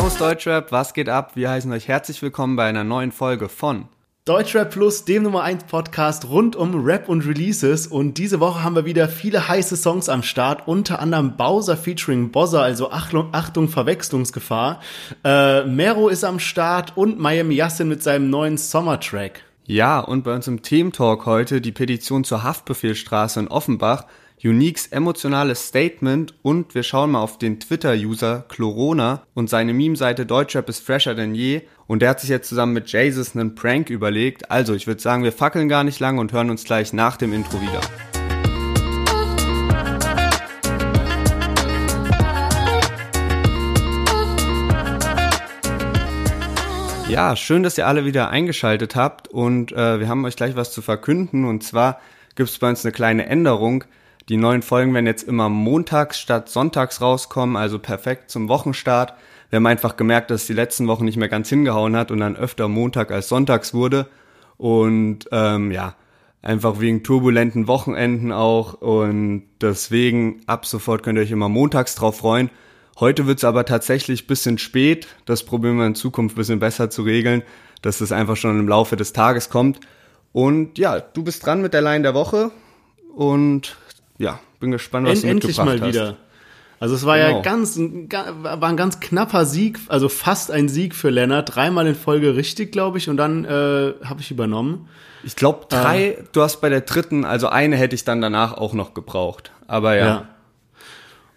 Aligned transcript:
Servus 0.00 0.16
Deutschrap, 0.16 0.72
was 0.72 0.94
geht 0.94 1.10
ab? 1.10 1.32
Wir 1.34 1.50
heißen 1.50 1.70
euch 1.72 1.86
herzlich 1.86 2.22
willkommen 2.22 2.56
bei 2.56 2.66
einer 2.66 2.84
neuen 2.84 3.12
Folge 3.12 3.50
von 3.50 3.84
Deutschrap 4.24 4.70
Plus, 4.70 5.04
dem 5.04 5.24
Nummer 5.24 5.42
1 5.42 5.64
Podcast 5.64 6.26
rund 6.26 6.56
um 6.56 6.82
Rap 6.82 7.06
und 7.10 7.26
Releases. 7.26 7.86
Und 7.86 8.16
diese 8.16 8.40
Woche 8.40 8.64
haben 8.64 8.74
wir 8.74 8.86
wieder 8.86 9.08
viele 9.08 9.46
heiße 9.46 9.76
Songs 9.76 10.08
am 10.08 10.22
Start, 10.22 10.66
unter 10.66 11.00
anderem 11.00 11.36
Bowser 11.36 11.76
featuring 11.76 12.30
Bozza, 12.30 12.62
also 12.62 12.90
Achtung, 12.90 13.28
Achtung 13.32 13.68
Verwechslungsgefahr. 13.68 14.80
Äh, 15.22 15.64
Mero 15.64 16.08
ist 16.08 16.24
am 16.24 16.38
Start 16.38 16.96
und 16.96 17.18
Miami 17.18 17.56
Yassin 17.56 17.86
mit 17.86 18.02
seinem 18.02 18.30
neuen 18.30 18.56
Sommertrack. 18.56 19.42
Ja, 19.66 20.00
und 20.00 20.24
bei 20.24 20.34
uns 20.34 20.48
im 20.48 20.62
Thementalk 20.62 21.26
heute 21.26 21.60
die 21.60 21.72
Petition 21.72 22.24
zur 22.24 22.42
Haftbefehlstraße 22.42 23.38
in 23.38 23.48
Offenbach. 23.48 24.06
Uniques 24.42 24.86
emotionales 24.86 25.68
Statement 25.68 26.32
und 26.40 26.74
wir 26.74 26.82
schauen 26.82 27.10
mal 27.10 27.20
auf 27.20 27.36
den 27.36 27.60
Twitter-User 27.60 28.46
Chlorona 28.48 29.22
und 29.34 29.50
seine 29.50 29.74
Meme-Seite 29.74 30.24
Deutschrap 30.24 30.66
ist 30.70 30.82
fresher 30.82 31.14
denn 31.14 31.34
je 31.34 31.60
und 31.86 32.00
der 32.00 32.08
hat 32.08 32.20
sich 32.20 32.30
jetzt 32.30 32.48
zusammen 32.48 32.72
mit 32.72 32.90
Jesus 32.90 33.36
einen 33.36 33.54
Prank 33.54 33.90
überlegt. 33.90 34.50
Also 34.50 34.72
ich 34.74 34.86
würde 34.86 35.02
sagen, 35.02 35.24
wir 35.24 35.32
fackeln 35.32 35.68
gar 35.68 35.84
nicht 35.84 36.00
lang 36.00 36.16
und 36.16 36.32
hören 36.32 36.48
uns 36.48 36.64
gleich 36.64 36.94
nach 36.94 37.18
dem 37.18 37.34
Intro 37.34 37.60
wieder. 37.60 37.82
Ja, 47.10 47.36
schön, 47.36 47.62
dass 47.62 47.76
ihr 47.76 47.86
alle 47.86 48.06
wieder 48.06 48.30
eingeschaltet 48.30 48.96
habt 48.96 49.28
und 49.28 49.72
äh, 49.72 50.00
wir 50.00 50.08
haben 50.08 50.24
euch 50.24 50.36
gleich 50.36 50.56
was 50.56 50.72
zu 50.72 50.80
verkünden 50.80 51.44
und 51.44 51.62
zwar 51.62 52.00
gibt 52.36 52.48
es 52.48 52.58
bei 52.58 52.70
uns 52.70 52.86
eine 52.86 52.92
kleine 52.92 53.26
Änderung. 53.26 53.84
Die 54.28 54.36
neuen 54.36 54.62
Folgen 54.62 54.94
werden 54.94 55.06
jetzt 55.06 55.22
immer 55.22 55.48
montags 55.48 56.20
statt 56.20 56.48
sonntags 56.48 57.00
rauskommen, 57.00 57.56
also 57.56 57.78
perfekt 57.78 58.30
zum 58.30 58.48
Wochenstart. 58.48 59.14
Wir 59.48 59.56
haben 59.56 59.66
einfach 59.66 59.96
gemerkt, 59.96 60.30
dass 60.30 60.42
es 60.42 60.46
die 60.46 60.52
letzten 60.52 60.86
Wochen 60.86 61.04
nicht 61.04 61.16
mehr 61.16 61.28
ganz 61.28 61.48
hingehauen 61.48 61.96
hat 61.96 62.10
und 62.10 62.20
dann 62.20 62.36
öfter 62.36 62.68
Montag 62.68 63.10
als 63.10 63.28
sonntags 63.28 63.74
wurde. 63.74 64.08
Und 64.56 65.28
ähm, 65.32 65.72
ja, 65.72 65.96
einfach 66.42 66.80
wegen 66.80 67.02
turbulenten 67.02 67.66
Wochenenden 67.66 68.32
auch. 68.32 68.74
Und 68.74 69.44
deswegen 69.60 70.42
ab 70.46 70.66
sofort 70.66 71.02
könnt 71.02 71.18
ihr 71.18 71.22
euch 71.22 71.30
immer 71.30 71.48
montags 71.48 71.94
drauf 71.94 72.18
freuen. 72.18 72.50
Heute 72.98 73.26
wird's 73.26 73.44
aber 73.44 73.64
tatsächlich 73.64 74.26
bisschen 74.26 74.58
spät. 74.58 75.08
Das 75.24 75.44
probieren 75.44 75.78
wir 75.78 75.86
in 75.86 75.94
Zukunft 75.94 76.36
bisschen 76.36 76.60
besser 76.60 76.90
zu 76.90 77.02
regeln, 77.02 77.42
dass 77.82 78.00
es 78.00 78.12
einfach 78.12 78.36
schon 78.36 78.60
im 78.60 78.68
Laufe 78.68 78.96
des 78.96 79.12
Tages 79.12 79.48
kommt. 79.48 79.80
Und 80.32 80.78
ja, 80.78 81.00
du 81.00 81.24
bist 81.24 81.44
dran 81.44 81.62
mit 81.62 81.74
der 81.74 81.82
Line 81.82 82.02
der 82.02 82.14
Woche. 82.14 82.52
Und 83.16 83.76
ja, 84.20 84.38
bin 84.60 84.70
gespannt, 84.70 85.08
was 85.08 85.24
End, 85.24 85.42
du 85.42 85.48
mitgebracht 85.48 85.68
endlich 85.68 85.80
mal 85.80 85.88
hast. 85.88 85.94
wieder. 85.94 86.16
Also 86.78 86.94
es 86.94 87.04
war 87.04 87.18
genau. 87.18 87.36
ja 87.36 87.42
ganz, 87.42 87.78
war 87.78 88.64
ein 88.64 88.76
ganz 88.76 89.00
knapper 89.00 89.44
Sieg, 89.44 89.78
also 89.88 90.08
fast 90.08 90.50
ein 90.50 90.68
Sieg 90.68 90.94
für 90.94 91.10
Lennart. 91.10 91.54
Dreimal 91.54 91.86
in 91.86 91.94
Folge 91.94 92.36
richtig, 92.36 92.70
glaube 92.70 92.98
ich, 92.98 93.08
und 93.08 93.16
dann 93.16 93.44
äh, 93.44 93.94
habe 94.04 94.20
ich 94.20 94.30
übernommen. 94.30 94.88
Ich 95.24 95.36
glaube 95.36 95.66
drei, 95.68 96.08
äh, 96.08 96.24
du 96.32 96.42
hast 96.42 96.60
bei 96.60 96.68
der 96.68 96.82
dritten, 96.82 97.24
also 97.24 97.48
eine 97.48 97.76
hätte 97.76 97.94
ich 97.94 98.04
dann 98.04 98.20
danach 98.20 98.54
auch 98.54 98.74
noch 98.74 98.94
gebraucht. 98.94 99.52
Aber 99.66 99.96
ja. 99.96 100.06
ja. 100.06 100.28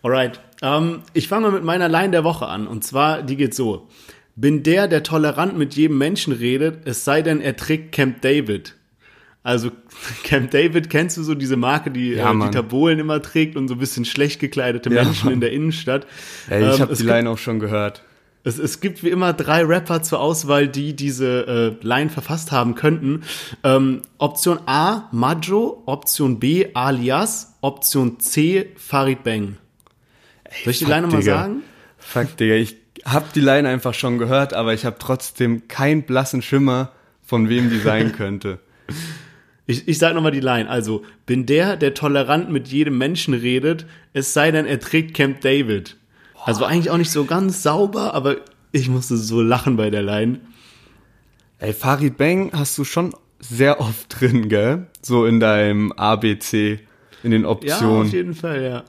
Alright. 0.02 0.42
Ähm, 0.62 1.04
ich 1.14 1.30
fange 1.30 1.48
mal 1.48 1.54
mit 1.54 1.64
meiner 1.64 1.88
Line 1.88 2.12
der 2.12 2.24
Woche 2.26 2.48
an. 2.48 2.68
Und 2.68 2.84
zwar, 2.84 3.22
die 3.22 3.38
geht 3.38 3.54
so. 3.54 3.88
Bin 4.36 4.64
der, 4.64 4.88
der 4.88 5.04
tolerant 5.04 5.58
mit 5.58 5.76
jedem 5.76 5.98
Menschen 5.98 6.34
redet, 6.34 6.86
es 6.86 7.06
sei 7.06 7.22
denn, 7.22 7.40
er 7.40 7.56
trägt 7.56 7.94
Camp 7.94 8.22
David. 8.22 8.76
Also 9.44 9.72
Camp 10.24 10.52
David, 10.52 10.90
kennst 10.90 11.18
du 11.18 11.24
so 11.24 11.36
diese 11.36 11.58
Marke, 11.58 11.92
die 11.92 12.12
ja, 12.12 12.32
äh, 12.32 12.40
Dieter 12.40 12.64
Bohlen 12.64 13.00
immer 13.00 13.22
trägt 13.22 13.56
und 13.56 13.68
so 13.68 13.76
ein 13.76 13.80
bisschen 13.80 14.06
schlecht 14.06 14.40
gekleidete 14.40 14.90
ja, 14.90 15.04
Menschen 15.04 15.26
Mann. 15.26 15.34
in 15.36 15.42
der 15.42 15.52
Innenstadt? 15.52 16.08
Ey, 16.50 16.68
ich 16.68 16.76
ähm, 16.76 16.82
habe 16.82 16.96
die 16.96 17.04
Line 17.04 17.30
auch 17.30 17.38
schon 17.38 17.60
gehört. 17.60 18.04
Es, 18.46 18.58
es 18.58 18.82
gibt 18.82 19.04
wie 19.04 19.10
immer 19.10 19.32
drei 19.32 19.64
Rapper 19.64 20.02
zur 20.02 20.20
Auswahl, 20.20 20.68
die 20.68 20.96
diese 20.96 21.78
äh, 21.82 21.86
Line 21.86 22.10
verfasst 22.10 22.52
haben 22.52 22.76
könnten. 22.76 23.24
Ähm, 23.64 24.02
Option 24.18 24.60
A, 24.66 25.08
Majo. 25.12 25.84
Option 25.86 26.40
B, 26.40 26.68
Alias. 26.74 27.56
Option 27.62 28.20
C, 28.20 28.72
Farid 28.76 29.24
Bang. 29.24 29.58
Soll 30.64 30.72
ich 30.72 30.80
die 30.80 30.86
Line 30.86 31.04
nochmal 31.04 31.24
sagen? 31.24 31.64
Fuck, 31.98 32.36
Digga, 32.38 32.56
ich 32.56 32.76
hab 33.06 33.32
die 33.34 33.40
Line 33.40 33.68
einfach 33.68 33.94
schon 33.94 34.18
gehört, 34.18 34.54
aber 34.54 34.74
ich 34.74 34.86
habe 34.86 34.98
trotzdem 35.00 35.68
keinen 35.68 36.04
blassen 36.04 36.42
Schimmer, 36.42 36.92
von 37.22 37.48
wem 37.48 37.70
die 37.70 37.80
sein 37.80 38.12
könnte. 38.18 38.60
Ich, 39.66 39.88
ich 39.88 39.98
sag 39.98 40.14
nochmal 40.14 40.32
die 40.32 40.42
Line. 40.42 40.70
Also, 40.70 41.04
bin 41.26 41.46
der, 41.46 41.78
der 41.78 41.94
tolerant 41.94 42.50
mit 42.50 42.68
jedem 42.68 42.98
Menschen 42.98 43.34
redet, 43.34 43.86
es 44.12 44.34
sei 44.34 44.52
denn, 44.52 44.66
er 44.66 44.80
trägt 44.80 45.14
Camp 45.14 45.42
David. 45.42 45.98
Also 46.46 46.66
eigentlich 46.66 46.90
auch 46.90 46.98
nicht 46.98 47.12
so 47.12 47.24
ganz 47.24 47.64
sauber, 47.64 48.14
aber 48.14 48.38
ich 48.74 48.90
musste 48.90 49.16
so 49.16 49.42
lachen 49.42 49.78
bei 49.78 49.90
der 49.90 50.04
Line. 50.04 50.42
Ey, 51.60 51.74
Farid 51.74 52.18
Bang 52.18 52.52
hast 52.54 52.78
du 52.78 52.84
schon 52.84 53.16
sehr 53.40 53.80
oft 53.80 54.20
drin, 54.20 54.50
gell? 54.50 54.88
So 55.02 55.26
in 55.26 55.40
deinem 55.40 55.94
ABC, 55.94 56.80
in 57.24 57.32
den 57.32 57.46
Optionen. 57.46 57.96
Ja, 57.96 58.02
auf 58.02 58.14
jeden 58.14 58.34
Fall, 58.34 58.64
ja. 58.64 58.84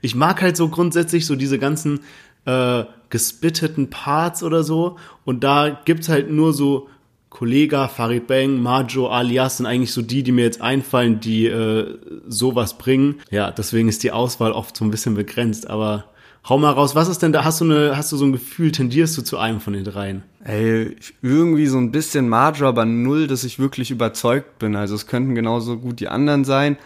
Ich 0.00 0.14
mag 0.14 0.42
halt 0.42 0.56
so 0.56 0.68
grundsätzlich 0.68 1.26
so 1.26 1.34
diese 1.34 1.58
ganzen 1.58 2.00
äh, 2.44 2.84
gespitteten 3.08 3.90
Parts 3.90 4.42
oder 4.42 4.62
so. 4.62 4.98
Und 5.24 5.42
da 5.42 5.80
gibt's 5.84 6.08
halt 6.08 6.30
nur 6.30 6.52
so 6.52 6.88
Kollega, 7.34 7.88
Farid 7.88 8.28
Bang, 8.28 8.62
Majo, 8.62 9.08
Alias 9.08 9.56
sind 9.56 9.66
eigentlich 9.66 9.92
so 9.92 10.02
die, 10.02 10.22
die 10.22 10.30
mir 10.30 10.44
jetzt 10.44 10.60
einfallen, 10.60 11.18
die 11.18 11.46
äh, 11.46 11.98
sowas 12.28 12.78
bringen. 12.78 13.16
Ja, 13.28 13.50
deswegen 13.50 13.88
ist 13.88 14.04
die 14.04 14.12
Auswahl 14.12 14.52
oft 14.52 14.76
so 14.76 14.84
ein 14.84 14.92
bisschen 14.92 15.16
begrenzt, 15.16 15.68
aber 15.68 16.04
hau 16.48 16.58
mal 16.58 16.70
raus, 16.70 16.94
was 16.94 17.08
ist 17.08 17.22
denn 17.22 17.32
da? 17.32 17.42
Hast 17.42 17.60
du 17.60 17.64
eine, 17.64 17.96
hast 17.96 18.12
du 18.12 18.16
so 18.16 18.24
ein 18.24 18.30
Gefühl, 18.30 18.70
tendierst 18.70 19.18
du 19.18 19.22
zu 19.22 19.36
einem 19.36 19.60
von 19.60 19.72
den 19.72 19.82
dreien? 19.82 20.22
Ey, 20.44 20.94
irgendwie 21.22 21.66
so 21.66 21.76
ein 21.78 21.90
bisschen 21.90 22.28
Majo, 22.28 22.68
aber 22.68 22.84
null, 22.84 23.26
dass 23.26 23.42
ich 23.42 23.58
wirklich 23.58 23.90
überzeugt 23.90 24.60
bin. 24.60 24.76
Also 24.76 24.94
es 24.94 25.08
könnten 25.08 25.34
genauso 25.34 25.78
gut 25.78 25.98
die 25.98 26.08
anderen 26.08 26.44
sein. 26.44 26.76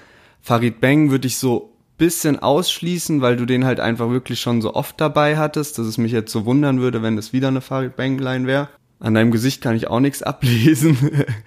Farid 0.41 0.81
Bang 0.81 1.11
würde 1.11 1.27
ich 1.27 1.37
so 1.37 1.75
bisschen 1.99 2.39
ausschließen, 2.39 3.21
weil 3.21 3.37
du 3.37 3.45
den 3.45 3.65
halt 3.65 3.81
einfach 3.81 4.09
wirklich 4.09 4.41
schon 4.41 4.63
so 4.63 4.75
oft 4.75 5.01
dabei 5.01 5.37
hattest, 5.37 5.79
dass 5.79 5.87
es 5.87 5.99
mich 5.99 6.13
jetzt 6.13 6.33
so 6.33 6.47
wundern 6.47 6.81
würde, 6.81 7.03
wenn 7.03 7.17
das 7.17 7.33
wieder 7.33 7.49
eine 7.49 7.61
Farid 7.61 7.97
Bang 7.97 8.19
Line 8.19 8.47
wäre. 8.47 8.69
An 9.01 9.15
deinem 9.15 9.31
Gesicht 9.31 9.63
kann 9.63 9.77
ich 9.77 9.89
auch 9.89 10.01
nichts 10.01 10.23
ablesen. 10.23 10.97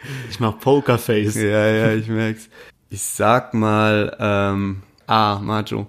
ich 0.29 0.39
mach 0.39 0.59
Pokerface. 0.59 1.35
Ja, 1.35 1.67
ja, 1.67 1.93
ich 1.93 2.07
merk's. 2.07 2.49
Ich 2.89 3.01
sag 3.01 3.53
mal, 3.53 4.15
ähm, 4.19 4.83
ah, 5.07 5.39
Majo. 5.41 5.87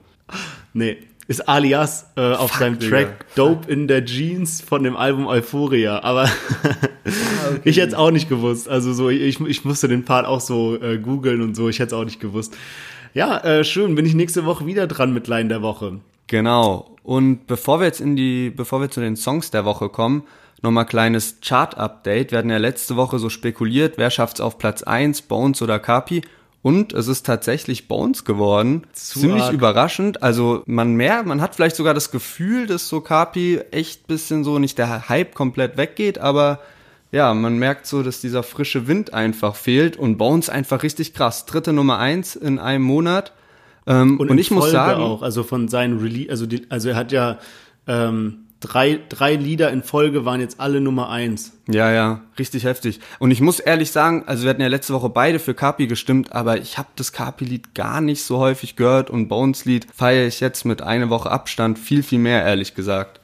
Nee, 0.72 0.98
ist 1.28 1.48
alias 1.48 2.10
äh, 2.16 2.20
auf 2.20 2.50
Fuck, 2.50 2.60
seinem 2.60 2.80
Track 2.80 3.20
Digga. 3.20 3.34
Dope 3.36 3.72
in 3.72 3.86
der 3.86 4.04
Jeans 4.04 4.60
von 4.60 4.82
dem 4.82 4.96
Album 4.96 5.26
Euphoria. 5.26 6.02
Aber 6.02 6.24
ah, 6.24 6.30
okay. 7.50 7.60
ich 7.64 7.76
hätte 7.76 7.88
es 7.88 7.94
auch 7.94 8.10
nicht 8.10 8.28
gewusst. 8.28 8.68
Also 8.68 8.92
so, 8.92 9.08
ich, 9.08 9.40
ich 9.40 9.64
musste 9.64 9.88
den 9.88 10.04
Part 10.04 10.26
auch 10.26 10.40
so 10.40 10.80
äh, 10.80 10.98
googeln 10.98 11.42
und 11.42 11.54
so, 11.54 11.68
ich 11.68 11.78
hätte 11.78 11.94
es 11.94 12.00
auch 12.00 12.04
nicht 12.04 12.20
gewusst. 12.20 12.56
Ja, 13.14 13.38
äh, 13.38 13.64
schön, 13.64 13.94
bin 13.94 14.06
ich 14.06 14.14
nächste 14.14 14.46
Woche 14.46 14.66
wieder 14.66 14.86
dran 14.86 15.12
mit 15.12 15.28
Line 15.28 15.48
der 15.48 15.62
Woche. 15.62 16.00
Genau. 16.26 16.96
Und 17.02 17.46
bevor 17.46 17.80
wir 17.80 17.86
jetzt 17.86 18.00
in 18.00 18.16
die, 18.16 18.50
bevor 18.50 18.80
wir 18.80 18.90
zu 18.90 19.00
den 19.00 19.16
Songs 19.16 19.50
der 19.50 19.64
Woche 19.64 19.88
kommen, 19.88 20.22
Nochmal 20.62 20.86
kleines 20.86 21.38
Chart-Update. 21.40 22.30
Wir 22.30 22.38
hatten 22.38 22.50
ja 22.50 22.58
letzte 22.58 22.96
Woche 22.96 23.18
so 23.18 23.28
spekuliert, 23.28 23.94
wer 23.98 24.10
schafft's 24.10 24.40
auf 24.40 24.58
Platz 24.58 24.84
1, 24.84 25.22
Bones 25.22 25.60
oder 25.60 25.80
Kapi. 25.80 26.22
Und 26.62 26.92
es 26.92 27.08
ist 27.08 27.26
tatsächlich 27.26 27.88
Bones 27.88 28.24
geworden. 28.24 28.84
Zu 28.92 29.20
Ziemlich 29.20 29.42
arg. 29.42 29.52
überraschend. 29.52 30.22
Also 30.22 30.62
man 30.66 30.94
mehr, 30.94 31.24
man 31.24 31.40
hat 31.40 31.56
vielleicht 31.56 31.74
sogar 31.74 31.92
das 31.92 32.12
Gefühl, 32.12 32.68
dass 32.68 32.88
so 32.88 33.00
Kapi 33.00 33.60
echt 33.72 34.06
bisschen 34.06 34.44
so 34.44 34.60
nicht 34.60 34.78
der 34.78 35.08
Hype 35.08 35.34
komplett 35.34 35.76
weggeht, 35.76 36.18
aber 36.18 36.60
ja, 37.10 37.34
man 37.34 37.58
merkt 37.58 37.86
so, 37.86 38.04
dass 38.04 38.20
dieser 38.20 38.44
frische 38.44 38.86
Wind 38.86 39.12
einfach 39.12 39.56
fehlt 39.56 39.96
und 39.96 40.16
Bones 40.16 40.48
einfach 40.48 40.84
richtig 40.84 41.12
krass. 41.12 41.44
Dritte 41.44 41.72
Nummer 41.72 41.98
eins 41.98 42.36
in 42.36 42.60
einem 42.60 42.84
Monat. 42.84 43.32
Ähm, 43.86 44.20
und, 44.20 44.30
und 44.30 44.38
ich 44.38 44.48
Folge 44.48 44.62
muss 44.64 44.70
sagen, 44.72 45.02
auch, 45.02 45.22
also 45.22 45.42
von 45.42 45.66
seinen 45.66 45.98
Release, 45.98 46.30
also 46.30 46.46
die, 46.46 46.70
also 46.70 46.90
er 46.90 46.96
hat 46.96 47.10
ja 47.10 47.38
ähm, 47.88 48.41
drei, 48.62 49.00
drei 49.08 49.34
Lieder 49.34 49.70
in 49.70 49.82
Folge 49.82 50.24
waren 50.24 50.40
jetzt 50.40 50.60
alle 50.60 50.80
Nummer 50.80 51.10
eins. 51.10 51.52
Ja, 51.68 51.92
ja, 51.92 52.22
richtig 52.38 52.64
heftig. 52.64 53.00
Und 53.18 53.30
ich 53.30 53.40
muss 53.40 53.60
ehrlich 53.60 53.90
sagen, 53.90 54.24
also 54.26 54.44
wir 54.44 54.50
hatten 54.50 54.62
ja 54.62 54.68
letzte 54.68 54.94
Woche 54.94 55.10
beide 55.10 55.38
für 55.38 55.52
Kapi 55.52 55.86
gestimmt, 55.86 56.32
aber 56.32 56.56
ich 56.56 56.78
habe 56.78 56.88
das 56.96 57.12
Kapi-Lied 57.12 57.74
gar 57.74 58.00
nicht 58.00 58.22
so 58.22 58.38
häufig 58.38 58.76
gehört 58.76 59.10
und 59.10 59.28
Bones-Lied 59.28 59.86
feiere 59.94 60.26
ich 60.26 60.40
jetzt 60.40 60.64
mit 60.64 60.80
einer 60.80 61.10
Woche 61.10 61.30
Abstand 61.30 61.78
viel, 61.78 62.02
viel 62.02 62.18
mehr, 62.18 62.42
ehrlich 62.44 62.74
gesagt. 62.74 63.20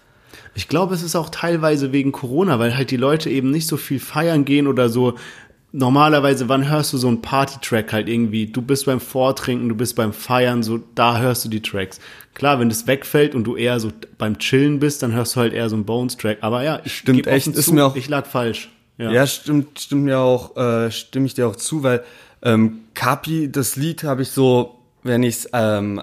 Ich 0.55 0.69
glaube, 0.69 0.95
es 0.95 1.03
ist 1.03 1.15
auch 1.15 1.31
teilweise 1.31 1.93
wegen 1.93 2.11
Corona, 2.11 2.59
weil 2.59 2.77
halt 2.77 2.91
die 2.91 2.97
Leute 2.97 3.31
eben 3.31 3.51
nicht 3.51 3.69
so 3.69 3.77
viel 3.77 4.01
feiern 4.01 4.45
gehen 4.45 4.67
oder 4.67 4.89
so 4.89 5.15
normalerweise, 5.73 6.49
wann 6.49 6.69
hörst 6.69 6.93
du 6.93 6.99
so 6.99 7.09
einen 7.09 7.23
Party-Track 7.23 7.93
halt 7.93 8.09
irgendwie? 8.09 8.47
Du 8.47 8.63
bist 8.63 8.87
beim 8.87 9.01
Vortrinken, 9.01 9.69
du 9.69 9.75
bist 9.75 9.97
beim 9.97 10.13
Feiern, 10.13 10.63
so 10.63 10.81
da 10.95 11.19
hörst 11.19 11.45
du 11.45 11.49
die 11.49 11.61
Tracks. 11.61 12.01
Klar, 12.35 12.61
wenn 12.61 12.69
das 12.69 12.87
wegfällt 12.87 13.35
und 13.35 13.45
du 13.45 13.57
eher 13.57 13.79
so 13.81 13.91
beim 14.17 14.39
Chillen 14.39 14.79
bist, 14.79 15.03
dann 15.03 15.13
hörst 15.13 15.37
du 15.37 15.41
halt 15.41 15.53
eher 15.53 15.69
so 15.69 15.77
einen 15.77 15.85
Bones-Track. 15.85 16.39
Aber 16.41 16.63
ja, 16.63 16.81
ich 16.85 16.99
stimmt 16.99 17.27
echt, 17.27 17.47
ist 17.49 17.67
zu, 17.67 17.75
mir 17.75 17.85
auch. 17.85 17.97
Ich 17.97 18.09
lag 18.09 18.27
falsch. 18.27 18.71
Ja, 18.97 19.11
ja 19.11 19.27
stimmt, 19.27 19.79
stimmt 19.81 20.05
mir 20.05 20.19
auch, 20.19 20.57
äh, 20.57 20.91
stimme 20.91 21.27
ich 21.27 21.35
dir 21.35 21.47
auch 21.47 21.57
zu, 21.57 21.83
weil 21.83 22.05
ähm, 22.43 22.81
Kapi, 22.95 23.51
das 23.51 23.77
Lied 23.77 24.05
habe 24.05 24.23
ich 24.23 24.31
so, 24.31 24.79
wenn 25.03 25.23
ich's, 25.23 25.49
ähm, 25.53 26.03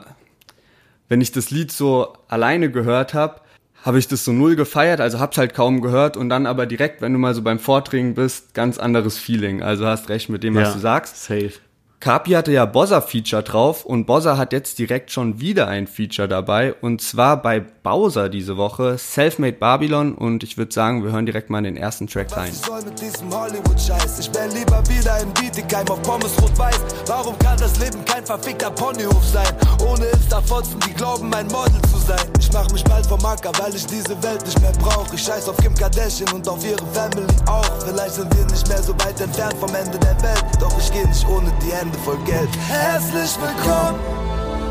wenn 1.08 1.22
ich 1.22 1.32
das 1.32 1.52
Lied 1.52 1.72
so 1.72 2.14
alleine 2.28 2.72
gehört 2.72 3.14
habe, 3.14 3.42
habe 3.86 4.00
ich 4.00 4.08
das 4.08 4.26
so 4.26 4.34
null 4.34 4.56
gefeiert, 4.56 5.00
also 5.00 5.20
hab's 5.20 5.38
halt 5.38 5.54
kaum 5.54 5.80
gehört 5.80 6.18
und 6.18 6.28
dann 6.30 6.48
aber 6.48 6.66
direkt, 6.66 7.02
wenn 7.02 7.14
du 7.14 7.20
mal 7.20 7.36
so 7.36 7.44
beim 7.44 7.60
Vordringen 7.60 8.16
bist, 8.16 8.56
ganz 8.56 8.80
anderes 8.80 9.20
Feeling. 9.20 9.62
Also 9.62 9.86
hast 9.86 10.10
recht 10.10 10.28
mit 10.28 10.44
dem, 10.44 10.56
was 10.56 10.70
Ja, 10.70 10.74
du 10.74 10.80
sagst. 10.80 11.24
Safe. 11.24 11.52
Kapi 12.00 12.32
hatte 12.32 12.52
ja 12.52 12.66
Bozza-Feature 12.66 13.42
drauf 13.42 13.86
und 13.86 14.06
Bozza 14.06 14.38
hat 14.38 14.54
jetzt 14.54 14.78
direkt 14.78 15.12
schon 15.12 15.40
wieder 15.40 15.68
ein 15.68 15.88
Feature 15.88 16.28
dabei 16.28 16.74
und 16.82 17.02
zwar 17.02 17.42
bei 17.42 17.60
Bowser 17.60 18.30
diese 18.30 18.58
Woche, 18.58 18.98
Selfmade 18.98 19.54
Babylon 19.54 20.14
und 20.14 20.44
ich 20.44 20.58
würde 20.58 20.74
sagen, 20.74 21.04
wir 21.04 21.12
hören 21.12 21.26
direkt 21.26 21.50
mal 21.50 21.60
in 21.60 21.64
den 21.64 21.78
ersten 21.78 22.08
Track 22.08 22.36
rein. 22.36 22.50
Was 22.50 22.62
soll 22.62 22.84
mit 22.84 23.02
diesem 23.02 23.34
Hollywood-Scheiß? 23.34 24.20
Ich 24.20 24.34
wär 24.36 24.48
lieber 24.50 24.84
wieder 24.88 25.20
in 25.22 25.34
Bietigheim 25.34 25.88
auf 25.88 26.02
Pommes 26.04 26.32
rot-weiß. 26.42 26.80
Warum 27.08 27.38
kann 27.40 27.58
das 27.58 27.80
Leben 27.80 28.04
kein 28.06 28.26
verfickter 28.26 28.72
Ponyhof 28.72 29.26
sein? 29.26 29.54
Ohne 29.88 30.06
Insta-Fotzen, 30.06 30.80
die 30.88 30.94
glauben, 30.94 31.30
mein 31.30 31.48
Model 31.48 31.82
zu 31.90 31.98
sein. 31.98 32.26
Ich 32.40 32.52
mach 32.52 32.70
mich 32.72 32.84
bald 32.84 33.06
vom 33.06 33.24
Acker, 33.26 33.52
weil 33.60 33.74
ich 33.74 33.86
diese 33.86 34.22
Welt 34.22 34.46
nicht 34.46 34.60
mehr 34.62 34.74
brauch. 34.74 35.12
Ich 35.14 35.24
scheiß 35.24 35.50
auf 35.50 35.58
Kim 35.58 35.74
Kardashian 35.74 36.32
und 36.34 36.48
auf 36.48 36.64
ihre 36.64 36.86
Family 36.94 37.34
auch. 37.48 37.66
Vielleicht 37.86 38.16
sind 38.16 38.36
wir 38.36 38.46
nicht 38.46 38.68
mehr 38.68 38.84
so 38.84 38.94
weit 39.06 39.20
entfernt 39.22 39.56
vom 39.60 39.74
Ende 39.74 39.98
der 39.98 40.22
Welt. 40.22 40.46
Doch 40.60 40.78
ich 40.78 40.92
geh 40.92 41.06
nicht 41.08 41.28
ohne 41.28 41.52
die 41.64 41.72
Hände 41.72 41.85
voll 41.94 42.18
Geld. 42.26 42.50
Herzlich 42.68 43.36
willkommen, 43.42 44.00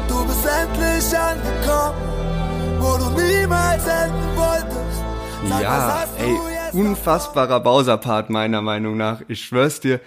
du 0.09 0.25
bist 0.25 0.47
endlich 0.47 1.19
angekommen, 1.19 1.99
wo 2.81 2.97
du 2.99 3.11
niemals 3.21 3.85
enden 3.87 4.37
wolltest. 4.37 5.49
Sag, 5.49 5.63
Ja, 5.63 6.07
ey, 6.19 6.37
unfassbarer 6.73 7.61
Bowser-Part 7.61 8.31
meiner 8.31 8.63
Meinung 8.63 8.97
nach. 8.97 9.23
Ich 9.29 9.45
schwör's 9.45 9.81
dir, 9.81 10.01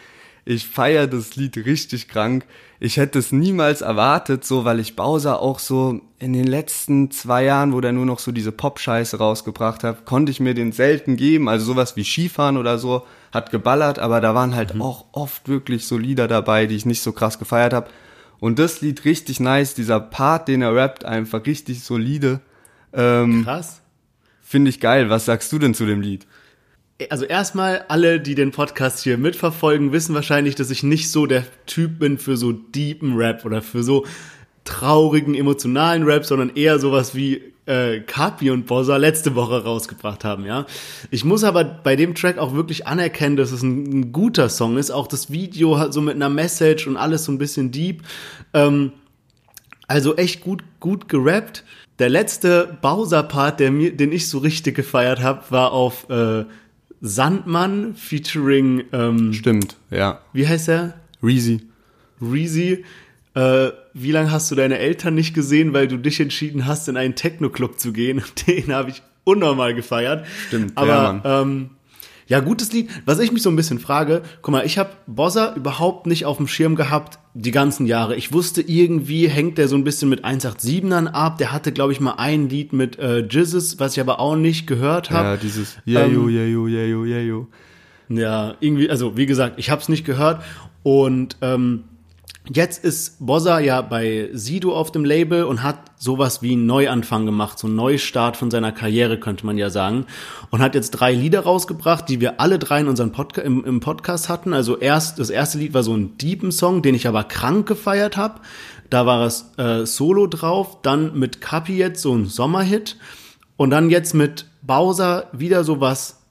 ich 0.46 0.66
feier 0.68 1.08
das 1.08 1.36
Lied 1.36 1.58
richtig 1.58 2.08
krank. 2.08 2.46
Ich 2.80 2.98
hätte 2.98 3.20
es 3.20 3.32
niemals 3.32 3.82
erwartet, 3.82 4.46
so, 4.46 4.64
weil 4.64 4.80
ich 4.80 4.96
Bowser 4.96 5.42
auch 5.42 5.60
so 5.60 6.00
in 6.20 6.34
den 6.34 6.48
letzten 6.48 7.12
zwei 7.12 7.44
Jahren, 7.44 7.74
wo 7.74 7.82
der 7.82 7.92
nur 7.92 8.06
noch 8.06 8.20
so 8.20 8.32
diese 8.32 8.52
Pop-Scheiße 8.52 9.18
rausgebracht 9.18 9.84
hat, 9.84 10.06
konnte 10.06 10.32
ich 10.32 10.40
mir 10.40 10.54
den 10.54 10.72
selten 10.72 11.18
geben. 11.18 11.50
Also 11.50 11.66
sowas 11.66 11.96
wie 11.96 12.04
Skifahren 12.04 12.58
oder 12.58 12.78
so, 12.78 13.04
hat 13.32 13.52
geballert, 13.52 14.00
aber 14.00 14.22
da 14.22 14.34
waren 14.36 14.56
halt 14.56 14.80
auch 14.80 15.06
oft 15.12 15.48
wirklich 15.48 15.86
so 15.86 15.98
Lieder 15.98 16.28
dabei, 16.28 16.66
die 16.66 16.76
ich 16.76 16.86
nicht 16.86 17.02
so 17.02 17.12
krass 17.12 17.40
gefeiert 17.40 17.74
habe. 17.74 17.90
Und 18.40 18.60
das 18.60 18.82
Lied 18.82 19.06
richtig 19.06 19.40
nice, 19.40 19.74
dieser 19.74 20.00
Part, 20.00 20.48
den 20.48 20.62
er 20.62 20.76
rappt, 20.76 21.06
einfach 21.06 21.46
richtig 21.46 21.84
solide. 21.84 22.40
Ähm, 22.94 23.44
Krass. 23.44 23.82
Finde 24.42 24.70
ich 24.70 24.80
geil. 24.80 25.10
Was 25.10 25.26
sagst 25.26 25.52
du 25.52 25.60
denn 25.60 25.74
zu 25.74 25.86
dem 25.86 26.02
Lied? 26.02 26.26
Also 27.10 27.26
erstmal, 27.26 27.86
alle, 27.90 28.20
die 28.20 28.34
den 28.34 28.52
Podcast 28.52 29.04
hier 29.04 29.18
mitverfolgen, 29.18 29.92
wissen 29.92 30.16
wahrscheinlich, 30.16 30.56
dass 30.56 30.72
ich 30.72 30.84
nicht 30.84 31.12
so 31.12 31.26
der 31.26 31.44
Typ 31.66 32.00
bin 32.00 32.18
für 32.18 32.38
so 32.38 32.52
deepen 32.52 33.16
Rap 33.18 33.46
oder 33.46 33.62
für 33.62 33.84
so 33.84 34.06
traurigen, 34.64 35.36
emotionalen 35.36 36.04
Rap, 36.04 36.26
sondern 36.26 36.56
eher 36.56 36.80
sowas 36.80 37.14
wie 37.14 37.54
äh, 37.68 38.00
Kapi 38.00 38.50
und 38.50 38.66
Bossa 38.66 38.98
letzte 38.98 39.36
Woche 39.36 39.64
rausgebracht 39.64 40.24
haben, 40.24 40.46
ja. 40.46 40.66
Ich 41.12 41.24
muss 41.26 41.44
aber 41.44 41.64
bei 41.64 41.96
dem 41.96 42.16
Track 42.16 42.38
auch 42.38 42.54
wirklich 42.54 42.88
anerkennen, 42.88 43.36
dass 43.36 43.52
es 43.52 43.62
ein, 43.62 43.84
ein 43.84 44.12
guter 44.12 44.50
Song 44.50 44.78
ist. 44.78 44.92
Auch 44.92 45.08
das 45.08 45.32
Video 45.32 45.78
hat 45.78 45.94
so 45.94 46.02
mit 46.02 46.16
einer 46.16 46.30
Message 46.30 46.88
und 46.88 46.98
alles 46.98 47.26
so 47.26 47.32
ein 47.32 47.38
bisschen 47.38 47.72
deep. 47.72 48.04
Ähm, 48.54 48.94
also 49.88 50.16
echt 50.16 50.42
gut, 50.42 50.64
gut 50.80 51.10
gerappt. 51.10 51.64
Der 52.00 52.10
letzte 52.10 52.78
Bowser-Part, 52.82 53.60
der 53.60 53.72
mir, 53.72 53.96
den 53.96 54.12
ich 54.12 54.30
so 54.30 54.38
richtig 54.38 54.76
gefeiert 54.76 55.22
habe, 55.22 55.44
war 55.50 55.72
auf 55.72 56.10
äh, 56.10 56.46
Sandmann 57.02 57.96
featuring, 57.96 58.84
ähm, 58.92 59.34
Stimmt, 59.34 59.78
ja. 59.90 60.22
wie 60.34 60.48
heißt 60.48 60.70
er? 60.70 60.94
Reezy. 61.22 61.62
Reezy. 62.22 62.84
Äh, 63.38 63.72
wie 63.94 64.12
lange 64.12 64.32
hast 64.32 64.50
du 64.50 64.56
deine 64.56 64.80
Eltern 64.80 65.14
nicht 65.14 65.36
gesehen, 65.36 65.72
weil 65.72 65.88
du 65.88 65.98
dich 65.98 66.20
entschieden 66.20 66.66
hast, 66.66 66.88
in 66.90 66.98
einen 66.98 67.14
Techno-Club 67.14 67.80
zu 67.80 67.94
gehen? 67.94 68.24
Den 68.48 68.74
habe 68.74 68.90
ich 68.90 69.04
unnormal 69.26 69.76
gefeiert. 69.76 70.26
Stimmt, 70.48 70.72
aber 70.76 70.88
ja, 70.88 71.14
Mann. 71.14 71.22
ähm, 71.24 71.70
ja, 72.26 72.40
gutes 72.40 72.74
Lied. 72.74 72.90
Was 73.06 73.20
ich 73.20 73.32
mich 73.32 73.44
so 73.44 73.50
ein 73.52 73.56
bisschen 73.56 73.78
frage, 73.78 74.24
guck 74.42 74.52
mal, 74.52 74.66
ich 74.66 74.80
habe 74.80 74.90
Bossa 75.06 75.54
überhaupt 75.56 76.08
nicht 76.08 76.26
auf 76.26 76.38
dem 76.38 76.48
Schirm 76.48 76.76
gehabt 76.76 77.20
die 77.36 77.52
ganzen 77.52 77.86
Jahre. 77.86 78.16
Ich 78.16 78.34
wusste 78.34 78.62
irgendwie 78.62 79.28
hängt 79.28 79.60
der 79.60 79.68
so 79.68 79.76
ein 79.76 79.84
bisschen 79.84 80.10
mit 80.10 80.26
187ern 80.26 81.06
ab. 81.06 81.38
Der 81.38 81.52
hatte, 81.52 81.72
glaube 81.72 81.94
ich, 81.94 82.00
mal 82.00 82.16
ein 82.18 82.50
Lied 82.50 82.74
mit 82.74 82.98
äh, 82.98 83.20
Jizzes, 83.20 83.80
was 83.80 83.94
ich 83.94 84.02
aber 84.02 84.20
auch 84.20 84.36
nicht 84.36 84.66
gehört 84.66 85.12
habe. 85.12 85.28
Ja, 85.28 85.38
dieses 85.38 85.78
Yeyo, 85.86 86.28
Yeyo, 86.28 86.68
Yeyo, 86.68 87.06
Yeyo. 87.06 87.48
Ja, 88.10 88.56
irgendwie, 88.62 88.90
also 88.90 89.16
wie 89.16 89.28
gesagt, 89.28 89.60
ich 89.60 89.70
habe 89.70 89.82
es 89.82 89.90
nicht 89.90 90.06
gehört 90.06 90.42
und 90.82 91.38
ähm, 91.42 91.84
jetzt 92.52 92.84
ist 92.84 93.18
Bossa 93.26 93.60
ja 93.60 93.82
bei 93.82 94.30
Sido 94.34 94.76
auf 94.76 94.92
dem 94.92 95.06
Label 95.06 95.44
und 95.44 95.64
hat 95.64 95.80
sowas 95.98 96.42
wie 96.42 96.54
einen 96.54 96.66
Neuanfang 96.66 97.26
gemacht, 97.26 97.58
so 97.60 97.68
einen 97.68 97.76
Neustart 97.76 98.38
von 98.38 98.52
seiner 98.52 98.72
Karriere, 98.72 99.20
könnte 99.20 99.46
man 99.46 99.58
ja 99.58 99.70
sagen. 99.70 100.06
Und 100.52 100.62
hat 100.62 100.76
jetzt 100.76 100.92
drei 100.92 101.14
Lieder 101.14 101.42
rausgebracht, 101.42 102.08
die 102.10 102.22
wir 102.22 102.40
alle 102.40 102.60
drei 102.60 102.80
in 102.82 102.88
unserem 102.88 103.12
Podca 103.12 103.42
im, 103.42 103.64
im 103.66 103.80
Podcast 103.80 104.30
hatten. 104.30 104.54
Also 104.54 104.78
erst 104.78 105.20
das 105.20 105.30
erste 105.30 105.58
Lied 105.58 105.74
war 105.74 105.84
so 105.84 105.96
ein 105.96 106.18
deepen 106.18 106.52
Song, 106.52 106.82
den 106.82 106.96
ich 106.96 107.08
aber 107.08 107.24
krank 107.24 107.68
gefeiert 107.68 108.18
habe. 108.18 108.42
Da 108.90 109.06
war 109.06 109.26
es 109.26 109.52
äh, 109.58 109.86
Solo 109.86 110.28
drauf, 110.28 110.82
dann 110.82 111.18
mit 111.18 111.42
Kapi 111.42 111.76
jetzt 111.78 112.02
so 112.02 112.16
ein 112.16 112.26
Sommerhit 112.26 112.96
und 113.58 113.70
dann 113.72 113.90
jetzt 113.90 114.14
mit 114.14 114.46
Bowser 114.62 115.28
wieder 115.34 115.64
sowas 115.64 116.22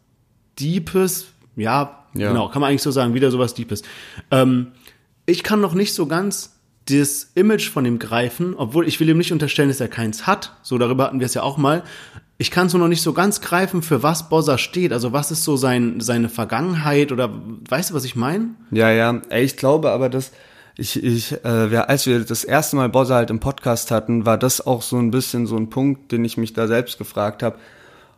Deepes, 0.58 1.26
ja, 1.56 2.04
Ja. 2.14 2.28
genau, 2.28 2.48
kann 2.48 2.60
man 2.62 2.70
eigentlich 2.70 2.82
so 2.82 2.90
sagen, 2.90 3.12
wieder 3.12 3.30
sowas 3.30 3.52
Deepes. 3.52 3.82
Ähm, 4.30 4.68
ich 5.26 5.42
kann 5.42 5.60
noch 5.60 5.74
nicht 5.74 5.94
so 5.94 6.06
ganz 6.06 6.56
das 6.88 7.32
Image 7.34 7.68
von 7.68 7.84
ihm 7.84 7.98
greifen, 7.98 8.54
obwohl 8.56 8.86
ich 8.86 9.00
will 9.00 9.08
ihm 9.08 9.18
nicht 9.18 9.32
unterstellen, 9.32 9.68
dass 9.68 9.80
er 9.80 9.88
keins 9.88 10.26
hat. 10.26 10.52
So, 10.62 10.78
darüber 10.78 11.04
hatten 11.04 11.18
wir 11.18 11.26
es 11.26 11.34
ja 11.34 11.42
auch 11.42 11.56
mal. 11.56 11.82
Ich 12.38 12.50
kann 12.50 12.68
es 12.68 12.74
nur 12.74 12.80
noch 12.80 12.88
nicht 12.88 13.02
so 13.02 13.12
ganz 13.12 13.40
greifen, 13.40 13.82
für 13.82 14.02
was 14.02 14.28
Bossa 14.28 14.56
steht. 14.56 14.92
Also 14.92 15.12
was 15.12 15.30
ist 15.30 15.42
so 15.42 15.56
sein, 15.56 16.00
seine 16.00 16.28
Vergangenheit 16.28 17.10
oder 17.10 17.30
weißt 17.68 17.90
du, 17.90 17.94
was 17.94 18.04
ich 18.04 18.14
meine? 18.14 18.50
Ja, 18.70 18.90
ja. 18.90 19.20
Ich 19.30 19.56
glaube 19.56 19.90
aber, 19.90 20.08
dass 20.08 20.32
ich, 20.76 21.02
ich, 21.02 21.32
äh, 21.44 21.76
als 21.76 22.06
wir 22.06 22.20
das 22.20 22.44
erste 22.44 22.76
Mal 22.76 22.90
Bossa 22.90 23.14
halt 23.14 23.30
im 23.30 23.40
Podcast 23.40 23.90
hatten, 23.90 24.26
war 24.26 24.36
das 24.38 24.64
auch 24.64 24.82
so 24.82 24.98
ein 24.98 25.10
bisschen 25.10 25.46
so 25.46 25.56
ein 25.56 25.70
Punkt, 25.70 26.12
den 26.12 26.24
ich 26.24 26.36
mich 26.36 26.52
da 26.52 26.66
selbst 26.66 26.98
gefragt 26.98 27.42
habe, 27.42 27.58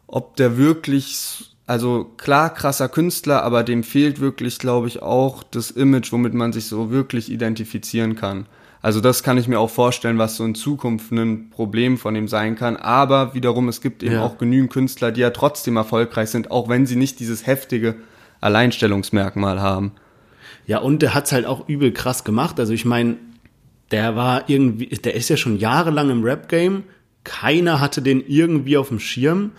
ob 0.08 0.36
der 0.36 0.56
wirklich, 0.56 1.47
also 1.68 2.10
klar, 2.16 2.52
krasser 2.52 2.88
Künstler, 2.88 3.42
aber 3.42 3.62
dem 3.62 3.84
fehlt 3.84 4.20
wirklich, 4.20 4.58
glaube 4.58 4.88
ich, 4.88 5.02
auch 5.02 5.42
das 5.42 5.70
Image, 5.70 6.10
womit 6.12 6.32
man 6.34 6.52
sich 6.52 6.64
so 6.66 6.90
wirklich 6.90 7.30
identifizieren 7.30 8.16
kann. 8.16 8.46
Also 8.80 9.00
das 9.00 9.22
kann 9.22 9.36
ich 9.36 9.48
mir 9.48 9.58
auch 9.60 9.68
vorstellen, 9.70 10.18
was 10.18 10.36
so 10.36 10.44
in 10.44 10.54
Zukunft 10.54 11.12
ein 11.12 11.50
Problem 11.50 11.98
von 11.98 12.16
ihm 12.16 12.26
sein 12.26 12.56
kann. 12.56 12.76
Aber 12.76 13.34
wiederum, 13.34 13.68
es 13.68 13.80
gibt 13.80 14.02
eben 14.02 14.14
Ja. 14.14 14.24
auch 14.24 14.38
genügend 14.38 14.72
Künstler, 14.72 15.12
die 15.12 15.20
ja 15.20 15.30
trotzdem 15.30 15.76
erfolgreich 15.76 16.30
sind, 16.30 16.50
auch 16.50 16.68
wenn 16.68 16.86
sie 16.86 16.96
nicht 16.96 17.20
dieses 17.20 17.46
heftige 17.46 17.96
Alleinstellungsmerkmal 18.40 19.60
haben. 19.60 19.92
Ja, 20.66 20.78
und 20.78 21.02
der 21.02 21.14
hat's 21.14 21.32
halt 21.32 21.44
auch 21.44 21.68
übel 21.68 21.92
krass 21.92 22.24
gemacht. 22.24 22.58
Also 22.58 22.72
ich 22.72 22.84
meine, 22.84 23.16
der 23.90 24.16
war 24.16 24.48
irgendwie, 24.48 24.86
der 24.86 25.14
ist 25.14 25.28
ja 25.28 25.36
schon 25.36 25.58
jahrelang 25.58 26.10
im 26.10 26.22
Rap-Game. 26.22 26.84
Keiner 27.24 27.80
hatte 27.80 28.00
den 28.00 28.22
irgendwie 28.26 28.76
auf 28.76 28.88
dem 28.88 29.00
Schirm. 29.00 29.52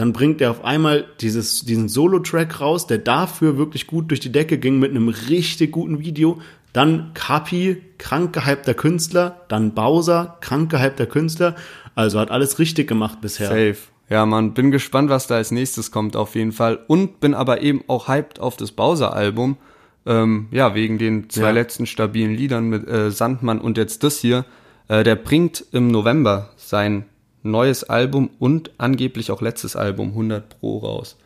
Dann 0.00 0.14
bringt 0.14 0.40
er 0.40 0.50
auf 0.50 0.64
einmal 0.64 1.04
dieses, 1.20 1.66
diesen 1.66 1.90
Solo-Track 1.90 2.62
raus, 2.62 2.86
der 2.86 2.96
dafür 2.96 3.58
wirklich 3.58 3.86
gut 3.86 4.08
durch 4.08 4.20
die 4.20 4.32
Decke 4.32 4.56
ging 4.56 4.78
mit 4.78 4.92
einem 4.92 5.10
richtig 5.10 5.72
guten 5.72 5.98
Video. 5.98 6.40
Dann 6.72 7.10
Kapi, 7.12 7.82
krank 7.98 8.32
gehypter 8.32 8.72
Künstler. 8.72 9.42
Dann 9.48 9.74
Bowser, 9.74 10.38
krank 10.40 10.70
gehypter 10.70 11.04
Künstler. 11.04 11.54
Also 11.94 12.18
hat 12.18 12.30
alles 12.30 12.58
richtig 12.58 12.88
gemacht 12.88 13.20
bisher. 13.20 13.48
Safe. 13.48 13.76
Ja, 14.08 14.24
man, 14.24 14.54
bin 14.54 14.70
gespannt, 14.70 15.10
was 15.10 15.26
da 15.26 15.34
als 15.34 15.50
nächstes 15.50 15.90
kommt 15.90 16.16
auf 16.16 16.34
jeden 16.34 16.52
Fall. 16.52 16.78
Und 16.86 17.20
bin 17.20 17.34
aber 17.34 17.60
eben 17.60 17.84
auch 17.86 18.08
hyped 18.08 18.40
auf 18.40 18.56
das 18.56 18.72
Bowser-Album. 18.72 19.58
Ähm, 20.06 20.48
ja, 20.50 20.74
wegen 20.74 20.96
den 20.96 21.28
zwei 21.28 21.42
Ja. 21.42 21.50
letzten 21.50 21.84
stabilen 21.84 22.32
Liedern 22.32 22.70
mit 22.70 22.88
äh, 22.88 23.10
Sandmann 23.10 23.60
und 23.60 23.76
jetzt 23.76 24.02
das 24.02 24.18
hier. 24.18 24.46
Äh, 24.88 25.04
der 25.04 25.16
bringt 25.16 25.62
im 25.72 25.88
November 25.88 26.48
sein 26.56 27.04
neues 27.42 27.84
Album 27.84 28.30
und 28.38 28.70
angeblich 28.78 29.30
auch 29.30 29.40
letztes 29.40 29.76
Album 29.76 30.08
100 30.10 30.60
Pro 30.60 30.78
raus. 30.78 31.16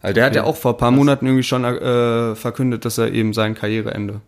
Also 0.00 0.14
der 0.14 0.24
hat 0.26 0.34
ja 0.34 0.42
Okay. 0.42 0.50
auch 0.50 0.56
vor 0.56 0.72
ein 0.74 0.78
paar 0.78 0.90
Monaten 0.90 1.26
irgendwie 1.26 1.44
schon 1.44 1.64
äh, 1.64 2.34
verkündet, 2.34 2.84
dass 2.84 2.98
er 2.98 3.12
eben 3.12 3.32
sein 3.32 3.54
Karriereende 3.54 4.20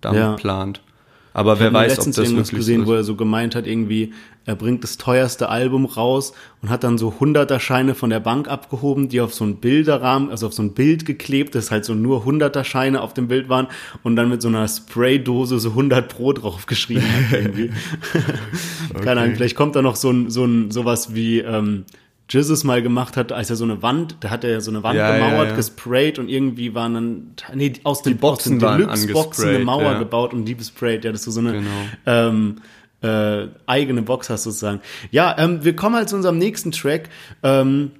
damit 0.00 0.20
Ja. 0.20 0.32
plant. 0.36 0.80
Aber 1.38 1.54
Ich 1.54 1.60
wer 1.60 1.72
weiß, 1.72 2.00
ob 2.00 2.04
das 2.06 2.18
irgendwas 2.18 2.48
wirklich 2.48 2.58
gesehen, 2.58 2.80
so 2.80 2.86
wo 2.88 2.94
ist. 2.94 2.98
er 2.98 3.04
so 3.04 3.14
gemeint 3.14 3.54
hat, 3.54 3.64
irgendwie, 3.64 4.12
er 4.44 4.56
bringt 4.56 4.82
das 4.82 4.96
teuerste 4.96 5.48
Album 5.48 5.84
raus 5.84 6.32
und 6.62 6.68
hat 6.68 6.82
dann 6.82 6.98
so 6.98 7.14
hunderter 7.20 7.60
Scheine 7.60 7.94
von 7.94 8.10
der 8.10 8.18
Bank 8.18 8.48
abgehoben, 8.48 9.08
die 9.08 9.20
auf 9.20 9.32
so 9.32 9.44
ein 9.44 9.58
Bilderrahmen, 9.58 10.30
also 10.30 10.48
auf 10.48 10.52
so 10.52 10.64
ein 10.64 10.74
Bild 10.74 11.06
geklebt, 11.06 11.54
das 11.54 11.70
halt 11.70 11.84
so 11.84 11.94
nur 11.94 12.24
hunderter 12.24 12.64
Scheine 12.64 13.02
auf 13.02 13.14
dem 13.14 13.28
Bild 13.28 13.48
waren 13.48 13.68
und 14.02 14.16
dann 14.16 14.30
mit 14.30 14.42
so 14.42 14.48
einer 14.48 14.66
Spraydose 14.66 15.60
so 15.60 15.68
100 15.68 16.08
Pro 16.08 16.32
draufgeschrieben 16.32 17.04
hat 17.04 17.32
irgendwie. 17.40 17.70
Keine 19.00 19.20
Ahnung, 19.20 19.36
vielleicht 19.36 19.54
kommt 19.54 19.76
da 19.76 19.82
noch 19.82 19.94
so 19.94 20.10
ein, 20.10 20.30
so 20.30 20.44
ein, 20.44 20.72
sowas 20.72 21.14
wie, 21.14 21.38
ähm, 21.38 21.84
Jizzes 22.28 22.64
mal 22.64 22.82
gemacht 22.82 23.16
hat, 23.16 23.32
als 23.32 23.50
er 23.50 23.56
so 23.56 23.64
eine 23.64 23.82
Wand, 23.82 24.16
da 24.20 24.30
hat 24.30 24.44
er 24.44 24.50
ja 24.50 24.60
so 24.60 24.70
eine 24.70 24.82
Wand 24.82 24.96
Ja, 24.98 25.16
ja, 25.16 25.28
gemauert, 25.28 25.50
ja. 25.50 25.56
gesprayt 25.56 26.18
und 26.18 26.28
irgendwie 26.28 26.74
waren 26.74 26.94
dann, 26.94 27.34
nee, 27.54 27.72
aus 27.84 28.02
den, 28.02 28.18
Boxen 28.18 28.62
aus 28.62 28.70
den 28.70 28.78
Deluxe-Boxen 28.78 29.48
eine 29.48 29.58
Mauer 29.60 29.92
ja. 29.92 29.98
gebaut 29.98 30.34
und 30.34 30.44
die 30.44 30.54
besprayt, 30.54 31.04
ja, 31.04 31.12
das 31.12 31.26
ist 31.26 31.34
so 31.34 31.40
eine, 31.40 31.52
Genau. 31.52 31.70
ähm, 32.06 32.56
äh, 33.00 33.46
eigene 33.66 34.02
Box 34.02 34.28
hast 34.28 34.42
sozusagen. 34.42 34.80
Ja, 35.10 35.36
ähm, 35.38 35.64
wir 35.64 35.76
kommen 35.76 35.94
halt 35.94 36.08
zu 36.08 36.16
unserem 36.16 36.38
nächsten 36.38 36.72
Track. 36.72 37.08
Ähm, 37.42 37.92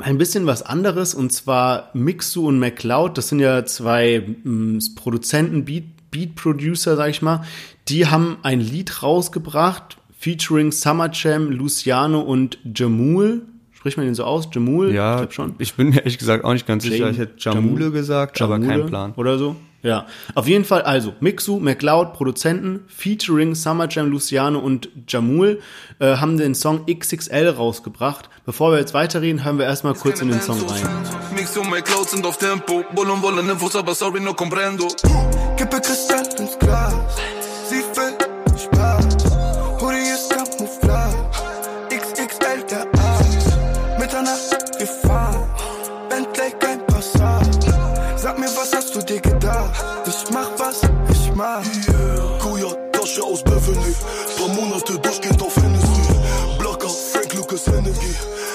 ein 0.00 0.18
bisschen 0.18 0.46
was 0.46 0.62
anderes 0.62 1.14
und 1.14 1.32
zwar 1.32 1.90
Mixu 1.94 2.46
und 2.46 2.58
MacLeod. 2.58 3.16
Das 3.18 3.28
sind 3.28 3.40
ja 3.40 3.64
zwei 3.64 4.14
ähm, 4.44 4.80
Produzenten, 4.96 5.64
Beat, 5.64 5.84
Beat 6.10 6.34
Producer, 6.34 6.96
sag 6.96 7.10
ich 7.10 7.22
mal. 7.22 7.42
Die 7.88 8.06
haben 8.06 8.38
ein 8.42 8.60
Lied 8.60 9.02
rausgebracht 9.02 9.97
featuring 10.18 10.72
Summer 10.72 11.08
Jam, 11.12 11.50
Luciano 11.50 12.20
und 12.20 12.58
Jamul. 12.74 13.42
Spricht 13.72 13.96
man 13.96 14.06
den 14.06 14.14
so 14.16 14.24
aus? 14.24 14.48
Jamul? 14.52 14.92
Ja, 14.92 15.22
ich 15.22 15.32
schon. 15.32 15.54
Ich 15.58 15.74
bin 15.74 15.90
mir 15.90 15.98
ehrlich 15.98 16.18
gesagt 16.18 16.44
auch 16.44 16.52
nicht 16.52 16.66
ganz 16.66 16.82
sicher. 16.82 17.08
Ich 17.10 17.18
hätte 17.18 17.34
Jamule 17.38 17.62
Jamule? 17.64 17.90
gesagt, 17.92 18.42
aber 18.42 18.54
Jamule 18.54 18.78
kein 18.80 18.86
Plan. 18.86 19.12
Oder 19.16 19.38
so. 19.38 19.54
Ja. 19.82 20.06
Auf 20.34 20.48
jeden 20.48 20.64
Fall, 20.64 20.82
also, 20.82 21.14
Mixu, 21.20 21.60
McLeod, 21.60 22.12
Produzenten, 22.12 22.80
featuring 22.88 23.54
Summer 23.54 23.86
Jam, 23.88 24.10
Luciano 24.10 24.58
und 24.58 24.88
Jamul, 25.06 25.60
äh, 26.00 26.16
haben 26.16 26.36
den 26.36 26.56
Song 26.56 26.86
XXL 26.86 27.50
rausgebracht. 27.50 28.28
Bevor 28.44 28.72
wir 28.72 28.80
jetzt 28.80 28.92
weiterreden, 28.92 29.44
hören 29.44 29.58
wir 29.58 29.66
erstmal 29.66 29.94
kurz 29.94 30.20
in 30.20 30.30
den 30.30 30.40
Song 30.40 30.60
rein. 30.66 30.82
Mix 31.32 31.56
und 31.56 31.70
McCloud 31.70 32.10
sind 32.10 32.26
auf 32.26 32.38
Tempo. 32.38 32.84
Wollen, 32.92 33.22
wollen 33.22 33.48
Infos, 33.48 33.76
aber 33.76 33.94
sorry, 33.94 34.18
no 34.18 34.34
comprendo. 34.34 34.88
Kippe 35.56 35.80
Kristall 35.80 36.26
ins 36.38 36.58
Glas. 36.58 36.94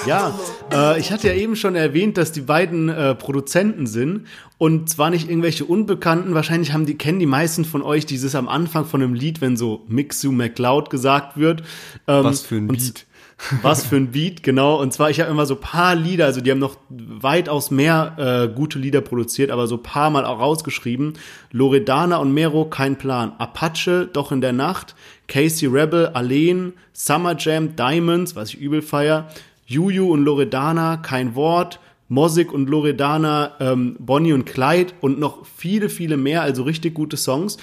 Ja, 0.06 0.38
äh, 0.72 1.00
ich 1.00 1.12
hatte 1.12 1.28
ja 1.28 1.34
eben 1.34 1.56
schon 1.56 1.74
erwähnt, 1.74 2.16
dass 2.16 2.32
die 2.32 2.42
beiden 2.42 2.88
äh, 2.88 3.14
Produzenten 3.14 3.86
sind 3.86 4.26
und 4.58 4.88
zwar 4.90 5.10
nicht 5.10 5.28
irgendwelche 5.28 5.64
Unbekannten. 5.64 6.34
Wahrscheinlich 6.34 6.72
haben 6.72 6.86
die 6.86 6.96
kennen 6.96 7.18
die 7.18 7.26
meisten 7.26 7.64
von 7.64 7.82
euch 7.82 8.06
dieses 8.06 8.34
am 8.34 8.48
Anfang 8.48 8.84
von 8.84 9.02
einem 9.02 9.14
Lied, 9.14 9.40
wenn 9.40 9.56
so 9.56 9.82
Mixu 9.88 10.32
McLeod 10.32 10.90
gesagt 10.90 11.36
wird. 11.36 11.62
Ähm, 12.06 12.24
Was 12.24 12.42
für 12.42 12.56
ein 12.56 12.68
Beat. 12.68 13.06
Was 13.62 13.84
für 13.84 13.96
ein 13.96 14.12
Beat, 14.12 14.42
genau. 14.42 14.80
Und 14.80 14.92
zwar, 14.92 15.10
ich 15.10 15.20
habe 15.20 15.30
immer 15.30 15.46
so 15.46 15.56
paar 15.56 15.94
Lieder, 15.94 16.26
also 16.26 16.40
die 16.40 16.50
haben 16.50 16.60
noch 16.60 16.76
weitaus 16.88 17.70
mehr 17.70 18.14
äh, 18.16 18.54
gute 18.54 18.78
Lieder 18.78 19.00
produziert, 19.00 19.50
aber 19.50 19.66
so 19.66 19.76
paar 19.76 20.10
Mal 20.10 20.24
auch 20.24 20.38
rausgeschrieben. 20.38 21.14
Loredana 21.50 22.18
und 22.18 22.32
Mero, 22.32 22.66
kein 22.66 22.96
Plan. 22.96 23.32
Apache, 23.38 24.08
doch 24.12 24.32
in 24.32 24.40
der 24.40 24.52
Nacht. 24.52 24.94
Casey 25.26 25.68
Rebel, 25.68 26.08
Alleen. 26.08 26.74
Summer 26.92 27.34
Jam, 27.36 27.74
Diamonds, 27.74 28.36
was 28.36 28.50
ich 28.50 28.60
übel 28.60 28.82
feier. 28.82 29.28
Juju 29.66 30.12
und 30.12 30.24
Loredana, 30.24 30.98
kein 30.98 31.34
Wort. 31.34 31.80
Mosik 32.08 32.52
und 32.52 32.68
Loredana, 32.68 33.54
ähm, 33.60 33.96
Bonnie 33.98 34.34
und 34.34 34.44
Clyde 34.44 34.92
und 35.00 35.18
noch 35.18 35.46
viele, 35.46 35.88
viele 35.88 36.16
mehr, 36.16 36.42
also 36.42 36.62
richtig 36.62 36.94
gute 36.94 37.16
Songs. 37.16 37.56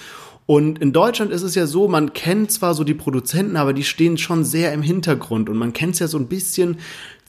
Und 0.47 0.79
in 0.79 0.91
Deutschland 0.91 1.31
ist 1.31 1.43
es 1.43 1.55
ja 1.55 1.67
so, 1.67 1.87
man 1.87 2.13
kennt 2.13 2.51
zwar 2.51 2.73
so 2.73 2.83
die 2.83 2.95
Produzenten, 2.95 3.55
aber 3.55 3.71
die 3.71 3.83
stehen 3.83 4.17
schon 4.17 4.43
sehr 4.43 4.73
im 4.73 4.81
Hintergrund. 4.81 5.49
Und 5.49 5.57
man 5.57 5.71
kennt 5.71 5.93
es 5.93 5.99
ja 5.99 6.07
so 6.07 6.17
ein 6.17 6.27
bisschen, 6.27 6.79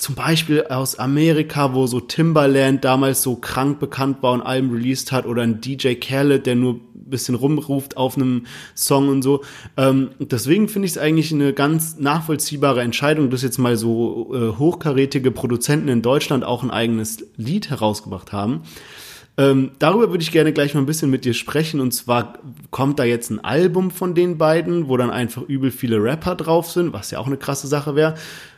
zum 0.03 0.17
Beispiel 0.17 0.65
aus 0.65 0.99
Amerika, 0.99 1.75
wo 1.75 1.87
so 1.87 2.01
Timbaland 2.01 2.85
damals 2.85 3.23
so 3.23 3.37
krank 3.37 3.79
bekannt 3.79 4.21
war 4.21 4.33
und 4.33 4.43
Alben 4.43 4.73
released 4.73 5.13
hat, 5.13 5.27
oder 5.27 5.43
ein 5.43 5.61
DJ 5.61 5.95
Khaled, 5.95 6.45
der 6.45 6.57
nur 6.57 6.75
ein 6.75 6.81
bisschen 6.93 7.37
rumruft 7.37 7.97
auf 7.97 8.17
einem 8.17 8.47
Song 8.75 9.09
und 9.09 9.23
so. 9.23 9.43
Ähm, 9.77 10.11
deswegen 10.19 10.67
finde 10.67 10.87
ich 10.87 10.93
es 10.93 10.99
eigentlich 10.99 11.33
eine 11.33 11.53
ganz 11.53 11.99
nachvollziehbare 12.01 12.81
Entscheidung, 12.81 13.31
dass 13.31 13.43
jetzt 13.43 13.59
mal 13.59 13.77
so 13.77 14.35
äh, 14.35 14.59
hochkarätige 14.59 15.31
Produzenten 15.31 15.87
in 15.87 16.03
Deutschland 16.03 16.43
auch 16.43 16.65
ein 16.65 16.73
eigenes 16.73 17.25
Lied 17.37 17.71
herausgebracht 17.71 18.33
haben. 18.33 18.63
Ähm, 19.39 19.71
darüber 19.79 20.11
würde 20.11 20.25
ich 20.25 20.33
gerne 20.33 20.53
gleich 20.53 20.75
mal 20.75 20.81
ein 20.81 20.87
bisschen 20.87 21.11
mit 21.11 21.25
dir 21.25 21.33
sprechen. 21.33 21.79
Und 21.79 21.93
zwar 21.93 22.41
kommt 22.73 22.99
da 22.99 23.05
jetzt 23.05 23.31
ein 23.31 23.39
Album 23.39 23.93
von 23.93 24.17
den 24.17 24.37
beiden, 24.37 24.89
wo 24.89 24.97
dann 24.97 25.11
einfach 25.11 25.43
übel 25.43 25.71
viele 25.71 26.03
Rapper 26.03 26.35
drauf 26.35 26.73
sind, 26.73 26.93
was 26.93 27.13
ja 27.13 27.21
auch 27.21 27.29
eine 27.29 27.37
krasse 27.37 27.69
Sache 27.69 27.95
wäre. 27.95 28.17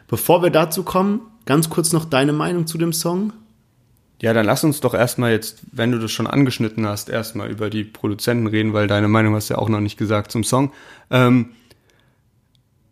Bevor 0.08 0.42
wir 0.42 0.50
dazu 0.50 0.84
kommen, 0.84 1.20
ganz 1.46 1.70
kurz 1.70 1.92
noch 1.92 2.04
deine 2.04 2.32
Meinung 2.32 2.66
zu 2.66 2.78
dem 2.78 2.92
Song. 2.92 3.32
Ja, 4.20 4.32
dann 4.32 4.46
lass 4.46 4.64
uns 4.64 4.80
doch 4.80 4.94
erstmal 4.94 5.32
jetzt, 5.32 5.62
wenn 5.72 5.92
du 5.92 5.98
das 5.98 6.12
schon 6.12 6.26
angeschnitten 6.26 6.86
hast, 6.86 7.08
erstmal 7.08 7.50
über 7.50 7.68
die 7.68 7.84
Produzenten 7.84 8.46
reden, 8.46 8.72
weil 8.72 8.86
deine 8.86 9.08
Meinung 9.08 9.34
hast 9.34 9.50
du 9.50 9.54
ja 9.54 9.58
auch 9.58 9.68
noch 9.68 9.80
nicht 9.80 9.98
gesagt 9.98 10.30
zum 10.30 10.44
Song. 10.44 10.72
Ähm, 11.10 11.50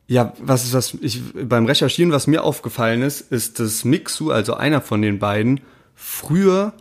ja, 0.06 0.34
was 0.40 0.64
ist 0.64 0.74
was 0.74 0.94
ich 1.00 1.22
beim 1.32 1.64
Recherchieren, 1.64 2.12
was 2.12 2.26
mir 2.26 2.44
aufgefallen 2.44 3.02
ist, 3.02 3.32
ist, 3.32 3.60
dass 3.60 3.84
Mixu, 3.84 4.30
also 4.30 4.54
einer 4.54 4.80
von 4.80 5.00
den 5.00 5.18
beiden, 5.18 5.60
früher 5.94 6.74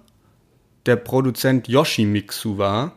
der 0.86 0.96
Produzent 0.98 1.68
Yoshi 1.68 2.06
Mixu 2.06 2.58
war 2.58 2.94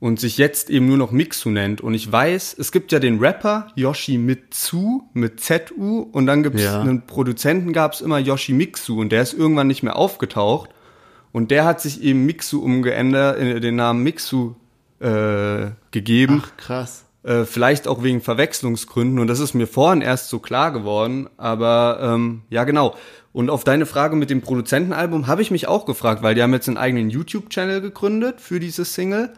und 0.00 0.20
sich 0.20 0.38
jetzt 0.38 0.70
eben 0.70 0.86
nur 0.86 0.96
noch 0.96 1.10
Mixu 1.10 1.50
nennt. 1.50 1.80
Und 1.80 1.94
ich 1.94 2.10
weiß, 2.10 2.54
es 2.58 2.70
gibt 2.70 2.92
ja 2.92 3.00
den 3.00 3.18
Rapper 3.18 3.68
Yoshi 3.74 4.16
Mitsu 4.18 5.02
mit 5.12 5.40
ZU 5.40 6.06
und 6.12 6.26
dann 6.26 6.42
gibt 6.42 6.56
es 6.56 6.64
Ja. 6.64 6.80
einen 6.80 7.06
Produzenten, 7.06 7.72
gab 7.72 7.94
es 7.94 8.00
immer 8.00 8.18
Yoshi 8.18 8.52
Mixu 8.52 9.00
und 9.00 9.10
der 9.10 9.22
ist 9.22 9.34
irgendwann 9.34 9.66
nicht 9.66 9.82
mehr 9.82 9.96
aufgetaucht. 9.96 10.70
Und 11.32 11.50
der 11.50 11.64
hat 11.64 11.80
sich 11.80 12.02
eben 12.02 12.26
Mixu 12.26 12.60
umgeändert, 12.62 13.38
äh, 13.38 13.60
den 13.60 13.76
Namen 13.76 14.02
Mixu 14.02 14.54
äh, 15.00 15.70
gegeben. 15.90 16.42
Ach, 16.44 16.56
krass. 16.56 17.04
Äh, 17.22 17.44
vielleicht 17.44 17.86
auch 17.88 18.02
wegen 18.02 18.20
Verwechslungsgründen. 18.20 19.18
Und 19.18 19.26
das 19.26 19.38
ist 19.40 19.52
mir 19.54 19.66
vorhin 19.66 20.00
erst 20.00 20.28
so 20.30 20.38
klar 20.38 20.72
geworden. 20.72 21.28
Aber 21.36 21.98
ähm, 22.00 22.42
ja, 22.50 22.64
genau. 22.64 22.94
Und 23.32 23.50
auf 23.50 23.62
deine 23.64 23.84
Frage 23.86 24.16
mit 24.16 24.30
dem 24.30 24.40
Produzentenalbum 24.40 25.26
habe 25.26 25.42
ich 25.42 25.50
mich 25.50 25.68
auch 25.68 25.84
gefragt, 25.86 26.22
weil 26.22 26.34
die 26.34 26.42
haben 26.42 26.52
jetzt 26.54 26.68
einen 26.68 26.78
eigenen 26.78 27.10
YouTube-Channel 27.10 27.80
gegründet 27.80 28.40
für 28.40 28.58
diese 28.58 28.84
Single. 28.84 29.30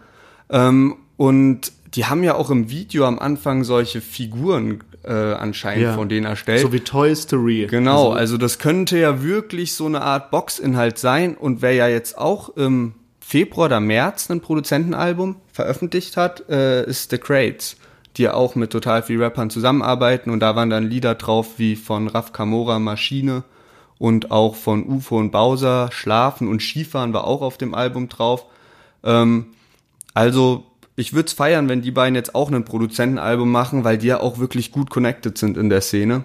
Ähm, 0.50 0.96
und 1.16 1.72
die 1.94 2.06
haben 2.06 2.22
ja 2.22 2.34
auch 2.34 2.50
im 2.50 2.70
Video 2.70 3.06
am 3.06 3.18
Anfang 3.18 3.64
solche 3.64 4.00
Figuren 4.00 4.80
äh, 5.02 5.12
anscheinend 5.12 5.82
Ja. 5.84 5.94
von 5.94 6.08
denen 6.08 6.26
erstellt. 6.26 6.60
So 6.60 6.72
wie 6.72 6.80
Toy 6.80 7.14
Story. 7.16 7.66
Genau, 7.70 8.08
Also, 8.08 8.12
also 8.12 8.36
das 8.38 8.58
könnte 8.58 8.98
ja 8.98 9.22
wirklich 9.22 9.72
so 9.74 9.86
eine 9.86 10.02
Art 10.02 10.30
Boxinhalt 10.30 10.98
sein 10.98 11.36
und 11.36 11.62
wer 11.62 11.72
ja 11.72 11.88
jetzt 11.88 12.18
auch 12.18 12.50
im 12.56 12.94
Februar 13.20 13.66
oder 13.66 13.80
März 13.80 14.30
ein 14.30 14.40
Produzentenalbum 14.40 15.36
veröffentlicht 15.52 16.16
hat, 16.16 16.48
äh, 16.48 16.84
ist 16.84 17.10
The 17.10 17.18
Crates, 17.18 17.76
die 18.16 18.22
ja 18.22 18.34
auch 18.34 18.54
mit 18.56 18.70
total 18.70 19.02
viel 19.02 19.22
Rappern 19.22 19.50
zusammenarbeiten 19.50 20.30
und 20.30 20.40
da 20.40 20.54
waren 20.56 20.68
dann 20.70 20.88
Lieder 20.88 21.14
drauf 21.14 21.58
wie 21.58 21.76
von 21.76 22.08
Raf 22.08 22.32
Kamora 22.32 22.78
Maschine 22.78 23.44
und 23.98 24.30
auch 24.30 24.54
von 24.54 24.84
UFO 24.86 25.18
und 25.18 25.30
Bowser 25.30 25.90
Schlafen 25.92 26.48
und 26.48 26.60
Skifahren 26.60 27.12
war 27.12 27.24
auch 27.24 27.40
auf 27.42 27.56
dem 27.56 27.74
Album 27.74 28.08
drauf. 28.08 28.44
Ähm, 29.04 29.46
also 30.14 30.64
ich 30.96 31.12
würde 31.12 31.26
es 31.28 31.32
feiern, 31.32 31.68
wenn 31.68 31.82
die 31.82 31.90
beiden 31.92 32.14
jetzt 32.14 32.34
auch 32.34 32.50
ein 32.50 32.64
Produzentenalbum 32.64 33.50
machen, 33.50 33.84
weil 33.84 33.98
die 33.98 34.08
ja 34.08 34.20
auch 34.20 34.38
wirklich 34.38 34.70
gut 34.72 34.90
connected 34.90 35.38
sind 35.38 35.56
in 35.56 35.70
der 35.70 35.80
Szene. 35.80 36.24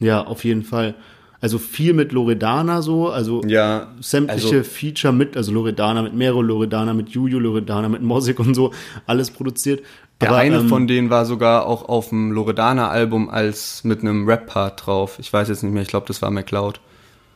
ja, 0.00 0.24
auf 0.24 0.44
jeden 0.44 0.62
Fall. 0.62 0.94
Also 1.40 1.58
viel 1.58 1.92
mit 1.92 2.10
Loredana 2.12 2.82
so, 2.82 3.10
also 3.10 3.42
Ja, 3.46 3.88
sämtliche 4.00 4.56
also- 4.58 4.68
Feature 4.70 5.12
mit, 5.12 5.36
also 5.36 5.52
Loredana 5.52 6.02
mit 6.02 6.14
Mero, 6.14 6.42
Loredana 6.42 6.94
mit 6.94 7.10
Juju, 7.10 7.38
Loredana 7.38 7.88
mit 7.88 8.02
Mosik 8.02 8.40
und 8.40 8.54
so, 8.54 8.72
alles 9.06 9.30
produziert. 9.30 9.82
Der 10.20 10.30
Aber, 10.30 10.38
eine 10.38 10.56
ähm, 10.56 10.68
von 10.68 10.88
denen 10.88 11.10
war 11.10 11.24
sogar 11.26 11.66
auch 11.66 11.88
auf 11.88 12.08
dem 12.08 12.32
Loredana-Album 12.32 13.30
als 13.30 13.84
mit 13.84 14.00
einem 14.00 14.26
Rap-Part 14.28 14.84
drauf. 14.86 15.18
Ich 15.20 15.32
weiß 15.32 15.48
jetzt 15.48 15.62
nicht 15.62 15.72
mehr, 15.72 15.82
ich 15.82 15.88
glaube, 15.88 16.06
das 16.08 16.20
war 16.22 16.30
McCloud. 16.32 16.80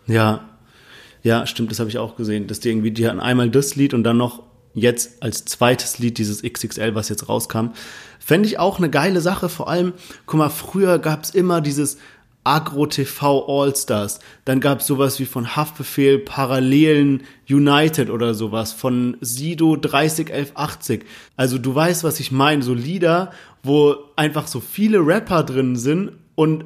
Ja, 0.09 0.41
ja, 1.23 1.47
stimmt, 1.47 1.71
das 1.71 1.79
habe 1.79 1.89
ich 1.89 1.99
auch 1.99 2.17
gesehen, 2.17 2.49
dass 2.49 2.59
die 2.59 2.71
irgendwie, 2.71 2.91
die 2.91 3.07
hatten 3.07 3.21
einmal 3.21 3.51
das 3.51 3.77
Lied 3.77 3.95
und 3.95 4.03
dann 4.03 4.17
noch 4.17 4.43
jetzt 4.75 5.23
als 5.23 5.45
zweites 5.45 5.99
Lied 5.99 6.19
dieses 6.19 6.43
XXL, 6.43 6.95
was 6.95 7.09
jetzt 7.09 7.29
rauskam. 7.29 7.69
Fände 8.19 8.49
ich 8.49 8.59
auch 8.59 8.79
eine 8.79 8.91
geile 8.91 9.21
Sache, 9.21 9.49
vor 9.49 9.69
allem, 9.69 9.93
guck 10.27 10.39
mal, 10.39 10.49
früher 10.49 10.99
gab's 10.99 11.31
immer 11.31 11.61
dieses 11.61 11.99
Agro-TV 12.45 13.47
All-Stars, 13.47 14.19
dann 14.45 14.61
gab's 14.61 14.87
sowas 14.87 15.21
wie 15.21 15.27
von 15.27 15.55
Haftbefehl, 15.55 16.19
Parallelen 16.19 17.23
United 17.49 18.11
oder 18.11 18.35
sowas, 18.35 18.73
von 18.73 19.17
Sido 19.21 19.77
301180. 19.77 21.05
Also 21.37 21.59
du 21.59 21.75
weißt, 21.75 22.03
was 22.03 22.19
ich 22.19 22.33
meine, 22.33 22.63
so 22.63 22.75
Lieder, 22.75 23.33
wo 23.63 23.97
einfach 24.17 24.49
so 24.49 24.59
viele 24.61 24.99
Rapper 24.99 25.45
drin 25.45 25.77
sind 25.77 26.13
und 26.35 26.65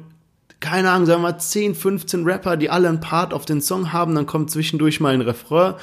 keine 0.59 0.89
Ahnung, 0.89 1.05
sagen 1.05 1.21
wir 1.21 1.31
mal 1.33 1.37
10, 1.37 1.75
15 1.75 2.23
Rapper, 2.23 2.57
die 2.57 2.71
alle 2.71 2.89
einen 2.89 2.99
Part 2.99 3.31
auf 3.31 3.45
den 3.45 3.61
Song 3.61 3.93
haben, 3.93 4.15
dann 4.15 4.25
kommt 4.25 4.49
zwischendurch 4.49 4.99
mal 4.99 5.13
ein 5.13 5.21
Refrain. 5.21 5.75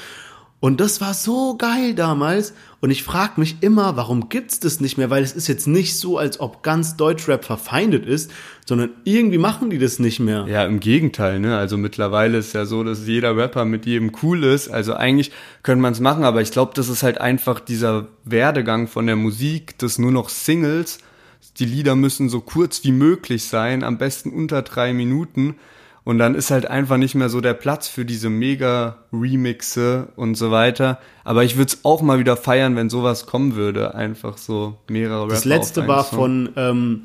Und 0.65 0.81
das 0.81 1.03
war 1.03 1.13
so 1.13 1.59
geil 1.59 1.93
damals. 1.95 2.55
Und 2.81 2.91
ich 2.91 3.03
frage 3.03 3.39
mich 3.39 3.57
immer, 3.61 3.99
warum 3.99 4.31
gibt's 4.31 4.61
das 4.61 4.81
nicht 4.81 4.97
mehr? 4.97 5.11
Weil 5.11 5.23
es 5.23 5.33
ist 5.33 5.47
jetzt 5.47 5.67
nicht 5.67 5.99
so, 5.99 6.17
als 6.17 6.41
ob 6.41 6.63
ganz 6.63 6.97
Deutschrap 6.97 7.45
verfeindet 7.45 8.07
ist, 8.07 8.31
sondern 8.65 8.89
irgendwie 9.05 9.37
machen 9.37 9.69
die 9.69 9.77
das 9.77 9.99
nicht 9.99 10.21
mehr. 10.21 10.47
Ja, 10.49 10.65
im 10.65 10.81
Gegenteil, 10.81 11.39
ne? 11.39 11.59
Also 11.59 11.77
mittlerweile 11.77 12.39
ist 12.39 12.55
ja 12.55 12.65
so, 12.65 12.83
dass 12.83 13.07
jeder 13.07 13.37
Rapper 13.37 13.67
mit 13.67 13.85
jedem 13.85 14.13
cool 14.23 14.43
ist. 14.43 14.71
Also 14.71 14.95
eigentlich 14.95 15.33
könnte 15.63 15.83
man 15.83 15.93
es 15.93 16.01
machen, 16.01 16.25
aber 16.25 16.41
ich 16.41 16.51
glaube, 16.51 16.73
das 16.75 16.89
ist 16.89 17.03
halt 17.03 17.21
einfach 17.21 17.61
dieser 17.61 18.07
Werdegang 18.25 18.89
von 18.89 19.07
der 19.07 19.17
Musik, 19.17 19.77
dass 19.77 19.99
nur 19.99 20.13
noch 20.13 20.31
Singles 20.31 20.99
die 21.59 21.67
Lieder 21.67 21.95
müssen 21.95 22.31
so 22.31 22.41
kurz 22.41 22.83
wie 22.85 22.93
möglich 22.93 23.45
sein, 23.45 23.85
am 23.85 23.99
besten 23.99 24.31
unter 24.31 24.63
drei 24.63 24.95
Minuten. 24.95 25.57
Und 26.05 26.19
dann 26.19 26.35
ist 26.35 26.51
halt 26.51 26.67
einfach 26.67 26.99
nicht 26.99 27.15
mehr 27.15 27.31
so 27.31 27.41
der 27.41 27.55
Platz 27.55 27.89
für 27.89 28.05
diese 28.05 28.29
Mega-Remixe 28.29 30.09
und 30.17 30.35
so 30.37 30.51
weiter. 30.51 30.99
Aber 31.25 31.45
ich 31.45 31.57
würde 31.57 31.69
es 31.73 31.85
auch 31.85 32.03
mal 32.03 32.19
wieder 32.19 32.37
feiern, 32.37 32.77
wenn 32.77 32.91
sowas 32.91 33.25
kommen 33.27 33.57
würde. 33.57 33.95
Einfach 33.95 34.37
so 34.37 34.77
mehrere 34.89 35.23
Rapper 35.25 35.35
Das 35.35 35.45
letzte 35.45 35.83
auf 35.83 35.89
war 35.89 36.05
Song. 36.05 36.19
von 36.19 36.49
ähm, 36.57 37.03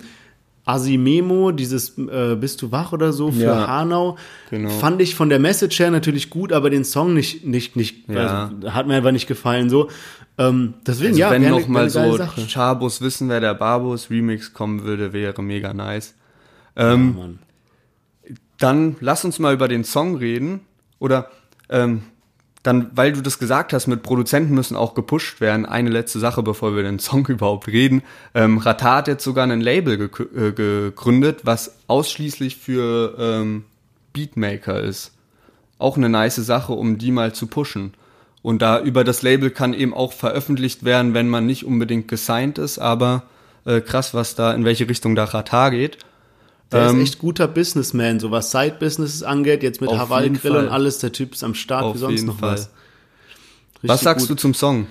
Asimemo, 0.65 1.51
dieses 1.51 1.97
äh, 1.97 2.35
Bist 2.35 2.61
du 2.61 2.71
wach 2.71 2.91
oder 2.91 3.13
so 3.13 3.31
für 3.31 3.43
Ja, 3.43 3.67
Hanau. 3.67 4.17
genau. 4.49 4.69
Fand 4.69 5.01
ich 5.01 5.15
von 5.15 5.29
der 5.29 5.39
Message 5.39 5.79
her 5.79 5.91
natürlich 5.91 6.29
gut, 6.29 6.51
aber 6.53 6.69
den 6.69 6.83
Song 6.83 7.13
nicht, 7.13 7.45
nicht, 7.45 7.75
nicht, 7.75 8.07
Ja. 8.09 8.51
also, 8.53 8.73
hat 8.73 8.85
mir 8.85 8.95
einfach 8.95 9.11
nicht 9.11 9.27
gefallen. 9.27 9.69
So, 9.69 9.89
ähm, 10.37 10.75
deswegen, 10.85 11.09
Also 11.11 11.19
ja, 11.21 11.31
wenn 11.31 11.41
wär 11.43 11.49
noch 11.51 11.61
wär 11.61 11.69
mal 11.69 11.89
geile 11.89 12.11
so 12.11 12.17
Sache. 12.17 12.41
Chabos 12.47 13.01
wissen, 13.01 13.29
wer 13.29 13.39
der 13.39 13.53
Barbos 13.55 14.09
Remix 14.11 14.53
kommen 14.53 14.83
würde, 14.83 15.11
wäre 15.13 15.41
mega 15.41 15.73
nice. 15.73 16.15
Ja, 16.77 16.93
Ähm, 16.93 17.15
Mann. 17.17 17.39
Dann 18.59 18.95
lass 18.99 19.25
uns 19.25 19.39
mal 19.39 19.53
über 19.53 19.67
den 19.67 19.83
Song 19.83 20.15
reden. 20.15 20.61
Oder 20.99 21.29
ähm, 21.69 22.03
dann, 22.63 22.91
weil 22.93 23.13
du 23.13 23.21
das 23.21 23.39
gesagt 23.39 23.71
hast, 23.71 23.87
mit 23.87 24.03
Produzenten 24.03 24.53
müssen 24.53 24.75
auch 24.75 24.93
gepusht 24.93 25.39
werden. 25.39 25.65
Eine 25.65 25.89
letzte 25.89 26.19
Sache, 26.19 26.43
bevor 26.43 26.75
wir 26.75 26.83
den 26.83 26.99
Song 26.99 27.25
überhaupt 27.27 27.67
reden. 27.67 28.03
Ähm, 28.33 28.57
Rata 28.57 28.97
hat 28.97 29.07
jetzt 29.07 29.23
sogar 29.23 29.47
ein 29.47 29.61
Label 29.61 29.95
gekü- 29.95 30.35
äh, 30.35 30.51
gegründet, 30.51 31.41
was 31.43 31.77
ausschließlich 31.87 32.57
für 32.57 33.15
ähm, 33.17 33.65
Beatmaker 34.13 34.81
ist. 34.81 35.13
Auch 35.77 35.95
eine 35.95 36.09
nice 36.09 36.35
Sache, 36.35 36.73
um 36.73 36.97
die 36.97 37.11
mal 37.11 37.33
zu 37.33 37.47
pushen. 37.47 37.93
Und 38.41 38.61
da 38.61 38.81
über 38.81 39.03
das 39.03 39.21
Label 39.21 39.51
kann 39.51 39.73
eben 39.73 39.93
auch 39.93 40.13
veröffentlicht 40.13 40.83
werden, 40.83 41.13
wenn 41.13 41.29
man 41.29 41.45
nicht 41.45 41.65
unbedingt 41.65 42.07
gesigned 42.07 42.57
ist, 42.57 42.79
aber 42.79 43.23
äh, 43.65 43.81
krass, 43.81 44.13
was 44.13 44.35
da, 44.35 44.53
in 44.53 44.65
welche 44.65 44.87
Richtung 44.87 45.15
da 45.15 45.25
Rata 45.25 45.69
geht. 45.69 45.97
Der 46.71 46.89
ähm, 46.89 46.97
ist 46.97 47.09
echt 47.09 47.19
guter 47.19 47.47
Businessman, 47.47 48.19
so 48.19 48.29
was 48.31 48.51
Side-Businesses 48.51 49.23
angeht, 49.23 49.63
jetzt 49.63 49.81
mit 49.81 49.89
Auf 49.89 49.97
Hawaii 49.97 50.23
jeden 50.23 50.35
Grill 50.39 50.51
Fall. 50.53 50.65
und 50.65 50.69
alles, 50.71 50.99
der 50.99 51.11
Typ 51.11 51.33
ist 51.33 51.43
am 51.43 51.55
Start, 51.55 51.83
Auf 51.83 51.95
wie 51.95 51.99
sonst 51.99 52.23
noch 52.25 52.37
Fall. 52.39 52.53
was. 52.53 52.69
Was 53.81 53.91
Richtig 53.91 54.01
sagst 54.03 54.27
gut. 54.27 54.37
du 54.37 54.41
zum 54.41 54.53
Song? 54.53 54.87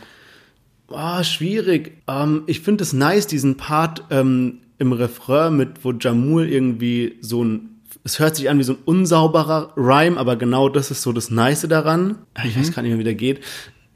Ah, 0.90 1.22
schwierig. 1.22 1.98
Ähm, 2.08 2.42
ich 2.46 2.60
finde 2.60 2.82
es 2.82 2.92
nice, 2.92 3.26
diesen 3.26 3.56
Part 3.56 4.02
ähm, 4.10 4.60
im 4.78 4.92
Refrain 4.92 5.56
mit, 5.56 5.84
wo 5.84 5.92
Jamul 5.92 6.48
irgendwie 6.48 7.16
so 7.20 7.44
ein, 7.44 7.80
es 8.04 8.18
hört 8.18 8.36
sich 8.36 8.48
an 8.48 8.58
wie 8.58 8.62
so 8.62 8.72
ein 8.72 8.78
unsauberer 8.84 9.72
Rhyme, 9.76 10.16
aber 10.18 10.36
genau 10.36 10.68
das 10.68 10.90
ist 10.90 11.02
so 11.02 11.12
das 11.12 11.30
Nice 11.30 11.62
daran. 11.68 12.16
Ich 12.44 12.56
Mhm. 12.56 12.60
weiß 12.60 12.72
gar 12.72 12.82
nicht 12.82 12.90
mehr, 12.92 12.98
wie 12.98 13.04
der 13.04 13.14
geht. 13.14 13.40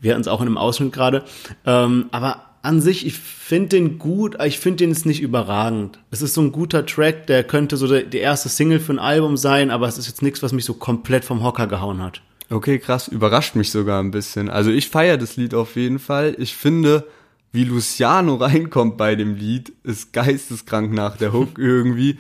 Wir 0.01 0.13
hatten 0.13 0.21
es 0.21 0.29
auch 0.29 0.41
in 0.41 0.49
einem 0.49 0.59
Ausschnitt 0.59 0.93
gerade. 0.93 1.25
Ähm, 1.65 2.07
aber 2.13 2.43
an 2.63 2.81
sich, 2.81 3.05
ich 3.05 3.19
finde 3.19 3.71
den 3.71 3.99
gut, 3.99 4.37
aber 4.37 4.47
ich 4.47 4.61
finde 4.61 4.79
den 4.79 4.93
ist 4.93 5.05
nicht 5.05 5.21
überragend. 5.21 5.99
Es 6.11 6.23
ist 6.23 6.35
so 6.35 6.41
ein 6.41 6.53
guter 6.53 6.87
Track, 6.87 7.27
der 7.27 7.43
könnte 7.43 7.77
so 7.77 7.89
der, 7.89 8.05
die 8.05 8.19
erste 8.19 8.49
Single 8.49 8.79
für 8.79 8.93
ein 8.93 8.99
Album 9.01 9.37
sein, 9.37 9.71
aber 9.71 9.89
es 9.89 9.99
ist 9.99 10.07
jetzt 10.07 10.23
nichts, 10.23 10.43
was 10.43 10.53
mich 10.53 10.65
so 10.65 10.75
komplett 10.75 11.25
vom 11.25 11.43
Hocker 11.43 11.67
gehauen 11.67 12.01
hat. 12.01 12.23
Okay, 12.51 12.79
krass, 12.79 13.09
überrascht 13.09 13.57
mich 13.57 13.71
sogar 13.71 14.01
ein 14.01 14.13
bisschen. 14.13 14.49
Also 14.49 14.71
ich 14.71 14.91
feiere 14.91 15.17
das 15.17 15.37
Lied 15.37 15.55
auf 15.55 15.75
jeden 15.75 15.99
Fall. 15.99 16.37
Ich 16.39 16.55
finde, 16.55 17.07
wie 17.51 17.65
Luciano 17.65 18.37
reinkommt 18.41 18.97
bei 18.97 19.17
dem 19.17 19.35
Lied, 19.35 19.73
ist 19.83 20.13
geisteskrank 20.13 20.93
nach 20.93 21.17
der 21.17 21.33
Hook 21.33 21.51
irgendwie. 21.59 22.19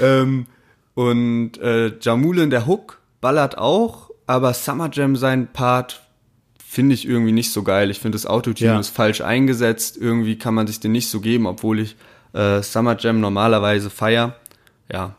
Ähm, 0.00 0.46
und 0.94 1.58
äh, 1.58 1.98
Jamule 2.00 2.44
in 2.44 2.50
der 2.50 2.66
Hook 2.66 3.00
ballert 3.20 3.58
auch, 3.58 4.10
aber 4.26 4.54
Summer 4.54 4.90
Jam 4.92 5.16
sein 5.16 5.48
Part 5.52 6.02
finde 6.70 6.94
ich 6.94 7.04
irgendwie 7.08 7.32
nicht 7.32 7.50
so 7.52 7.64
geil. 7.64 7.90
Ich 7.90 7.98
finde, 7.98 8.14
das 8.14 8.26
Autotune 8.26 8.70
Ja. 8.70 8.78
ist 8.78 8.90
falsch 8.90 9.22
eingesetzt. 9.22 9.96
Irgendwie 9.96 10.38
kann 10.38 10.54
man 10.54 10.68
sich 10.68 10.78
den 10.78 10.92
nicht 10.92 11.08
so 11.10 11.20
geben, 11.20 11.46
obwohl 11.46 11.80
ich 11.80 11.96
äh, 12.32 12.62
Summer 12.62 12.96
Jam 12.96 13.18
normalerweise 13.20 13.90
feier. 13.90 14.36
Ja, 14.90 15.16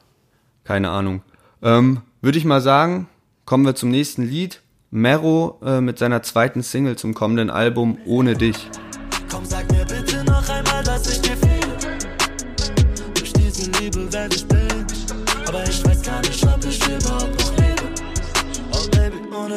keine 0.64 0.90
Ahnung. 0.92 1.24
Ähm, 1.62 2.02
Würde 2.22 2.38
ich 2.38 2.46
mal 2.46 2.62
sagen, 2.62 3.10
kommen 3.46 3.66
wir 3.66 3.76
zum 3.76 3.90
nächsten 3.90 4.24
Lied. 4.24 4.62
Mero 4.92 5.60
äh, 5.66 5.82
mit 5.82 5.98
seiner 6.00 6.24
zweiten 6.24 6.64
Single 6.64 6.96
zum 6.96 7.14
kommenden 7.14 7.50
Album 7.50 7.98
Ohne 8.06 8.36
dich. 8.36 8.70
Komm, 9.30 9.44
sag 9.46 9.70
mir 9.72 9.81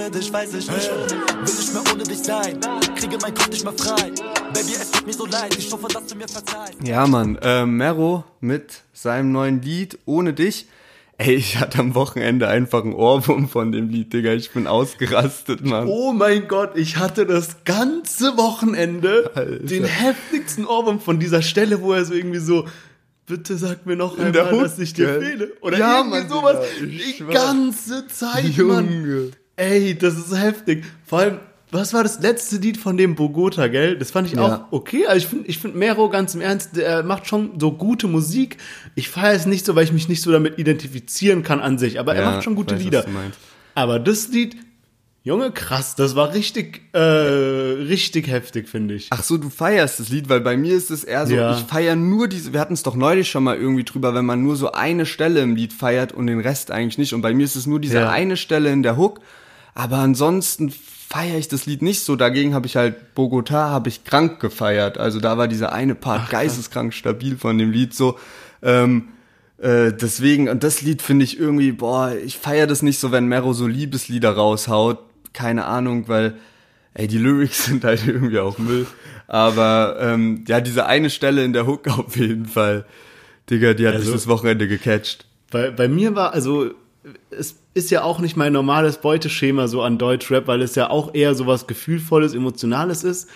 ohne 0.05 0.11
dich 0.19 0.33
weiß 0.33 0.55
ich 0.55 0.71
nicht. 0.71 0.91
Will 0.91 1.61
ich 1.61 1.73
mehr 1.73 1.83
ohne 1.93 2.03
dich 2.03 2.19
sein. 2.19 2.61
Kriege 2.97 3.17
mein 3.23 3.35
Kopf 3.35 3.49
nicht 3.49 3.65
mehr 3.65 3.73
frei. 3.73 4.11
Baby, 4.53 4.73
es 4.75 4.91
tut 4.91 5.07
mir 5.07 5.13
so 5.15 5.27
leid. 5.27 5.57
Ich 5.57 5.73
hoffe, 5.73 5.89
dass 5.89 6.07
du 6.07 6.17
mir 6.17 6.29
verzeihst. 6.29 6.75
Ja, 6.85 7.07
Mann, 7.07 7.39
äh, 7.41 7.65
Mero 7.65 8.25
mit 8.41 8.83
seinem 8.93 9.33
neuen 9.33 9.63
Lied 9.63 9.99
Ohne 10.05 10.35
dich. 10.35 10.67
Ey, 11.17 11.35
ich 11.37 11.59
hatte 11.59 11.79
am 11.79 11.95
Wochenende 11.95 12.49
einfach 12.49 12.83
einen 12.83 12.93
Ohrwurm 12.93 13.49
von 13.49 13.71
dem 13.73 13.89
Lied, 13.89 14.13
Digga. 14.13 14.33
Ich 14.33 14.51
bin 14.51 14.67
ausgerastet, 14.67 15.65
Mann. 15.65 15.87
Oh 15.89 16.13
mein 16.13 16.49
Gott, 16.49 16.77
ich 16.77 16.97
hatte 16.97 17.25
das 17.25 17.65
ganze 17.65 18.37
Wochenende 18.37 19.31
Alter. 19.35 19.59
den 19.61 19.85
heftigsten 19.85 20.67
Ohrwurm 20.67 21.01
von 21.01 21.19
dieser 21.21 21.41
Stelle, 21.41 21.81
wo 21.83 21.93
er 21.93 22.05
so 22.05 22.13
irgendwie 22.15 22.41
so, 22.41 22.67
bitte 23.27 23.57
sag 23.57 23.87
mir 23.87 23.97
noch 23.97 24.19
In 24.19 24.33
der 24.33 24.49
einmal, 24.49 24.65
dass 24.65 24.79
ich 24.79 24.93
dir 24.93 25.21
fehle. 25.21 25.53
Oder 25.61 25.79
Ja, 25.79 25.99
irgendwie 25.99 26.19
Mann, 26.19 26.29
sowas. 26.29 26.67
Digga, 26.81 27.25
Die 27.29 27.33
ganze 27.33 28.07
Zeit, 28.09 28.59
Mann. 28.59 29.33
Ey, 29.57 29.97
das 29.97 30.15
ist 30.15 30.37
heftig. 30.37 30.85
Vor 31.05 31.21
allem, 31.21 31.39
was 31.71 31.93
war 31.93 32.03
das 32.03 32.21
letzte 32.21 32.57
Lied 32.57 32.77
von 32.77 32.97
dem 32.97 33.15
Bogota, 33.15 33.67
gell? 33.69 33.97
Das 33.99 34.11
fand 34.11 34.29
ich 34.29 34.35
Ja. 34.35 34.41
auch 34.43 34.73
okay. 34.73 35.07
Also 35.07 35.19
ich 35.19 35.27
finde, 35.27 35.49
ich 35.49 35.59
finde 35.59 35.79
Mero 35.79 36.09
ganz 36.09 36.35
im 36.35 36.41
Ernst, 36.41 36.77
der 36.77 37.03
macht 37.03 37.27
schon 37.27 37.59
so 37.59 37.73
gute 37.73 38.07
Musik. 38.07 38.59
Ich 38.95 39.09
feiere 39.09 39.35
es 39.35 39.47
nicht 39.47 39.65
so, 39.67 39.75
weil 39.75 39.85
ich 39.85 39.93
mich 39.93 40.09
nicht 40.09 40.23
so 40.23 40.31
damit 40.33 40.59
identifizieren 40.59 41.43
kann 41.43 41.61
an 41.61 41.79
sich. 41.79 41.99
Aber 41.99 42.15
er 42.15 42.23
Ja, 42.23 42.31
macht 42.31 42.45
schon 42.45 42.55
gute 42.55 42.75
weiß, 42.75 42.79
was 42.79 42.85
Lieder. 42.85 43.05
Aber 43.75 43.99
das 43.99 44.29
Lied, 44.29 44.57
Junge, 45.27 45.53
krass, 45.53 45.97
das 45.97 46.15
war 46.17 46.35
richtig, 46.35 46.83
äh, 46.93 46.99
richtig 46.99 48.29
heftig, 48.29 48.69
finde 48.69 48.95
ich. 48.95 49.07
Ach 49.11 49.23
so, 49.23 49.39
du 49.39 49.49
feierst 49.49 49.99
das 49.99 50.11
Lied, 50.11 50.29
weil 50.29 50.43
bei 50.43 50.55
mir 50.57 50.77
ist 50.77 50.91
es 50.91 51.03
eher 51.03 51.27
so, 51.27 51.35
Ja. 51.35 51.53
ich 51.57 51.65
feiere 51.65 51.97
nur 51.97 52.29
diese, 52.29 52.53
wir 52.53 52.61
hatten 52.61 52.75
es 52.75 52.83
doch 52.83 52.95
neulich 52.95 53.31
schon 53.31 53.43
mal 53.43 53.57
irgendwie 53.57 53.85
drüber, 53.85 54.15
wenn 54.15 54.27
man 54.27 54.43
nur 54.43 54.55
so 54.57 54.73
eine 54.73 55.07
Stelle 55.07 55.41
im 55.41 55.57
Lied 55.57 55.73
feiert 55.73 56.13
und 56.13 56.27
den 56.27 56.41
Rest 56.41 56.71
eigentlich 56.71 56.99
nicht. 56.99 57.15
Und 57.15 57.23
bei 57.23 57.33
mir 57.33 57.45
ist 57.45 57.57
es 57.57 57.67
nur 57.67 57.81
diese 57.81 58.11
eine 58.11 58.37
Stelle 58.37 58.71
in 58.71 58.83
der 58.83 58.99
Hook, 58.99 59.21
aber 59.75 59.99
ansonsten 59.99 60.71
feiere 60.71 61.39
ich 61.39 61.49
das 61.49 61.67
Lied 61.67 61.83
nicht 61.83 62.01
so. 62.03 62.17
Dagegen 62.17 62.55
habe 62.55 62.67
ich 62.67 62.77
halt 62.77 63.15
Bogota, 63.15 63.69
habe 63.71 63.89
ich 63.89 64.05
krank 64.05 64.41
gefeiert. 64.41 64.99
Also 64.99 65.21
da 65.21 65.37
war 65.39 65.47
dieser 65.49 65.73
eine 65.73 65.95
Part 65.95 66.31
geisteskrank 66.31 66.93
stabil 66.95 67.37
von 67.37 67.59
dem 67.59 67.71
Lied 67.71 67.95
so. 67.95 68.19
Ähm, 68.63 69.09
äh, 69.59 69.93
deswegen, 69.93 70.49
und 70.49 70.65
das 70.65 70.83
Lied 70.83 71.03
finde 71.03 71.25
ich 71.25 71.39
irgendwie, 71.39 71.73
boah, 71.73 72.13
ich 72.15 72.39
feiere 72.39 72.67
das 72.67 72.83
nicht 72.83 72.99
so, 72.99 73.13
wenn 73.13 73.27
Mero 73.27 73.53
so 73.53 73.67
Liebeslieder 73.67 74.31
raushaut. 74.31 74.99
Keine 75.33 75.67
Ahnung, 75.67 76.09
weil, 76.09 76.35
ey, 76.95 77.07
die 77.07 77.19
Lyrics 77.19 77.65
sind 77.67 77.85
halt 77.85 78.07
irgendwie 78.07 78.39
auch 78.41 78.59
Müll. 78.59 78.87
Aber 79.27 79.97
ähm, 80.01 80.45
ja, 80.49 80.61
diese 80.61 80.87
eine 80.87 81.11
Stelle 81.11 81.45
in 81.45 81.53
der 81.53 81.67
Hook 81.67 81.87
auf 81.89 82.17
jeden 82.17 82.47
Fall. 82.47 82.85
Digga, 83.51 83.75
die 83.75 83.87
hat 83.87 83.95
Also- 83.95 84.07
mich 84.07 84.15
das 84.15 84.27
Wochenende 84.27 84.67
gecatcht. 84.69 85.27
Bei, 85.51 85.71
bei 85.71 85.87
mir 85.87 86.15
war, 86.17 86.33
also, 86.33 86.71
es 87.31 87.57
ist 87.75 87.91
ja 87.91 88.03
auch 88.03 88.19
nicht 88.21 88.37
mein 88.37 88.53
normales 88.53 88.99
Beuteschema 88.99 89.69
so 89.69 89.83
an 89.83 89.99
Deutschrap, 89.99 90.47
weil 90.47 90.63
es 90.63 90.75
ja 90.75 90.91
auch 90.91 91.15
eher 91.15 91.35
so 91.35 91.47
was 91.47 91.67
Gefühlvolles, 91.67 92.35
Emotionales 92.35 93.05
ist. 93.05 93.29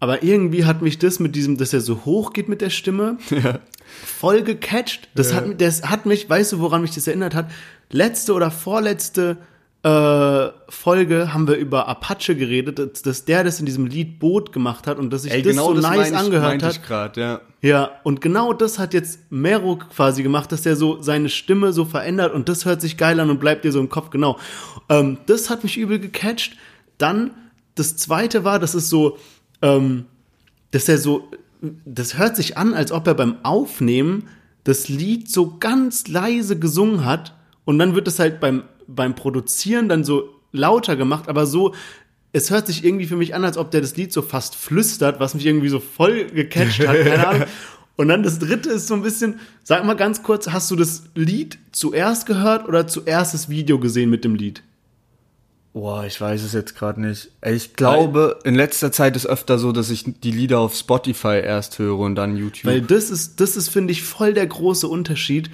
Aber 0.00 0.22
irgendwie 0.22 0.64
hat 0.64 0.80
mich 0.82 0.98
das 0.98 1.18
mit 1.18 1.34
diesem, 1.34 1.56
dass 1.56 1.72
er 1.72 1.80
so 1.80 2.04
hoch 2.04 2.32
geht 2.32 2.48
mit 2.48 2.60
der 2.60 2.70
Stimme, 2.70 3.18
voll 4.04 4.42
gecatcht. 4.42 5.08
Das, 5.14 5.32
hat, 5.34 5.46
mi- 5.48 5.56
das 5.56 5.82
hat 5.84 6.06
mich, 6.06 6.28
weißt 6.30 6.52
du, 6.52 6.60
woran 6.60 6.82
mich 6.82 6.92
das 6.94 7.06
erinnert 7.08 7.34
hat? 7.34 7.50
Letzte 7.90 8.34
oder 8.34 8.50
vorletzte 8.50 9.38
äh, 9.82 10.48
Folge 10.68 11.32
haben 11.32 11.46
wir 11.46 11.54
über 11.54 11.86
Apache 11.86 12.34
geredet, 12.34 12.78
dass, 12.78 13.02
dass 13.02 13.24
der 13.24 13.44
das 13.44 13.60
in 13.60 13.66
diesem 13.66 13.86
Lied 13.86 14.18
Boot 14.18 14.52
gemacht 14.52 14.86
hat 14.88 14.98
und 14.98 15.12
dass 15.12 15.22
sich 15.22 15.32
Ey, 15.32 15.42
das 15.42 15.52
genau 15.52 15.68
so 15.68 15.74
das 15.74 15.84
nice 15.84 16.10
ich, 16.10 16.16
angehört 16.16 16.62
hat. 16.62 16.72
ich 16.72 16.82
grad, 16.82 17.16
ja. 17.16 17.40
Ja, 17.60 17.90
und 18.02 18.20
genau 18.20 18.52
das 18.52 18.78
hat 18.78 18.92
jetzt 18.92 19.20
Mero 19.30 19.76
quasi 19.76 20.22
gemacht, 20.22 20.50
dass 20.50 20.66
er 20.66 20.76
so 20.76 21.00
seine 21.00 21.28
Stimme 21.28 21.72
so 21.72 21.84
verändert 21.84 22.34
und 22.34 22.48
das 22.48 22.64
hört 22.64 22.80
sich 22.80 22.96
geil 22.96 23.18
an 23.20 23.30
und 23.30 23.38
bleibt 23.38 23.64
dir 23.64 23.72
so 23.72 23.80
im 23.80 23.88
Kopf, 23.88 24.10
genau. 24.10 24.38
Ähm, 24.88 25.18
das 25.26 25.48
hat 25.48 25.62
mich 25.62 25.76
übel 25.76 25.98
gecatcht. 26.00 26.56
Dann, 26.98 27.30
das 27.74 27.96
zweite 27.96 28.42
war, 28.44 28.58
das 28.58 28.74
ist 28.74 28.88
so, 28.88 29.18
ähm, 29.62 30.06
dass 30.72 30.88
er 30.88 30.98
so, 30.98 31.30
das 31.84 32.18
hört 32.18 32.36
sich 32.36 32.56
an, 32.56 32.74
als 32.74 32.90
ob 32.90 33.06
er 33.06 33.14
beim 33.14 33.36
Aufnehmen 33.44 34.28
das 34.64 34.88
Lied 34.88 35.30
so 35.30 35.56
ganz 35.58 36.08
leise 36.08 36.58
gesungen 36.58 37.04
hat 37.04 37.34
und 37.64 37.78
dann 37.78 37.94
wird 37.94 38.08
es 38.08 38.18
halt 38.18 38.40
beim, 38.40 38.64
beim 38.88 39.14
Produzieren 39.14 39.88
dann 39.88 40.02
so 40.02 40.28
lauter 40.50 40.96
gemacht, 40.96 41.28
aber 41.28 41.46
so, 41.46 41.74
es 42.32 42.50
hört 42.50 42.66
sich 42.66 42.84
irgendwie 42.84 43.06
für 43.06 43.16
mich 43.16 43.34
an, 43.34 43.44
als 43.44 43.56
ob 43.56 43.70
der 43.70 43.80
das 43.80 43.96
Lied 43.96 44.12
so 44.12 44.22
fast 44.22 44.56
flüstert, 44.56 45.20
was 45.20 45.34
mich 45.34 45.46
irgendwie 45.46 45.68
so 45.68 45.78
voll 45.78 46.26
gecatcht 46.26 46.86
hat, 46.86 46.96
keine 47.04 47.26
Ahnung. 47.26 47.48
Und 47.96 48.08
dann 48.08 48.22
das 48.22 48.38
dritte 48.38 48.70
ist 48.70 48.86
so 48.86 48.94
ein 48.94 49.02
bisschen, 49.02 49.40
sag 49.64 49.84
mal 49.84 49.96
ganz 49.96 50.22
kurz, 50.22 50.48
hast 50.48 50.70
du 50.70 50.76
das 50.76 51.04
Lied 51.16 51.58
zuerst 51.72 52.26
gehört 52.26 52.68
oder 52.68 52.86
zuerst 52.86 53.34
das 53.34 53.48
Video 53.48 53.80
gesehen 53.80 54.08
mit 54.08 54.24
dem 54.24 54.36
Lied? 54.36 54.62
Boah, 55.72 56.04
ich 56.04 56.20
weiß 56.20 56.42
es 56.44 56.52
jetzt 56.52 56.76
gerade 56.76 57.00
nicht. 57.00 57.30
Ich 57.44 57.74
glaube, 57.74 58.38
in 58.44 58.54
letzter 58.54 58.92
Zeit 58.92 59.16
ist 59.16 59.26
öfter 59.26 59.58
so, 59.58 59.72
dass 59.72 59.90
ich 59.90 60.04
die 60.22 60.30
Lieder 60.30 60.60
auf 60.60 60.76
Spotify 60.76 61.40
erst 61.42 61.80
höre 61.80 61.98
und 61.98 62.14
dann 62.14 62.36
YouTube. 62.36 62.66
Weil 62.66 62.80
das 62.82 63.10
ist, 63.10 63.40
das 63.40 63.56
ist, 63.56 63.68
finde 63.68 63.92
ich, 63.92 64.02
voll 64.02 64.32
der 64.32 64.46
große 64.46 64.86
Unterschied. 64.86 65.50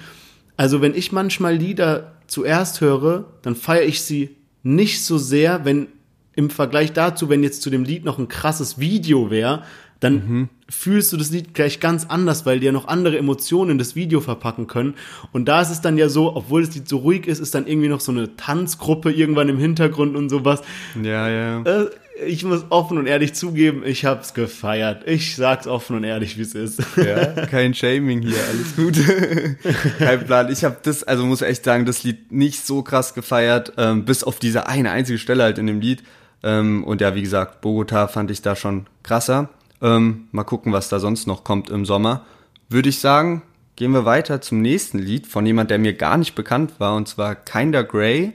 Also, 0.55 0.81
wenn 0.81 0.93
ich 0.93 1.11
manchmal 1.11 1.55
Lieder 1.55 2.14
zuerst 2.27 2.81
höre, 2.81 3.25
dann 3.41 3.55
feiere 3.55 3.85
ich 3.85 4.01
sie 4.01 4.35
nicht 4.63 5.03
so 5.03 5.17
sehr, 5.17 5.65
wenn 5.65 5.87
im 6.35 6.49
Vergleich 6.49 6.91
dazu, 6.91 7.29
wenn 7.29 7.43
jetzt 7.43 7.61
zu 7.61 7.69
dem 7.69 7.83
Lied 7.83 8.03
noch 8.03 8.19
ein 8.19 8.27
krasses 8.27 8.77
Video 8.79 9.29
wäre, 9.29 9.63
dann 9.99 10.13
mhm. 10.13 10.49
fühlst 10.69 11.11
du 11.13 11.17
das 11.17 11.31
Lied 11.31 11.53
gleich 11.53 11.79
ganz 11.79 12.05
anders, 12.05 12.45
weil 12.45 12.59
die 12.59 12.65
ja 12.65 12.71
noch 12.71 12.87
andere 12.87 13.17
Emotionen 13.17 13.71
in 13.71 13.77
das 13.77 13.95
Video 13.95 14.21
verpacken 14.21 14.67
können. 14.67 14.95
Und 15.31 15.45
da 15.45 15.61
ist 15.61 15.69
es 15.69 15.81
dann 15.81 15.97
ja 15.97 16.09
so, 16.09 16.35
obwohl 16.35 16.65
das 16.65 16.75
Lied 16.75 16.87
so 16.87 16.97
ruhig 16.97 17.27
ist, 17.27 17.39
ist 17.39 17.55
dann 17.55 17.67
irgendwie 17.67 17.87
noch 17.87 18.01
so 18.01 18.11
eine 18.11 18.35
Tanzgruppe 18.35 19.11
irgendwann 19.11 19.49
im 19.49 19.57
Hintergrund 19.57 20.15
und 20.15 20.29
sowas. 20.29 20.61
Ja, 21.01 21.29
ja. 21.29 21.61
Äh, 21.63 21.89
ich 22.23 22.43
muss 22.45 22.65
offen 22.69 22.97
und 22.97 23.07
ehrlich 23.07 23.33
zugeben, 23.33 23.83
ich 23.85 24.05
hab's 24.05 24.33
gefeiert. 24.33 25.05
Ich 25.05 25.35
sag's 25.35 25.67
offen 25.67 25.97
und 25.97 26.03
ehrlich, 26.03 26.37
wie 26.37 26.43
es 26.43 26.55
ist. 26.55 26.81
Ja, 26.95 27.45
kein 27.45 27.73
Shaming 27.73 28.21
hier, 28.21 28.37
alles 28.49 28.75
gut. 28.75 28.97
kein 29.99 30.25
Plan. 30.25 30.51
Ich 30.51 30.63
habe 30.63 30.77
das, 30.81 31.03
also 31.03 31.25
muss 31.25 31.41
echt 31.41 31.65
sagen, 31.65 31.85
das 31.85 32.03
Lied 32.03 32.31
nicht 32.31 32.65
so 32.65 32.83
krass 32.83 33.13
gefeiert, 33.13 33.73
ähm, 33.77 34.05
bis 34.05 34.23
auf 34.23 34.39
diese 34.39 34.67
eine 34.67 34.91
einzige 34.91 35.19
Stelle 35.19 35.43
halt 35.43 35.57
in 35.57 35.67
dem 35.67 35.81
Lied. 35.81 36.03
Ähm, 36.43 36.83
und 36.83 37.01
ja, 37.01 37.15
wie 37.15 37.21
gesagt, 37.21 37.61
Bogota 37.61 38.07
fand 38.07 38.31
ich 38.31 38.41
da 38.41 38.55
schon 38.55 38.85
krasser. 39.03 39.49
Ähm, 39.81 40.27
mal 40.31 40.43
gucken, 40.43 40.73
was 40.73 40.89
da 40.89 40.99
sonst 40.99 41.27
noch 41.27 41.43
kommt 41.43 41.69
im 41.69 41.85
Sommer. 41.85 42.25
Würde 42.69 42.89
ich 42.89 42.99
sagen, 42.99 43.41
gehen 43.75 43.91
wir 43.91 44.05
weiter 44.05 44.41
zum 44.41 44.61
nächsten 44.61 44.99
Lied 44.99 45.27
von 45.27 45.45
jemand, 45.45 45.69
der 45.69 45.79
mir 45.79 45.93
gar 45.93 46.17
nicht 46.17 46.35
bekannt 46.35 46.79
war, 46.79 46.95
und 46.95 47.07
zwar 47.07 47.35
Kinda 47.35 47.81
Grey 47.81 48.33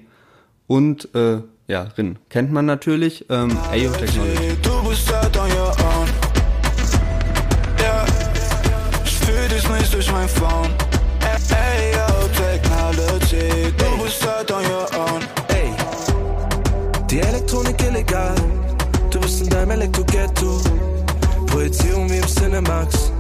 und 0.66 1.14
äh, 1.14 1.38
ja, 1.66 1.82
Rin. 1.96 2.18
Kennt 2.28 2.52
man 2.52 2.66
natürlich. 2.66 3.26
Ähm, 3.30 3.56
AO 3.70 3.92
Technology. 3.96 4.59
Projizierung 21.70 22.10
wie 22.10 22.16
im 22.16 22.26
Cinemax. 22.26 23.12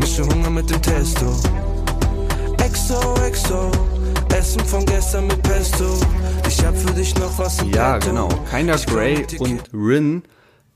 Mische 0.00 0.22
Hunger 0.22 0.48
mit 0.48 0.70
dem 0.70 0.80
Testo. 0.80 1.26
Exo, 2.64 3.14
Exo. 3.22 3.70
Essen 4.34 4.60
von 4.60 4.86
gestern 4.86 5.26
mit 5.26 5.42
Pesto. 5.42 6.00
Ich 6.48 6.64
hab 6.64 6.74
für 6.74 6.94
dich 6.94 7.14
noch 7.18 7.38
was 7.38 7.60
im 7.60 7.68
Ja, 7.68 7.98
Petto. 7.98 8.06
genau. 8.08 8.28
Grey 8.86 9.18
mit 9.18 9.32
dir- 9.32 9.40
und 9.42 9.60
Rin. 9.74 10.22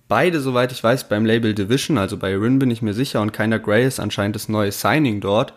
Beide, 0.09 0.43
soweit 0.43 0.73
ich 0.73 0.85
weiß, 0.85 1.09
beim 1.09 1.25
Label 1.25 1.55
Division, 1.55 1.97
also 1.97 2.19
bei 2.19 2.37
Rin 2.37 2.59
bin 2.59 2.71
ich 2.71 2.83
mir 2.83 2.93
sicher 2.93 3.23
und 3.23 3.33
Kinda 3.33 3.57
Grey 3.57 3.87
ist 3.87 3.99
anscheinend 3.99 4.37
das 4.37 4.51
neue 4.51 4.71
Signing 4.71 5.23
dort. 5.23 5.55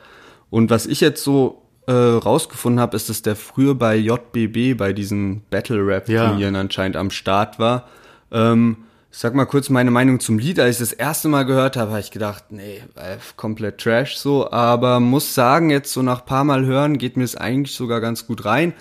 Und 0.50 0.70
was 0.70 0.86
ich 0.86 1.02
jetzt 1.02 1.22
so 1.26 1.64
äh, 1.88 1.92
rausgefunden 1.92 2.80
habe, 2.80 2.96
ist, 2.96 3.10
dass 3.10 3.22
der 3.22 3.36
früher 3.36 3.76
bei 3.76 3.98
JBB, 3.98 4.78
bei 4.78 4.94
diesen 4.94 5.42
Battle 5.50 5.86
Rap 5.86 6.06
Turnieren 6.06 6.56
anscheinend 6.56 6.96
am 6.96 7.10
Start 7.10 7.60
war. 7.60 7.90
Ähm, 8.32 8.78
sag 9.12 9.34
mal 9.34 9.46
kurz 9.46 9.70
meine 9.70 9.92
Meinung 9.92 10.20
zum 10.20 10.38
Lied. 10.38 10.60
Als 10.60 10.76
ich 10.76 10.90
das 10.90 10.94
erste 10.94 11.28
Mal 11.28 11.44
gehört 11.44 11.78
habe, 11.78 11.92
habe 11.92 12.00
ich 12.00 12.12
gedacht, 12.12 12.46
nee, 12.50 12.84
äh, 12.96 13.18
komplett 13.36 13.80
Trash 13.80 14.18
so. 14.18 14.52
Aber 14.52 15.00
muss 15.00 15.34
sagen, 15.34 15.70
jetzt 15.70 15.92
so 15.92 16.02
nach 16.02 16.26
paar 16.26 16.44
Mal 16.44 16.66
hören, 16.66 16.98
geht 16.98 17.18
mir 17.18 17.24
es 17.24 17.36
eigentlich 17.36 17.76
sogar 17.76 18.02
ganz 18.02 18.28
gut 18.28 18.46
rein. 18.46 18.74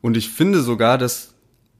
Und 0.00 0.16
ich 0.16 0.30
finde 0.30 0.60
sogar, 0.60 0.98
dass, 0.98 1.34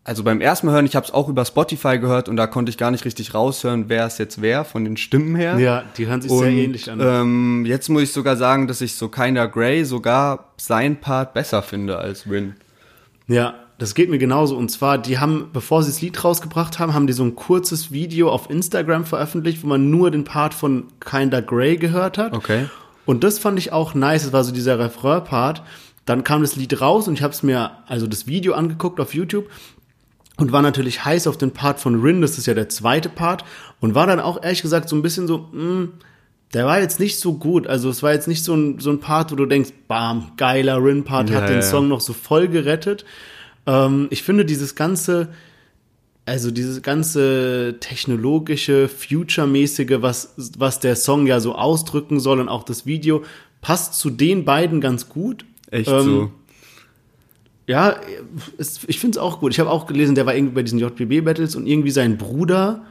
also 0.04 0.22
beim 0.22 0.40
ersten 0.40 0.66
Mal 0.66 0.74
hören, 0.74 0.86
ich 0.86 0.96
habe 0.96 1.06
es 1.06 1.12
auch 1.12 1.28
über 1.28 1.44
Spotify 1.44 1.98
gehört 1.98 2.28
und 2.28 2.36
da 2.36 2.46
konnte 2.46 2.70
ich 2.70 2.78
gar 2.78 2.90
nicht 2.90 3.04
richtig 3.04 3.34
raushören, 3.34 3.88
wer 3.88 4.06
es 4.06 4.18
jetzt 4.18 4.40
wäre 4.40 4.64
von 4.64 4.84
den 4.84 4.96
Stimmen 4.96 5.34
her. 5.36 5.58
Ja, 5.58 5.84
die 5.96 6.06
hören 6.06 6.22
sich 6.22 6.30
Und, 6.30 6.44
sehr 6.44 6.50
ähnlich 6.50 6.90
an. 6.90 7.00
Ähm, 7.00 7.64
jetzt 7.66 7.88
muss 7.88 8.02
ich 8.02 8.12
sogar 8.12 8.36
sagen, 8.36 8.68
dass 8.68 8.80
ich 8.80 8.94
so 8.94 9.08
Kinda 9.08 9.46
Grey 9.46 9.84
sogar 9.84 10.52
sein 10.56 11.00
Part 11.00 11.34
besser 11.34 11.62
finde 11.62 11.98
als 11.98 12.28
Rin. 12.30 12.54
Ja, 13.28 13.65
das 13.78 13.94
geht 13.94 14.08
mir 14.08 14.18
genauso. 14.18 14.56
Und 14.56 14.70
zwar, 14.70 14.98
die 14.98 15.18
haben, 15.18 15.50
bevor 15.52 15.82
sie 15.82 15.90
das 15.90 16.00
Lied 16.00 16.22
rausgebracht 16.24 16.78
haben, 16.78 16.94
haben 16.94 17.06
die 17.06 17.12
so 17.12 17.24
ein 17.24 17.34
kurzes 17.34 17.92
Video 17.92 18.30
auf 18.30 18.48
Instagram 18.50 19.04
veröffentlicht, 19.04 19.62
wo 19.62 19.66
man 19.66 19.90
nur 19.90 20.10
den 20.10 20.24
Part 20.24 20.54
von 20.54 20.84
Kinda 21.00 21.40
Grey 21.40 21.76
gehört 21.76 22.18
hat. 22.18 22.32
Okay. 22.32 22.66
Und 23.04 23.22
das 23.22 23.38
fand 23.38 23.58
ich 23.58 23.72
auch 23.72 23.94
nice. 23.94 24.24
Das 24.24 24.32
war 24.32 24.44
so 24.44 24.52
dieser 24.52 24.78
Refrain-Part. 24.78 25.62
Dann 26.06 26.24
kam 26.24 26.40
das 26.40 26.56
Lied 26.56 26.80
raus 26.80 27.08
und 27.08 27.14
ich 27.14 27.22
habe 27.22 27.34
es 27.34 27.42
mir, 27.42 27.72
also 27.86 28.06
das 28.06 28.26
Video 28.26 28.54
angeguckt 28.54 29.00
auf 29.00 29.14
YouTube 29.14 29.48
und 30.36 30.52
war 30.52 30.62
natürlich 30.62 31.04
heiß 31.04 31.26
auf 31.26 31.36
den 31.36 31.50
Part 31.52 31.80
von 31.80 32.00
Rin. 32.00 32.20
Das 32.20 32.38
ist 32.38 32.46
ja 32.46 32.54
der 32.54 32.68
zweite 32.68 33.08
Part. 33.08 33.44
Und 33.80 33.94
war 33.94 34.06
dann 34.06 34.20
auch 34.20 34.42
ehrlich 34.42 34.62
gesagt 34.62 34.88
so 34.88 34.96
ein 34.96 35.02
bisschen 35.02 35.26
so, 35.26 35.48
mh, 35.52 35.88
der 36.54 36.66
war 36.66 36.80
jetzt 36.80 37.00
nicht 37.00 37.18
so 37.18 37.34
gut. 37.34 37.66
Also 37.66 37.90
es 37.90 38.02
war 38.02 38.12
jetzt 38.12 38.28
nicht 38.28 38.44
so 38.44 38.54
ein, 38.54 38.78
so 38.78 38.90
ein 38.90 39.00
Part, 39.00 39.32
wo 39.32 39.36
du 39.36 39.46
denkst, 39.46 39.70
bam, 39.88 40.32
geiler 40.36 40.82
Rin-Part, 40.82 41.30
Ja, 41.30 41.40
hat 41.40 41.48
den 41.48 41.56
ja. 41.56 41.62
Song 41.62 41.88
noch 41.88 42.00
so 42.00 42.12
voll 42.12 42.48
gerettet. 42.48 43.04
Ähm, 43.66 44.06
ich 44.10 44.22
finde 44.22 44.44
dieses 44.44 44.74
ganze, 44.74 45.28
also 46.24 46.50
dieses 46.50 46.82
ganze 46.82 47.76
technologische, 47.80 48.88
future-mäßige, 48.88 49.98
was, 50.00 50.34
was 50.58 50.80
der 50.80 50.96
Song 50.96 51.26
ja 51.26 51.40
so 51.40 51.54
ausdrücken 51.54 52.20
soll 52.20 52.40
und 52.40 52.48
auch 52.48 52.64
das 52.64 52.86
Video, 52.86 53.24
passt 53.60 53.94
zu 53.94 54.10
den 54.10 54.44
beiden 54.44 54.80
ganz 54.80 55.08
gut. 55.08 55.44
Echt 55.70 55.88
Ähm, 55.88 56.02
so. 56.04 56.30
Ja, 57.68 57.96
es, 58.58 58.80
ich 58.86 59.00
finde 59.00 59.18
es 59.18 59.22
auch 59.22 59.40
gut. 59.40 59.52
Ich 59.52 59.58
habe 59.58 59.70
auch 59.70 59.86
gelesen, 59.86 60.14
der 60.14 60.24
war 60.26 60.34
irgendwie 60.36 60.54
bei 60.54 60.62
diesen 60.62 60.78
JBB-Battles 60.78 61.56
und 61.56 61.66
irgendwie 61.66 61.90
sein 61.90 62.16
Bruder 62.16 62.84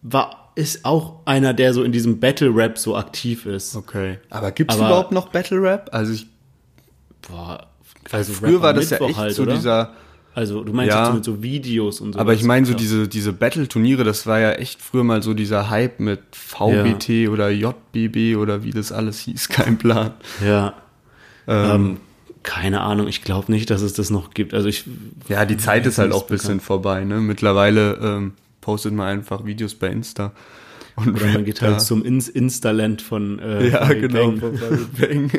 war, 0.00 0.52
ist 0.54 0.86
auch 0.86 1.20
einer, 1.26 1.52
der 1.52 1.74
so 1.74 1.82
in 1.82 1.92
diesem 1.92 2.18
Battle-Rap 2.18 2.78
so 2.78 2.96
aktiv 2.96 3.44
ist. 3.44 3.76
Okay. 3.76 4.18
Aber 4.30 4.50
gibt's 4.52 4.74
Aber- 4.76 4.86
überhaupt 4.86 5.12
noch 5.12 5.28
Battle 5.28 5.60
Rap? 5.60 5.90
Also 5.92 6.12
ich, 6.14 6.26
Boah, 7.28 7.66
also 8.10 8.32
früher 8.32 8.54
Rap 8.54 8.62
war 8.62 8.74
das 8.74 8.90
ja 8.90 8.96
Mittwoch 8.96 9.08
echt 9.10 9.18
halt, 9.18 9.34
so 9.34 9.42
oder? 9.42 9.54
dieser, 9.54 9.92
Also 10.34 10.62
du 10.62 10.72
meinst 10.72 10.90
Ja. 10.94 10.98
jetzt 11.00 11.08
so 11.08 11.14
mit 11.14 11.24
so 11.24 11.42
Videos 11.42 12.00
und 12.00 12.12
so. 12.14 12.18
aber 12.18 12.32
ich 12.34 12.44
meine 12.44 12.64
so 12.66 12.72
Ja. 12.72 12.78
diese, 12.78 13.08
diese 13.08 13.32
Battle-Turniere, 13.32 14.04
das 14.04 14.26
war 14.26 14.38
ja 14.40 14.52
echt 14.52 14.80
früher 14.82 15.04
mal 15.04 15.22
so 15.22 15.34
dieser 15.34 15.68
Hype 15.70 16.00
mit 16.00 16.20
VBT 16.32 17.28
oder 17.28 17.50
JBB 17.50 18.36
oder 18.36 18.62
wie 18.62 18.70
das 18.70 18.92
alles 18.92 19.18
hieß, 19.20 19.48
kein 19.50 19.78
Plan. 19.78 20.12
Ja. 20.44 20.74
Ähm, 21.46 21.96
keine 22.42 22.82
Ahnung, 22.82 23.08
ich 23.08 23.22
glaube 23.22 23.50
nicht, 23.52 23.68
dass 23.70 23.82
es 23.82 23.94
das 23.94 24.10
noch 24.10 24.30
gibt. 24.30 24.54
Also 24.54 24.68
ich. 24.68 24.84
Ja, 25.28 25.44
die 25.44 25.56
Zeit 25.56 25.86
ist 25.86 25.98
halt 25.98 26.12
auch 26.12 26.22
ein 26.22 26.28
bisschen 26.28 26.60
vorbei, 26.60 27.04
ne? 27.04 27.20
Mittlerweile 27.20 27.98
ähm, 28.02 28.32
postet 28.60 28.92
man 28.94 29.06
einfach 29.08 29.44
Videos 29.44 29.74
bei 29.74 29.88
Insta. 29.88 30.32
Und 30.96 31.14
Oder 31.16 31.26
man 31.32 31.44
geht 31.44 31.62
halt 31.62 31.80
zum 31.80 32.04
Ins 32.04 32.28
Instaland 32.28 33.02
von 33.02 33.38
äh, 33.38 33.68
Ja, 33.68 33.78
Farid 33.86 34.12
genau. 34.12 34.32
Bang. 34.98 35.30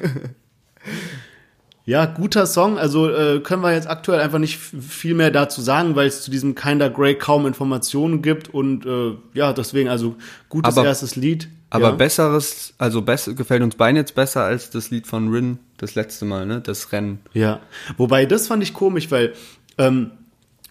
Ja, 1.90 2.06
guter 2.06 2.46
Song. 2.46 2.78
Also 2.78 3.10
äh, 3.10 3.40
können 3.40 3.64
wir 3.64 3.74
jetzt 3.74 3.90
aktuell 3.90 4.20
einfach 4.20 4.38
nicht 4.38 4.60
viel 4.60 5.16
mehr 5.16 5.32
dazu 5.32 5.60
sagen, 5.60 5.96
weil 5.96 6.06
es 6.08 6.22
zu 6.22 6.30
diesem 6.30 6.54
Kinda 6.54 6.88
Grey 6.88 7.16
kaum 7.16 7.48
Informationen 7.48 8.22
gibt 8.22 8.48
und 8.48 8.86
äh, 8.86 9.16
ja, 9.34 9.54
deswegen 9.54 9.90
also 9.90 10.16
gutes 10.50 10.78
Aber- 10.78 10.86
erstes 10.86 11.16
Lied. 11.16 11.50
Aber 11.72 11.90
ja. 11.90 11.96
besseres, 11.96 12.76
also 12.78 13.02
besser, 13.02 13.34
gefällt 13.34 13.64
uns 13.64 13.76
beiden 13.76 13.96
jetzt 13.96 14.14
besser 14.14 14.44
als 14.44 14.70
das 14.70 14.92
Lied 14.92 15.08
von 15.08 15.30
Rin 15.30 15.58
das 15.78 15.96
letzte 15.96 16.26
Mal, 16.26 16.46
ne? 16.46 16.62
Das 16.62 16.92
Rennen. 16.92 17.22
Ja, 17.34 17.60
wobei 17.98 18.28
das 18.28 18.48
fand 18.48 18.62
ich 18.62 18.76
komisch, 18.76 19.10
weil 19.10 19.34
ähm, 19.80 20.12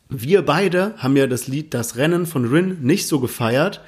wir 0.09 0.43
beide 0.43 0.95
haben 0.99 1.17
ja 1.17 1.27
das 1.27 1.49
Lied 1.49 1.75
Das 1.75 1.97
Rennen 1.97 2.27
von 2.27 2.45
Rin 2.45 2.79
nicht 2.81 3.09
so 3.09 3.19
gefeiert, 3.19 3.81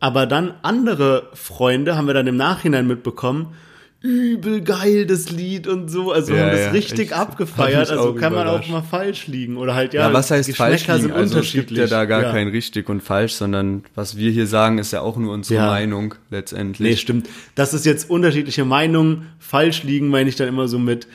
aber 0.00 0.26
dann 0.26 0.54
andere 0.62 1.28
Freunde 1.34 1.96
haben 1.96 2.08
wir 2.08 2.14
dann 2.14 2.26
im 2.26 2.36
Nachhinein 2.36 2.88
mitbekommen, 2.88 3.54
übel 4.02 4.62
geil 4.62 5.06
das 5.06 5.30
Lied 5.30 5.66
und 5.68 5.88
so, 5.88 6.12
also 6.12 6.34
Ja, 6.34 6.40
haben 6.42 6.50
das 6.50 6.60
ja, 6.60 6.70
richtig 6.70 7.14
abgefeiert, 7.14 7.90
also 7.90 8.14
kann 8.14 8.32
man 8.34 8.48
auch 8.48 8.66
mal 8.68 8.82
falsch 8.82 9.28
liegen 9.28 9.56
oder 9.56 9.74
halt 9.74 9.94
ja, 9.94 10.08
Ja, 10.08 10.12
was 10.12 10.30
heißt 10.30 10.56
falsch 10.56 10.86
liegen? 10.88 11.00
sind 11.02 11.12
Also 11.12 11.38
es 11.38 11.52
gibt 11.52 11.70
ja 11.70 11.86
da 11.86 12.04
gar 12.04 12.22
ja. 12.22 12.30
kein 12.32 12.48
richtig 12.48 12.88
und 12.88 13.00
falsch, 13.02 13.34
sondern 13.34 13.84
was 13.94 14.16
wir 14.16 14.30
hier 14.30 14.46
sagen, 14.46 14.78
ist 14.78 14.92
ja 14.92 15.00
auch 15.00 15.16
nur 15.16 15.32
unsere. 15.32 15.62
Meinung 15.66 16.14
Nee, 16.30 16.36
letztendlich. 16.36 17.00
stimmt. 17.00 17.28
Dass 17.54 17.72
es 17.72 17.84
jetzt 17.84 18.10
unterschiedliche 18.10 18.64
Meinungen 18.64 19.28
falsch 19.38 19.82
liegen, 19.84 20.08
meine 20.08 20.28
ich 20.28 20.36
dann 20.36 20.48
immer 20.48 20.66
so 20.68 20.78
mit, 20.78 21.06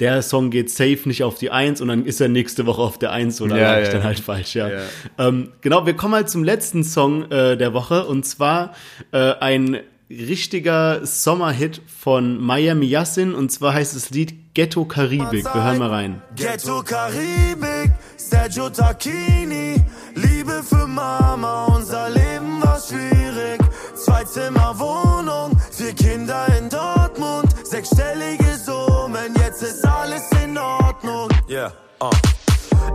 der 0.00 0.22
Song 0.22 0.50
geht 0.50 0.70
safe 0.70 1.00
nicht 1.04 1.22
auf 1.22 1.38
die 1.38 1.50
Eins 1.50 1.80
und 1.80 1.88
dann 1.88 2.04
ist 2.06 2.20
er 2.20 2.28
nächste 2.28 2.66
Woche 2.66 2.80
auf 2.82 2.98
der 2.98 3.12
Eins 3.12 3.40
oder 3.40 3.58
Ja, 3.58 3.80
ich 3.80 3.88
dann 3.90 4.02
halt 4.02 4.18
falsch, 4.18 4.54
ja. 4.54 4.68
Ja. 4.68 4.78
Ähm, 5.18 5.50
genau, 5.60 5.84
wir 5.86 5.94
kommen 5.94 6.14
halt 6.14 6.30
zum 6.30 6.42
letzten 6.42 6.84
Song 6.84 7.30
äh, 7.30 7.56
der 7.56 7.74
Woche 7.74 8.06
und 8.06 8.24
zwar 8.24 8.74
äh, 9.12 9.34
ein 9.40 9.78
richtiger 10.10 11.06
Sommerhit 11.06 11.80
von 11.86 12.38
Miami 12.38 12.86
Yassin 12.86 13.34
und 13.34 13.50
zwar 13.50 13.74
heißt 13.74 13.94
das 13.94 14.10
Lied 14.10 14.54
Ghetto 14.54 14.84
Karibik. 14.84 15.44
Wir 15.44 15.64
hören 15.64 15.78
mal 15.78 15.90
rein. 15.90 16.22
Ghetto 16.34 16.82
Karibik, 16.82 17.92
Sergio 18.16 18.68
Tacchini, 18.68 19.76
Liebe 20.14 20.62
für 20.64 20.86
Mama, 20.86 21.66
unser 21.66 22.10
Leben 22.10 22.60
war 22.60 22.80
schwierig. 22.80 23.60
Zwei-Zimmer-Wohnung, 23.94 25.56
vier 25.70 25.92
Kinder 25.92 26.46
in 26.58 26.68
Dortmund, 26.68 27.54
sechsstellige 27.64 28.56
Summen, 28.56 29.34
jetzt 29.36 29.62
ist 29.62 29.84
alles 29.84 30.28
in 30.42 30.58
Ordnung. 30.58 31.28
Yeah, 31.48 31.72
uh. 32.02 32.10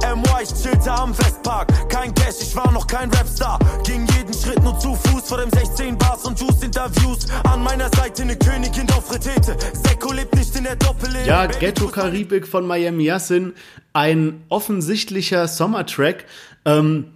Memoir, 0.01 0.41
ich 0.41 0.53
chillte 0.53 0.91
am 0.91 1.17
Westpark. 1.17 1.67
Kein 1.89 2.13
Cash, 2.13 2.35
ich 2.41 2.55
war 2.55 2.71
noch 2.71 2.87
kein 2.87 3.09
Rapstar. 3.11 3.59
Ging 3.85 4.07
jeden 4.17 4.33
Schritt 4.33 4.61
nur 4.63 4.77
zu 4.79 4.95
Fuß 4.95 5.27
vor 5.27 5.39
dem 5.39 5.49
16 5.49 5.97
Bars 5.97 6.25
und 6.25 6.39
Juice 6.39 6.63
Interviews. 6.63 7.27
An 7.43 7.63
meiner 7.63 7.89
Seite 7.89 8.23
eine 8.23 8.37
Königin 8.37 8.89
auf 8.91 9.13
Retete. 9.13 9.57
Seko 9.73 10.13
lebt 10.13 10.35
nicht 10.35 10.55
in 10.55 10.63
der 10.63 10.75
Doppel. 10.75 11.09
Ja, 11.25 11.45
Ghetto 11.47 11.87
Karibik 11.87 12.47
von 12.47 12.65
Miami 12.65 13.03
Yassin, 13.05 13.53
ein 13.93 14.43
offensichtlicher 14.49 15.47
Sommertrack. 15.47 16.25
Ähm, 16.65 17.07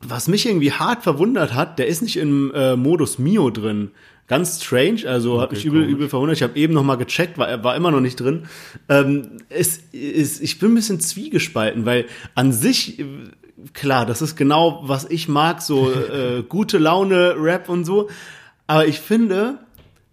was 0.00 0.28
mich 0.28 0.46
irgendwie 0.46 0.72
hart 0.72 1.02
verwundert 1.02 1.52
hat, 1.54 1.78
der 1.78 1.86
ist 1.86 2.00
nicht 2.00 2.16
im 2.16 2.52
äh, 2.54 2.74
Modus 2.74 3.18
Mio 3.18 3.50
drin. 3.50 3.90
Ganz 4.30 4.62
strange, 4.62 5.08
also 5.08 5.40
hat 5.40 5.50
mich 5.50 5.64
übel, 5.64 5.82
übel 5.82 6.08
verwundert. 6.08 6.36
Ich 6.36 6.44
habe 6.44 6.56
eben 6.56 6.72
noch 6.72 6.84
mal 6.84 6.94
gecheckt, 6.94 7.36
war, 7.36 7.48
er 7.48 7.64
war 7.64 7.74
immer 7.74 7.90
noch 7.90 7.98
nicht 7.98 8.14
drin. 8.14 8.44
Ähm, 8.88 9.38
es, 9.48 9.80
es, 9.92 10.40
ich 10.40 10.60
bin 10.60 10.70
ein 10.70 10.76
bisschen 10.76 11.00
zwiegespalten, 11.00 11.84
weil 11.84 12.06
an 12.36 12.52
sich, 12.52 13.00
äh, 13.00 13.06
klar, 13.72 14.06
das 14.06 14.22
ist 14.22 14.36
genau, 14.36 14.82
was 14.84 15.04
ich 15.10 15.26
mag, 15.26 15.60
so 15.60 15.90
äh, 15.92 16.44
gute 16.48 16.78
Laune, 16.78 17.34
Rap 17.38 17.68
und 17.68 17.84
so. 17.84 18.08
Aber 18.68 18.86
ich 18.86 19.00
finde, 19.00 19.58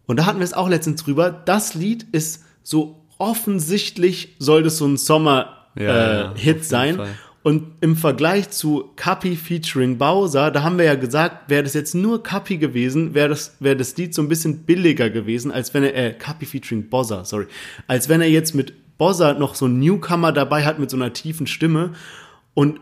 und 0.07 0.17
da 0.17 0.25
hatten 0.25 0.39
wir 0.39 0.45
es 0.45 0.53
auch 0.53 0.67
letztens 0.67 1.03
drüber, 1.03 1.29
das 1.29 1.75
Lied 1.75 2.07
ist 2.11 2.43
so 2.63 3.05
offensichtlich, 3.19 4.35
soll 4.39 4.63
das 4.63 4.77
so 4.77 4.87
ein 4.87 4.97
Sommer-Hit 4.97 5.83
Ja, 5.83 6.31
äh, 6.31 6.37
jeden 6.39 6.63
sein. 6.63 6.95
Fall. 6.95 7.09
Und 7.47 7.75
im 7.79 7.95
Vergleich 7.95 8.49
zu 8.49 8.89
Kapi 8.97 9.37
featuring 9.37 9.97
Bowser, 9.97 10.51
da 10.51 10.63
haben 10.63 10.77
wir 10.77 10.83
ja 10.83 10.95
gesagt, 10.95 11.49
wäre 11.49 11.63
das 11.63 11.75
jetzt 11.75 11.95
nur 11.95 12.21
Kapi 12.21 12.57
gewesen, 12.57 13.13
wäre 13.13 13.29
das, 13.29 13.55
wäre 13.61 13.77
das 13.77 13.95
Lied 13.95 14.13
so 14.13 14.21
ein 14.21 14.27
bisschen 14.27 14.65
billiger 14.65 15.09
gewesen, 15.09 15.53
als 15.53 15.73
wenn 15.73 15.83
er, 15.83 15.95
äh, 15.95 16.11
Kapi 16.11 16.45
featuring 16.45 16.89
Bozza, 16.89 17.23
sorry, 17.23 17.45
als 17.87 18.09
wenn 18.09 18.19
er 18.19 18.27
jetzt 18.27 18.53
mit 18.53 18.97
Bozza 18.97 19.31
noch 19.31 19.55
so 19.55 19.63
einen 19.63 19.79
Newcomer 19.79 20.33
dabei 20.33 20.65
hat 20.65 20.77
mit 20.77 20.89
so 20.89 20.97
einer 20.97 21.13
tiefen 21.13 21.47
Stimme. 21.47 21.93
Und 22.53 22.81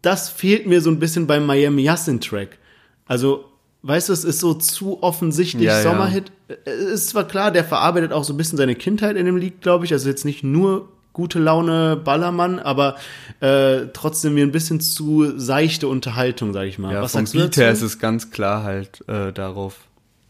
das 0.00 0.30
fehlt 0.30 0.66
mir 0.66 0.80
so 0.80 0.88
ein 0.88 1.00
bisschen 1.00 1.26
beim 1.26 1.44
Miami 1.44 1.82
Yassin 1.82 2.22
Track. 2.22 2.56
Also, 3.04 3.44
weißt 3.82 4.08
du, 4.08 4.14
es 4.14 4.24
ist 4.24 4.40
so 4.40 4.54
zu 4.54 5.02
offensichtlich 5.02 5.66
Ja, 5.66 5.76
ja. 5.76 5.82
Sommerhit. 5.82 6.32
Es 6.64 7.02
ist 7.02 7.08
zwar 7.10 7.28
klar, 7.28 7.50
der 7.50 7.62
verarbeitet 7.62 8.14
auch 8.14 8.24
so 8.24 8.32
ein 8.32 8.38
bisschen 8.38 8.56
seine 8.56 8.74
Kindheit 8.74 9.18
in 9.18 9.26
dem 9.26 9.36
Lied, 9.36 9.60
glaube 9.60 9.84
ich. 9.84 9.92
Also 9.92 10.08
jetzt 10.08 10.24
nicht 10.24 10.44
nur 10.44 10.88
gute 11.18 11.40
Laune 11.40 11.96
Ballermann, 11.96 12.60
aber 12.60 12.94
äh, 13.40 13.88
trotzdem 13.92 14.34
mir 14.34 14.44
ein 14.44 14.52
bisschen 14.52 14.80
zu 14.80 15.36
seichte 15.36 15.88
Unterhaltung, 15.88 16.52
sag 16.52 16.66
ich 16.66 16.78
mal. 16.78 16.94
Ja, 16.94 17.02
Was 17.02 17.10
vom 17.10 17.24
Beat 17.24 17.56
her 17.56 17.72
ist 17.72 17.82
es 17.82 17.98
ganz 17.98 18.30
klar 18.30 18.62
halt 18.62 19.02
äh, 19.08 19.32
darauf 19.32 19.74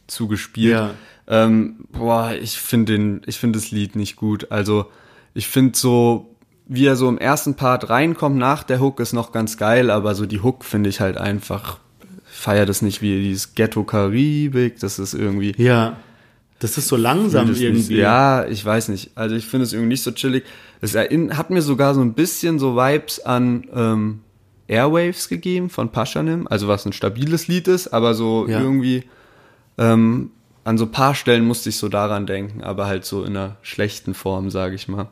zugespielt. 0.06 0.72
Ja. 0.72 0.94
Ähm, 1.26 1.84
boah, 1.92 2.32
ich 2.32 2.58
finde 2.58 2.94
den, 2.94 3.20
ich 3.26 3.38
finde 3.38 3.58
das 3.58 3.70
Lied 3.70 3.96
nicht 3.96 4.16
gut. 4.16 4.50
Also 4.50 4.86
ich 5.34 5.46
finde 5.48 5.76
so, 5.76 6.34
wie 6.66 6.86
er 6.86 6.96
so 6.96 7.06
im 7.06 7.18
ersten 7.18 7.54
Part 7.54 7.90
reinkommt 7.90 8.38
nach 8.38 8.62
der 8.62 8.80
Hook 8.80 8.98
ist 9.00 9.12
noch 9.12 9.30
ganz 9.30 9.58
geil, 9.58 9.90
aber 9.90 10.14
so 10.14 10.24
die 10.24 10.40
Hook 10.40 10.64
finde 10.64 10.88
ich 10.88 11.00
halt 11.00 11.18
einfach, 11.18 11.80
feier 12.24 12.64
das 12.64 12.80
nicht 12.80 13.02
wie 13.02 13.22
dieses 13.24 13.54
Ghetto 13.54 13.84
Karibik, 13.84 14.80
das 14.80 14.98
ist 14.98 15.12
irgendwie 15.12 15.52
Ja. 15.58 15.98
Das 16.60 16.76
ist 16.76 16.88
so 16.88 16.96
langsam 16.96 17.54
irgendwie. 17.54 17.96
Ja, 17.98 18.44
ich 18.46 18.64
weiß 18.64 18.88
nicht. 18.88 19.12
Also 19.14 19.36
ich 19.36 19.46
finde 19.46 19.64
es 19.64 19.72
irgendwie 19.72 19.90
nicht 19.90 20.02
so 20.02 20.10
chillig. 20.10 20.44
Es 20.80 20.96
hat 20.96 21.50
mir 21.50 21.62
sogar 21.62 21.94
so 21.94 22.00
ein 22.00 22.14
bisschen 22.14 22.58
so 22.58 22.74
Vibes 22.76 23.20
an 23.24 23.64
ähm, 23.74 24.20
Airwaves 24.66 25.28
gegeben 25.28 25.70
von 25.70 25.90
Paschanim, 25.90 26.46
also 26.48 26.68
was 26.68 26.84
ein 26.84 26.92
stabiles 26.92 27.48
Lied 27.48 27.68
ist, 27.68 27.88
aber 27.88 28.14
so 28.14 28.46
Ja. 28.48 28.60
irgendwie 28.60 29.04
ähm, 29.78 30.30
an 30.64 30.76
so 30.78 30.86
paar 30.86 31.14
Stellen 31.14 31.46
musste 31.46 31.68
ich 31.70 31.76
so 31.78 31.88
daran 31.88 32.26
denken, 32.26 32.62
aber 32.62 32.86
halt 32.86 33.04
so 33.04 33.22
in 33.24 33.36
einer 33.36 33.56
schlechten 33.62 34.12
Form, 34.14 34.50
sage 34.50 34.74
ich 34.74 34.88
mal. 34.88 35.08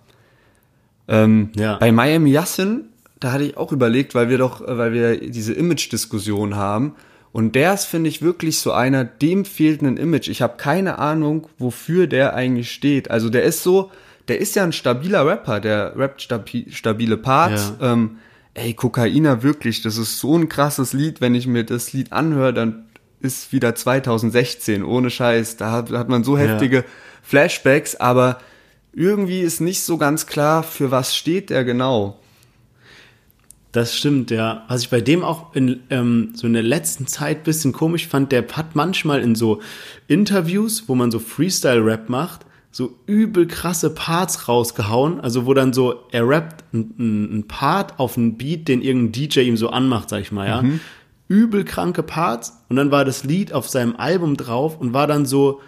Ähm, 1.09 1.51
Ja. 1.57 1.77
Bei 1.79 1.93
Miami 1.93 2.31
Yassin, 2.31 2.87
da 3.21 3.33
hatte 3.33 3.45
ich 3.45 3.57
auch 3.57 3.73
überlegt, 3.73 4.15
weil 4.15 4.29
wir 4.29 4.39
doch, 4.39 4.61
äh, 4.61 4.77
weil 4.77 4.93
wir 4.93 5.31
diese 5.31 5.53
Image-Diskussion 5.55 6.57
haben. 6.57 6.95
Und 7.33 7.55
der 7.55 7.75
ist, 7.75 7.85
finde 7.85 8.09
ich, 8.09 8.23
wirklich 8.23 8.59
so 8.59 8.73
einer, 8.73 9.05
dem 9.05 9.45
fehlt 9.45 9.83
ein 9.83 9.97
Image. 9.97 10.29
Ich 10.29 10.43
habe 10.43 10.57
keine 10.57 10.99
Ahnung, 10.99 11.49
wofür 11.59 12.07
der 12.07 12.35
eigentlich 12.35 12.71
steht. 12.71 13.11
Also 13.11 13.29
der 13.29 13.43
ist 13.43 13.63
so, 13.63 13.91
der 14.29 14.41
ist 14.41 14.57
ja 14.57 14.65
ein 14.65 14.73
stabiler 14.73 15.27
Rapper, 15.27 15.61
der 15.61 15.97
rappt 15.97 16.23
stabi 16.23 16.67
stabile 16.71 17.17
Parts. 17.17 17.73
Ja. 17.81 17.93
Ähm, 17.93 18.19
ey, 18.55 18.73
Kokaina, 18.73 19.43
wirklich, 19.43 19.83
das 19.83 19.99
ist 19.99 20.19
so 20.19 20.37
ein 20.37 20.49
krasses 20.49 20.93
Lied. 20.93 21.21
Wenn 21.21 21.35
ich 21.35 21.47
mir 21.47 21.65
das 21.65 21.93
Lied 21.93 22.13
anhöre, 22.13 22.55
dann 22.55 22.87
ist 23.21 23.53
wieder 23.53 23.75
2016, 23.75 24.83
ohne 24.83 25.11
Scheiß. 25.11 25.57
Da 25.57 25.73
hat, 25.73 25.91
hat 25.91 26.09
man 26.09 26.25
so 26.25 26.39
heftige 26.39 26.85
Flashbacks, 27.23 27.97
aber 27.97 28.39
irgendwie 28.93 29.41
ist 29.41 29.61
nicht 29.61 29.83
so 29.83 29.99
ganz 29.99 30.27
klar, 30.27 30.63
für 30.63 30.91
was 30.91 31.15
steht 31.15 31.51
der 31.51 31.65
genau. 31.65 32.19
Das 33.77 33.95
stimmt, 33.95 34.31
ja. 34.31 34.65
Was 34.69 34.85
ich 34.85 34.89
bei 34.89 35.03
dem 35.03 35.23
auch 35.23 35.55
in, 35.55 35.81
ähm, 35.91 36.31
so 36.33 36.47
in 36.47 36.55
der 36.55 36.63
letzten 36.63 37.07
Zeit 37.07 37.45
bisschen 37.45 37.75
komisch 37.75 38.07
fand, 38.07 38.33
der 38.33 38.47
hat 38.53 38.75
manchmal 38.75 39.21
in 39.21 39.35
so 39.35 39.61
Interviews, 40.09 40.85
wo 40.87 40.95
man 40.95 41.11
so 41.11 41.19
Freestyle-Rap 41.19 42.09
macht, 42.09 42.47
so 42.71 42.95
übel 43.05 43.47
krasse 43.47 43.91
Parts 43.91 44.49
rausgehauen. 44.49 45.21
Also 45.21 45.45
wo 45.45 45.53
dann 45.53 45.75
so, 45.75 46.07
er 46.11 46.27
rappt 46.27 46.65
ein, 46.73 47.41
ein 47.41 47.49
Part 47.49 47.99
auf 47.99 48.17
einen 48.17 48.39
Beat, 48.39 48.69
den 48.69 48.81
irgendein 48.81 49.13
DJ 49.13 49.41
ihm 49.41 49.59
so 49.59 49.69
anmacht, 49.69 50.09
sag 50.09 50.23
ich 50.23 50.33
mal, 50.33 50.49
ja. 50.49 50.65
Übel 51.29 51.63
kranke 51.65 52.03
Parts. 52.03 52.63
Und 52.71 52.77
dann 52.77 52.91
war 52.91 53.05
das 53.05 53.25
Lied 53.25 53.53
auf 53.53 53.69
seinem 53.69 53.97
Album 53.97 54.39
drauf 54.39 54.81
und 54.81 54.95
war 54.95 55.07
dann 55.07 55.27
so 55.27 55.61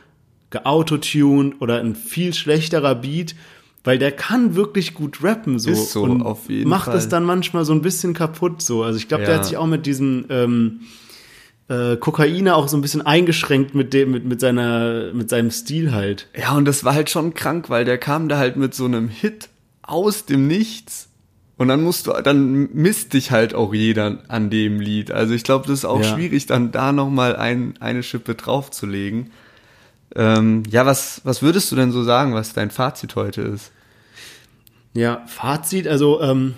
geautotuned 0.48 1.60
oder 1.60 1.78
ein 1.80 1.94
viel 1.94 2.32
schlechterer 2.32 2.94
Beat. 2.94 3.34
Weil 3.84 3.98
der 3.98 4.12
kann 4.12 4.54
wirklich 4.54 4.94
gut 4.94 5.22
rappen, 5.22 5.58
so. 5.58 5.70
Ist 5.70 5.92
so, 5.92 6.02
und 6.02 6.20
auf 6.22 6.48
jeden 6.48 6.68
macht 6.68 6.86
Fall. 6.86 6.96
es 6.96 7.08
dann 7.08 7.24
manchmal 7.24 7.64
so 7.64 7.72
ein 7.72 7.80
bisschen 7.82 8.12
kaputt, 8.12 8.60
so. 8.60 8.82
Also 8.82 8.98
ich 8.98 9.08
glaube, 9.08 9.24
der 9.24 9.34
Ja. 9.34 9.38
hat 9.40 9.46
sich 9.46 9.56
auch 9.56 9.66
mit 9.66 9.86
diesem 9.86 10.26
ähm, 10.30 10.80
äh, 11.68 11.96
Kokainer 11.96 12.56
auch 12.56 12.68
so 12.68 12.76
ein 12.76 12.80
bisschen 12.80 13.02
eingeschränkt 13.02 13.74
mit 13.74 13.92
dem, 13.94 14.10
mit, 14.10 14.24
mit 14.24 14.40
seiner, 14.40 15.12
mit 15.12 15.30
seinem 15.30 15.50
Stil 15.50 15.92
halt. 15.92 16.28
Ja, 16.38 16.54
und 16.56 16.64
das 16.64 16.84
war 16.84 16.94
halt 16.94 17.08
schon 17.10 17.34
krank, 17.34 17.70
weil 17.70 17.84
der 17.84 17.98
kam 17.98 18.28
da 18.28 18.38
halt 18.38 18.56
mit 18.56 18.74
so 18.74 18.84
einem 18.84 19.08
Hit 19.08 19.48
aus 19.82 20.24
dem 20.26 20.46
Nichts. 20.46 21.08
Und 21.56 21.68
dann 21.68 21.82
musst 21.82 22.06
du, 22.06 22.12
dann 22.22 22.68
misst 22.72 23.14
dich 23.14 23.30
halt 23.32 23.52
auch 23.54 23.74
jeder 23.74 24.18
an 24.28 24.48
dem 24.48 24.80
Lied. 24.80 25.10
Also 25.10 25.34
ich 25.34 25.42
glaube, 25.44 25.66
das 25.66 25.80
ist 25.80 25.84
auch 25.84 26.02
Ja. 26.02 26.14
schwierig, 26.14 26.46
dann 26.46 26.70
da 26.72 26.92
nochmal 26.92 27.34
ein, 27.36 27.74
eine 27.80 28.02
Schippe 28.04 28.34
draufzulegen. 28.34 29.30
Ähm, 30.16 30.62
ja, 30.70 30.86
was, 30.86 31.20
was 31.24 31.42
würdest 31.42 31.70
du 31.70 31.76
denn 31.76 31.92
so 31.92 32.02
sagen, 32.02 32.34
was 32.34 32.52
dein 32.52 32.70
Fazit 32.70 33.16
heute 33.16 33.42
ist? 33.42 33.72
Ja, 34.94 35.22
Fazit, 35.26 35.86
also 35.86 36.20
ähm, 36.20 36.54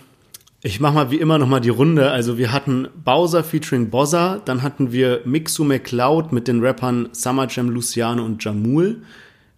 ich 0.62 0.78
mach 0.78 0.92
mal 0.92 1.10
wie 1.10 1.16
immer 1.16 1.38
nochmal 1.38 1.60
die 1.60 1.70
Runde. 1.70 2.10
Also 2.10 2.36
wir 2.36 2.52
hatten 2.52 2.88
Bowser 3.04 3.42
featuring 3.42 3.90
Bozza, 3.90 4.40
dann 4.44 4.62
hatten 4.62 4.92
wir 4.92 5.22
Mixu 5.24 5.64
McCloud 5.64 6.32
mit 6.32 6.48
den 6.48 6.60
Rappern 6.60 7.08
Summer 7.12 7.48
Jam, 7.48 7.70
Luciano 7.70 8.24
und 8.24 8.44
Jamul, 8.44 9.02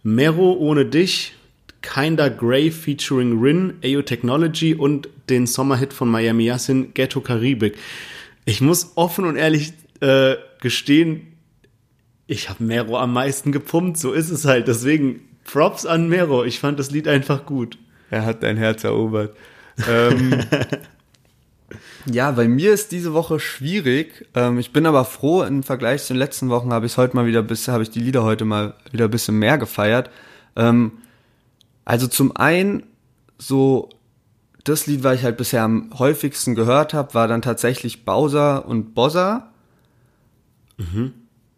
Mero 0.04 0.52
ohne 0.52 0.86
dich, 0.86 1.34
Kinda 1.82 2.28
Grey 2.28 2.70
featuring 2.70 3.40
Rin, 3.40 3.74
AO 3.84 4.02
Technology 4.02 4.74
und 4.74 5.08
den 5.28 5.46
Sommerhit 5.46 5.92
von 5.92 6.08
Miami 6.08 6.44
Yassin, 6.44 6.94
Ghetto 6.94 7.20
Karibik. 7.20 7.76
Ich 8.44 8.60
muss 8.60 8.92
offen 8.94 9.24
und 9.24 9.36
ehrlich 9.36 9.72
äh, 10.00 10.36
gestehen, 10.60 11.31
ich 12.32 12.48
habe 12.48 12.64
Mero 12.64 12.98
am 12.98 13.12
meisten 13.12 13.52
gepumpt, 13.52 13.98
so 13.98 14.12
ist 14.12 14.30
es 14.30 14.44
halt. 14.44 14.66
Deswegen 14.66 15.20
Props 15.44 15.86
an 15.86 16.08
Mero. 16.08 16.44
Ich 16.44 16.60
fand 16.60 16.78
das 16.78 16.90
Lied 16.90 17.06
einfach 17.06 17.46
gut. 17.46 17.78
Er 18.10 18.24
hat 18.24 18.42
dein 18.42 18.56
Herz 18.56 18.84
erobert. 18.84 19.36
Ähm, 19.88 20.40
ja, 22.06 22.30
bei 22.30 22.48
mir 22.48 22.72
ist 22.72 22.90
diese 22.92 23.12
Woche 23.12 23.38
schwierig. 23.38 24.26
Ähm, 24.34 24.58
ich 24.58 24.72
bin 24.72 24.86
aber 24.86 25.04
froh, 25.04 25.42
im 25.42 25.62
Vergleich 25.62 26.04
zu 26.04 26.14
den 26.14 26.18
letzten 26.18 26.48
Wochen 26.48 26.72
habe 26.72 26.86
ich 26.86 26.96
heute 26.96 27.14
mal 27.16 27.26
wieder 27.26 27.42
bis, 27.42 27.68
habe 27.68 27.82
ich 27.82 27.90
die 27.90 28.00
Lieder 28.00 28.24
heute 28.24 28.44
mal 28.44 28.74
wieder 28.90 29.06
ein 29.06 29.10
bisschen 29.10 29.38
mehr 29.38 29.58
gefeiert. 29.58 30.10
Ähm, 30.56 30.92
also 31.84 32.06
zum 32.06 32.36
einen, 32.36 32.84
so 33.38 33.90
das 34.64 34.86
Lied, 34.86 35.04
was 35.04 35.16
ich 35.18 35.24
halt 35.24 35.36
bisher 35.36 35.62
am 35.62 35.90
häufigsten 35.98 36.54
gehört 36.54 36.94
habe, 36.94 37.14
war 37.14 37.28
dann 37.28 37.42
tatsächlich 37.42 38.04
Bowser 38.04 38.66
und 38.66 38.94
Bozza. 38.94 39.52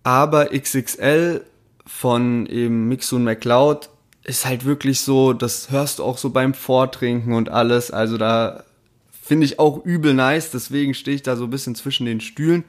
Aber 0.04 0.50
XXL 0.56 1.44
von 1.86 2.46
eben 2.46 2.88
Mixun 2.88 3.24
McCloud 3.24 3.88
ist 4.22 4.46
halt 4.46 4.64
wirklich 4.64 5.00
so, 5.00 5.32
das 5.32 5.70
hörst 5.70 5.98
du 5.98 6.04
auch 6.04 6.18
so 6.18 6.30
beim 6.30 6.54
Vortrinken 6.54 7.34
und 7.34 7.48
alles. 7.48 7.90
Also 7.90 8.16
da 8.16 8.64
finde 9.10 9.46
ich 9.46 9.58
auch 9.58 9.84
übel 9.84 10.14
nice, 10.14 10.50
deswegen 10.50 10.94
stehe 10.94 11.16
ich 11.16 11.22
da 11.22 11.36
so 11.36 11.44
ein 11.44 11.50
bisschen 11.50 11.74
zwischen 11.74 12.06
den 12.06 12.20
Stühlen. 12.20 12.64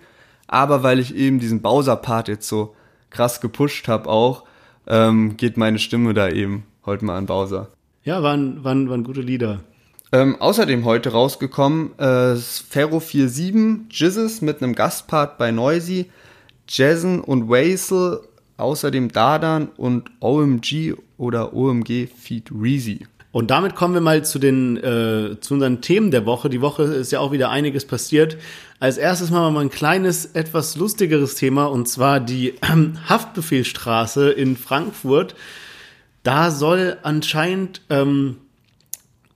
Aber 0.47 0.83
weil 0.83 0.99
ich 0.99 1.15
eben 1.15 1.39
diesen 1.39 1.61
Bowser-Part 1.61 2.27
jetzt 2.27 2.47
so 2.47 2.75
krass 3.09 3.41
gepusht 3.41 3.87
habe 3.87 4.09
auch, 4.09 4.43
ähm, 4.87 5.37
geht 5.37 5.57
meine 5.57 5.79
Stimme 5.79 6.13
da 6.13 6.29
eben 6.29 6.65
heute 6.85 7.05
mal 7.05 7.17
an 7.17 7.25
Bowser. 7.25 7.69
Ja, 8.03 8.21
waren, 8.21 8.63
waren, 8.63 8.89
waren 8.89 9.03
gute 9.03 9.21
Lieder. 9.21 9.61
Ähm, 10.11 10.39
außerdem 10.39 10.85
heute 10.85 11.11
rausgekommen, 11.11 11.97
äh, 11.97 12.35
Ferro 12.35 12.99
47, 12.99 13.87
Jizzes 13.89 14.41
mit 14.41 14.61
einem 14.61 14.75
Gastpart 14.75 15.37
bei 15.37 15.51
Noisy, 15.51 16.11
Jason 16.67 17.21
und 17.21 17.49
Waisel, 17.49 18.21
außerdem 18.57 19.11
Dardan 19.11 19.69
und 19.77 20.09
OMG 20.19 20.95
oder 21.17 21.53
OMG 21.53 22.07
Feed 22.07 22.51
Reezy. 22.51 23.07
Und 23.31 23.51
damit 23.51 23.75
kommen 23.75 23.93
wir 23.93 23.99
mal 23.99 24.23
zu 24.23 24.39
den 24.39 24.77
äh, 24.77 25.37
zu 25.41 25.55
unseren 25.55 25.81
Themen 25.81 26.09
der 26.09 26.25
Woche. 26.25 26.49
Die 26.49 26.61
Woche 26.61 26.83
ist 26.83 27.11
ja 27.11 27.19
auch 27.19 27.33
wieder 27.33 27.49
einiges 27.49 27.85
passiert. 27.85 28.37
Als 28.79 28.97
erstes 28.97 29.29
machen 29.29 29.47
wir 29.47 29.51
mal 29.51 29.59
ein 29.59 29.69
kleines, 29.69 30.25
etwas 30.27 30.77
lustigeres 30.77 31.35
Thema 31.35 31.65
und 31.65 31.89
zwar 31.89 32.21
die 32.21 32.51
äh, 32.51 32.89
Haftbefehlstraße 33.09 34.31
in 34.31 34.55
Frankfurt. 34.55 35.35
Da 36.23 36.49
soll 36.49 36.97
anscheinend 37.03 37.81
ähm, 37.89 38.37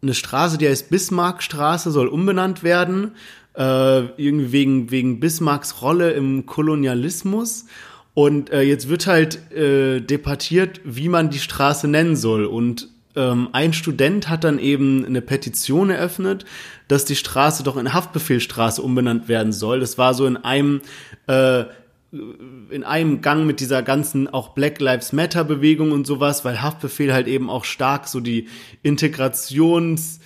eine 0.01 0.13
Straße, 0.13 0.57
die 0.57 0.69
heißt 0.69 0.89
Bismarckstraße, 0.89 1.91
soll 1.91 2.07
umbenannt 2.07 2.63
werden. 2.63 3.11
Äh, 3.59 4.05
irgendwie 4.15 4.53
wegen, 4.53 4.89
wegen 4.89 5.19
Bismarcks 5.19 5.81
Rolle 5.81 6.11
im 6.11 6.45
Kolonialismus. 6.45 7.65
Und 8.13 8.51
äh, 8.51 8.61
jetzt 8.61 8.87
wird 8.87 9.05
halt 9.05 9.51
äh, 9.51 9.99
debattiert, 9.99 10.79
wie 10.85 11.09
man 11.09 11.29
die 11.29 11.39
Straße 11.39 11.89
nennen 11.89 12.15
soll. 12.15 12.45
Und 12.45 12.87
ähm, 13.17 13.49
ein 13.51 13.73
Student 13.73 14.29
hat 14.29 14.45
dann 14.45 14.59
eben 14.59 15.05
eine 15.05 15.21
Petition 15.21 15.89
eröffnet, 15.89 16.45
dass 16.87 17.03
die 17.03 17.17
Straße 17.17 17.63
doch 17.63 17.75
in 17.75 17.93
Haftbefehlstraße 17.93 18.81
umbenannt 18.81 19.27
werden 19.27 19.51
soll. 19.51 19.81
Das 19.81 19.97
war 19.97 20.13
so 20.13 20.25
in 20.25 20.37
einem 20.37 20.79
äh, 21.27 21.65
in 22.11 22.83
einem 22.83 23.21
Gang 23.21 23.45
mit 23.45 23.59
dieser 23.59 23.83
ganzen 23.83 24.27
auch 24.27 24.49
Black 24.49 24.79
Lives 24.79 25.11
Matter 25.11 25.43
Bewegung 25.43 25.91
und 25.91 26.07
sowas, 26.07 26.43
weil 26.45 26.61
Haftbefehl 26.61 27.13
halt 27.13 27.27
eben 27.27 27.49
auch 27.49 27.65
stark 27.65 28.07
so 28.07 28.19
die 28.19 28.47
Integrations 28.81 30.19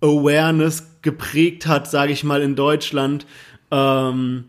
Awareness 0.00 0.97
geprägt 1.02 1.66
hat, 1.66 1.90
sage 1.90 2.12
ich 2.12 2.24
mal 2.24 2.42
in 2.42 2.56
Deutschland. 2.56 3.26
Ähm, 3.70 4.44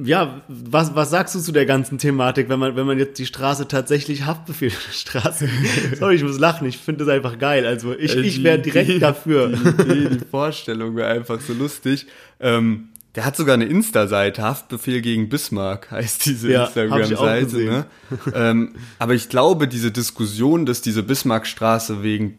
ja, 0.00 0.42
was, 0.46 0.94
was 0.94 1.10
sagst 1.10 1.34
du 1.34 1.40
zu 1.40 1.50
der 1.50 1.66
ganzen 1.66 1.98
Thematik, 1.98 2.48
wenn 2.48 2.60
man, 2.60 2.76
wenn 2.76 2.86
man 2.86 2.98
jetzt 2.98 3.18
die 3.18 3.26
Straße 3.26 3.66
tatsächlich 3.66 4.26
Haftbefehlstraße, 4.26 5.48
sorry, 5.98 6.14
ich 6.14 6.22
muss 6.22 6.38
lachen, 6.38 6.68
ich 6.68 6.78
finde 6.78 7.04
das 7.04 7.12
einfach 7.12 7.36
geil, 7.38 7.66
also 7.66 7.94
ich, 7.96 8.14
Äh, 8.14 8.20
ich 8.20 8.44
wäre 8.44 8.60
direkt 8.60 8.90
die, 8.90 8.98
dafür. 9.00 9.48
Die, 9.48 10.18
die 10.18 10.24
Vorstellung 10.30 10.94
wäre 10.94 11.08
einfach 11.08 11.40
so 11.40 11.52
lustig. 11.52 12.06
Ähm, 12.38 12.90
der 13.16 13.24
hat 13.24 13.36
sogar 13.36 13.54
eine 13.54 13.64
Insta-Seite, 13.64 14.42
Haftbefehl 14.42 15.00
gegen 15.00 15.28
Bismarck 15.28 15.90
heißt 15.90 16.26
diese 16.26 16.52
Ja, 16.52 16.66
Instagram-Seite. 16.66 17.56
Ne? 17.56 17.86
ähm, 18.34 18.76
aber 19.00 19.14
ich 19.14 19.28
glaube, 19.28 19.66
diese 19.66 19.90
Diskussion, 19.90 20.64
dass 20.64 20.80
diese 20.80 21.02
Bismarckstraße 21.02 22.04
wegen 22.04 22.38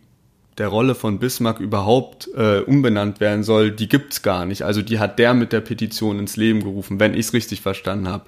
der 0.60 0.68
Rolle 0.68 0.94
von 0.96 1.20
Bismarck 1.20 1.60
überhaupt 1.60 2.30
äh, 2.36 2.60
umbenannt 2.60 3.20
werden 3.20 3.44
soll, 3.44 3.72
die 3.72 3.88
gibt's 3.90 4.22
gar 4.22 4.46
nicht. 4.46 4.62
Also 4.64 4.82
die 4.82 5.00
hat 5.00 5.18
der 5.18 5.34
mit 5.34 5.52
der 5.54 5.62
Petition 5.62 6.20
ins 6.20 6.36
Leben 6.38 6.60
gerufen, 6.64 7.00
wenn 7.00 7.14
ich's 7.14 7.34
richtig 7.34 7.62
verstanden 7.62 8.08
habe. 8.10 8.26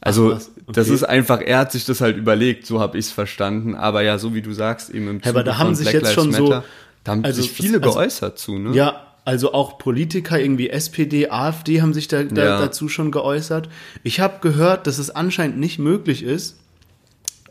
Also 0.00 0.32
was? 0.32 0.50
das 0.66 0.86
Okay. 0.88 0.94
ist 0.94 1.04
einfach, 1.04 1.40
er 1.40 1.58
hat 1.58 1.70
sich 1.72 1.84
das 1.84 2.00
halt 2.00 2.16
überlegt, 2.16 2.66
so 2.66 2.80
habe 2.80 2.98
ich's 2.98 3.12
verstanden. 3.12 3.74
Aber 3.76 4.02
ja, 4.02 4.18
so 4.18 4.34
wie 4.34 4.42
du 4.42 4.52
sagst, 4.52 4.90
eben 4.90 5.08
im 5.08 5.20
Ja, 5.20 5.30
aber 5.30 5.40
Zuge 5.40 5.44
da 5.44 5.58
haben 5.58 5.74
sich 5.76 5.84
Black 5.84 5.94
jetzt 5.94 6.02
Lives 6.04 6.14
schon 6.14 6.32
so- 6.32 6.42
Matter, 6.48 6.64
da 7.04 7.12
haben 7.12 7.24
also 7.24 7.42
sich 7.42 7.52
viele 7.52 7.78
also- 7.80 7.92
geäußert 7.92 8.38
zu, 8.38 8.58
ne? 8.58 8.74
Ja, 8.74 9.06
also 9.24 9.52
auch 9.54 9.78
Politiker, 9.78 10.40
irgendwie 10.40 10.70
SPD, 10.70 11.28
AfD 11.30 11.80
haben 11.82 11.94
sich 11.94 12.08
da, 12.08 12.24
da 12.24 12.44
Ja. 12.44 12.58
dazu 12.58 12.88
schon 12.88 13.12
geäußert. 13.12 13.68
Ich 14.02 14.18
habe 14.18 14.38
gehört, 14.40 14.88
dass 14.88 14.98
es 14.98 15.10
anscheinend 15.10 15.58
nicht 15.58 15.78
möglich 15.78 16.24
ist, 16.24 16.56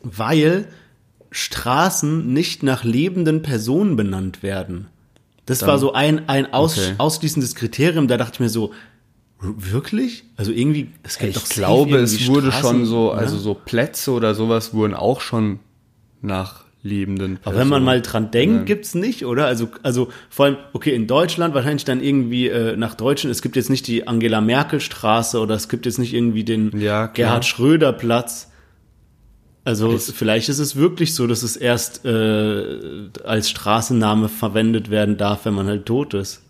weil 0.04 0.66
Straßen 1.32 2.32
nicht 2.32 2.62
nach 2.64 2.84
lebenden 2.84 3.42
Personen 3.42 3.96
benannt 3.96 4.44
werden. 4.44 4.88
Das 5.46 5.66
war 5.66 5.80
so 5.80 5.94
ein, 5.94 6.30
ein 6.30 6.54
aus, 6.54 6.78
Okay. 6.78 6.94
ausschließendes 6.98 7.56
Kriterium. 7.56 8.08
Da 8.08 8.18
dachte 8.18 8.36
ich 8.36 8.40
mir 8.42 8.50
so, 8.50 8.72
wirklich? 9.40 10.24
Also 10.38 10.52
irgendwie, 10.52 10.90
es 11.04 11.18
gibt 11.18 11.36
doch 11.36 11.44
Ich 11.44 11.50
glaube, 11.50 11.98
es 11.98 12.28
wurde 12.28 12.52
Straßen, 12.52 12.70
schon 12.80 12.86
so, 12.86 13.12
oder? 13.12 13.20
also 13.20 13.38
so 13.38 13.54
Plätze 13.56 14.12
oder 14.12 14.36
sowas 14.36 14.74
wurden 14.74 14.94
auch 14.94 15.20
schon 15.22 15.60
nach 16.22 16.66
lebenden 16.84 17.40
Aber 17.44 17.58
wenn 17.58 17.68
man 17.68 17.84
Personen 17.84 17.86
mal 17.86 18.02
dran 18.02 18.32
denkt, 18.32 18.52
benannt. 18.54 18.66
gibt's 18.68 18.96
nicht, 18.96 19.26
oder? 19.26 19.46
Also, 19.46 19.70
also 19.84 20.10
vor 20.30 20.46
allem, 20.46 20.58
okay, 20.74 20.94
in 20.96 21.08
Deutschland 21.08 21.54
wahrscheinlich 21.54 21.86
dann 21.86 22.02
irgendwie 22.02 22.48
äh, 22.48 22.76
nach 22.76 22.96
Deutschen, 22.96 23.30
es 23.32 23.42
gibt 23.42 23.56
jetzt 23.56 23.70
nicht 23.70 23.88
die 23.88 24.08
Angela 24.08 24.42
Merkel 24.42 24.80
Straße 24.80 25.40
oder 25.40 25.56
es 25.56 25.70
gibt 25.70 25.86
jetzt 25.86 26.00
nicht 26.00 26.14
irgendwie 26.14 26.44
den 26.44 26.80
Ja. 26.80 27.08
Gerhard 27.08 27.46
Schröder 27.46 27.94
Platz. 27.94 28.51
Also 29.64 29.98
vielleicht 29.98 30.50
ist 30.50 30.60
es 30.60 30.76
wirklich 30.76 31.14
so, 31.14 31.28
dass 31.28 31.44
es 31.44 31.56
erst 31.56 32.04
äh, 32.04 33.10
als 33.24 33.50
Straßenname 33.50 34.28
verwendet 34.28 34.90
werden 34.90 35.18
darf, 35.18 35.46
wenn 35.46 35.54
man 35.54 35.68
halt 35.68 35.86
tot 35.86 36.14
ist. 36.16 36.42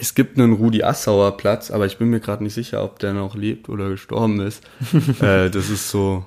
Es 0.00 0.16
gibt 0.16 0.38
einen 0.38 0.54
Rudi 0.54 0.82
Assauer 0.82 1.36
Platz, 1.36 1.70
aber 1.70 1.86
ich 1.86 1.98
bin 1.98 2.08
mir 2.08 2.18
gerade 2.18 2.42
nicht 2.42 2.54
sicher, 2.54 2.82
ob 2.82 2.98
der 2.98 3.12
noch 3.12 3.36
lebt 3.36 3.68
oder 3.68 3.88
gestorben 3.88 4.40
ist. 4.40 4.64
äh, 5.20 5.48
das 5.50 5.70
ist 5.70 5.90
so, 5.90 6.26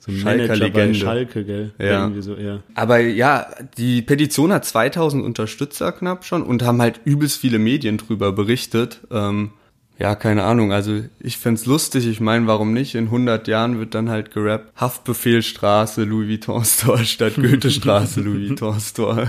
So 0.00 0.12
ein 0.12 0.18
Schalker 0.18 0.48
Manager 0.48 0.58
bei 0.58 0.66
Legende. 0.66 0.98
Schalke, 0.98 1.44
gell? 1.44 1.70
Ja. 1.78 2.02
Irgendwie 2.02 2.22
so, 2.22 2.34
ja. 2.36 2.60
Aber 2.74 2.98
ja, 2.98 3.46
die 3.78 4.02
Petition 4.02 4.52
hat 4.52 4.64
2000 4.64 5.24
Unterstützer 5.24 5.92
knapp 5.92 6.24
schon 6.24 6.42
und 6.42 6.62
haben 6.62 6.80
halt 6.82 7.00
übelst 7.04 7.40
viele 7.40 7.58
Medien 7.58 7.96
drüber 7.96 8.32
berichtet. 8.32 9.00
Ähm, 9.10 9.52
ja, 9.98 10.14
keine 10.14 10.44
Ahnung. 10.44 10.72
Also 10.72 11.02
ich 11.18 11.38
find's 11.38 11.66
lustig. 11.66 12.06
Ich 12.06 12.20
meine, 12.20 12.46
warum 12.46 12.72
nicht? 12.72 12.94
In 12.94 13.06
100 13.06 13.48
Jahren 13.48 13.78
wird 13.78 13.94
dann 13.94 14.08
halt 14.08 14.30
gerappt. 14.30 14.72
Haftbefehlstraße, 14.80 16.04
Louis 16.04 16.28
Vuitton 16.28 16.64
Store 16.64 17.04
statt 17.04 17.34
Goethestraße, 17.36 18.20
Louis 18.20 18.50
Vuitton 18.50 18.78
Store. 18.80 19.28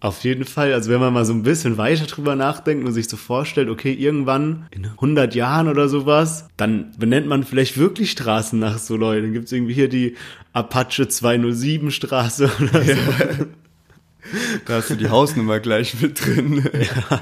Auf 0.00 0.24
jeden 0.24 0.44
Fall, 0.44 0.72
also 0.72 0.90
wenn 0.90 0.98
man 1.00 1.12
mal 1.12 1.24
so 1.24 1.32
ein 1.32 1.44
bisschen 1.44 1.76
weiter 1.76 2.06
drüber 2.06 2.34
nachdenkt 2.34 2.84
und 2.84 2.92
sich 2.92 3.08
so 3.08 3.16
vorstellt, 3.16 3.68
okay, 3.68 3.92
irgendwann 3.92 4.66
in 4.72 4.86
100 4.86 5.34
Jahren 5.36 5.68
oder 5.68 5.88
sowas, 5.88 6.48
dann 6.56 6.92
benennt 6.98 7.28
man 7.28 7.44
vielleicht 7.44 7.78
wirklich 7.78 8.10
Straßen 8.10 8.58
nach 8.58 8.78
so 8.78 8.96
Leuten. 8.96 9.24
Dann 9.24 9.32
gibt's 9.34 9.52
irgendwie 9.52 9.74
hier 9.74 9.88
die 9.88 10.16
Apache 10.52 11.06
207 11.06 11.92
Straße 11.92 12.50
oder 12.60 12.82
so. 12.82 13.46
Da 14.66 14.74
hast 14.74 14.90
du 14.90 14.96
die 14.96 15.08
Hausnummer 15.08 15.60
gleich 15.60 16.00
mit 16.00 16.24
drin. 16.24 16.68
Ja, 16.72 17.20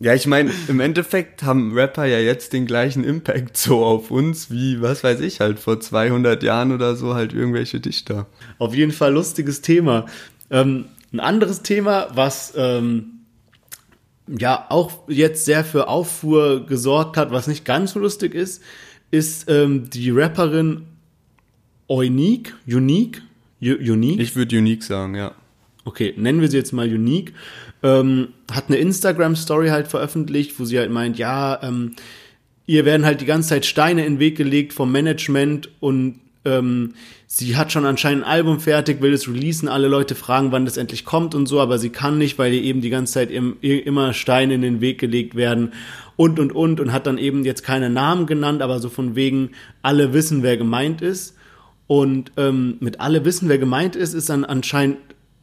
ja 0.00 0.14
ich 0.14 0.26
meine, 0.26 0.50
im 0.68 0.80
Endeffekt 0.80 1.42
haben 1.42 1.72
Rapper 1.72 2.04
ja 2.04 2.18
jetzt 2.18 2.52
den 2.52 2.66
gleichen 2.66 3.04
Impact 3.04 3.56
so 3.56 3.84
auf 3.84 4.10
uns 4.10 4.50
wie, 4.50 4.80
was 4.80 5.04
weiß 5.04 5.20
ich, 5.20 5.40
halt 5.40 5.58
vor 5.58 5.80
200 5.80 6.42
Jahren 6.42 6.72
oder 6.72 6.96
so 6.96 7.14
halt 7.14 7.32
irgendwelche 7.32 7.80
Dichter. 7.80 8.26
Auf 8.58 8.74
jeden 8.74 8.92
Fall 8.92 9.12
lustiges 9.12 9.62
Thema. 9.62 10.06
Ähm, 10.50 10.86
ein 11.12 11.20
anderes 11.20 11.62
Thema, 11.62 12.08
was 12.14 12.52
ähm, 12.56 13.20
ja 14.26 14.66
auch 14.68 15.08
jetzt 15.08 15.44
sehr 15.44 15.64
für 15.64 15.88
Auffuhr 15.88 16.66
gesorgt 16.66 17.16
hat, 17.16 17.30
was 17.30 17.46
nicht 17.46 17.64
ganz 17.64 17.92
so 17.92 18.00
lustig 18.00 18.34
ist, 18.34 18.62
ist 19.10 19.48
ähm, 19.48 19.88
die 19.90 20.10
Rapperin 20.10 20.82
Unique, 21.86 22.54
Unique, 22.66 23.22
Unique. 23.60 24.20
Ich 24.20 24.34
würde 24.34 24.58
Unique 24.58 24.82
sagen, 24.82 25.14
ja. 25.14 25.32
okay, 25.84 26.14
nennen 26.16 26.40
wir 26.40 26.50
sie 26.50 26.56
jetzt 26.56 26.72
mal 26.72 26.86
Unique, 26.88 27.32
ähm, 27.82 28.28
hat 28.50 28.64
eine 28.68 28.76
Instagram-Story 28.78 29.68
halt 29.68 29.88
veröffentlicht, 29.88 30.58
wo 30.58 30.64
sie 30.64 30.78
halt 30.78 30.90
meint, 30.90 31.18
ja, 31.18 31.62
ähm, 31.62 31.94
ihr 32.66 32.84
werden 32.84 33.06
halt 33.06 33.20
die 33.20 33.26
ganze 33.26 33.50
Zeit 33.50 33.66
Steine 33.66 34.04
in 34.04 34.14
den 34.14 34.20
Weg 34.20 34.36
gelegt 34.36 34.72
vom 34.72 34.90
Management 34.90 35.70
und 35.80 36.20
ähm, 36.44 36.94
sie 37.26 37.56
hat 37.56 37.72
schon 37.72 37.84
anscheinend 37.84 38.24
ein 38.24 38.30
Album 38.30 38.60
fertig, 38.60 39.02
will 39.02 39.12
es 39.12 39.28
releasen, 39.28 39.68
alle 39.68 39.88
Leute 39.88 40.14
fragen, 40.14 40.52
wann 40.52 40.64
das 40.64 40.76
endlich 40.76 41.04
kommt 41.04 41.34
und 41.34 41.46
so, 41.46 41.60
aber 41.60 41.78
sie 41.78 41.90
kann 41.90 42.18
nicht, 42.18 42.38
weil 42.38 42.54
ihr 42.54 42.62
eben 42.62 42.80
die 42.80 42.90
ganze 42.90 43.14
Zeit 43.14 43.30
im, 43.30 43.56
immer 43.60 44.12
Steine 44.12 44.54
in 44.54 44.62
den 44.62 44.80
Weg 44.80 44.98
gelegt 44.98 45.34
werden 45.34 45.72
und 46.16 46.38
und 46.38 46.52
und 46.52 46.80
und 46.80 46.92
hat 46.92 47.06
dann 47.06 47.18
eben 47.18 47.44
jetzt 47.44 47.62
keine 47.62 47.90
Namen 47.90 48.26
genannt, 48.26 48.62
aber 48.62 48.78
so 48.78 48.88
von 48.88 49.16
wegen, 49.16 49.50
alle 49.82 50.12
wissen, 50.12 50.42
wer 50.42 50.56
gemeint 50.56 51.02
ist. 51.02 51.34
Und 51.88 52.32
ähm, 52.36 52.78
mit 52.80 53.00
alle 53.00 53.24
wissen, 53.24 53.48
wer 53.48 53.58
gemeint 53.58 53.94
ist, 53.94 54.12
ist 54.12 54.28
dann 54.28 54.44
anscheinend 54.44 54.96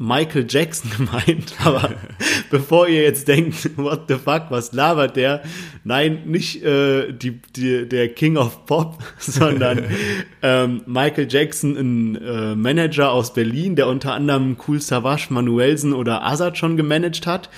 Michael 0.03 0.45
Jackson 0.49 0.91
gemeint. 0.97 1.53
Aber 1.63 1.91
bevor 2.51 2.87
ihr 2.87 3.03
jetzt 3.03 3.27
denkt, 3.27 3.77
what 3.77 4.03
the 4.09 4.15
fuck, 4.15 4.43
was 4.49 4.73
labert 4.73 5.15
der? 5.15 5.43
Nein, 5.85 6.23
nicht 6.25 6.63
äh, 6.63 7.13
die, 7.13 7.41
die, 7.55 7.87
der 7.87 8.09
King 8.09 8.37
of 8.37 8.65
Pop, 8.65 9.01
sondern 9.17 9.85
ähm, 10.41 10.81
Michael 10.85 11.27
Jackson, 11.29 11.77
ein 11.77 12.15
äh, 12.21 12.55
Manager 12.55 13.11
aus 13.11 13.33
Berlin, 13.33 13.75
der 13.75 13.87
unter 13.87 14.13
anderem 14.13 14.57
Cool 14.67 14.81
Savage, 14.81 15.27
Manuelsen 15.29 15.93
oder 15.93 16.25
Azad 16.25 16.57
schon 16.57 16.75
gemanagt 16.75 17.25
hat. 17.25 17.49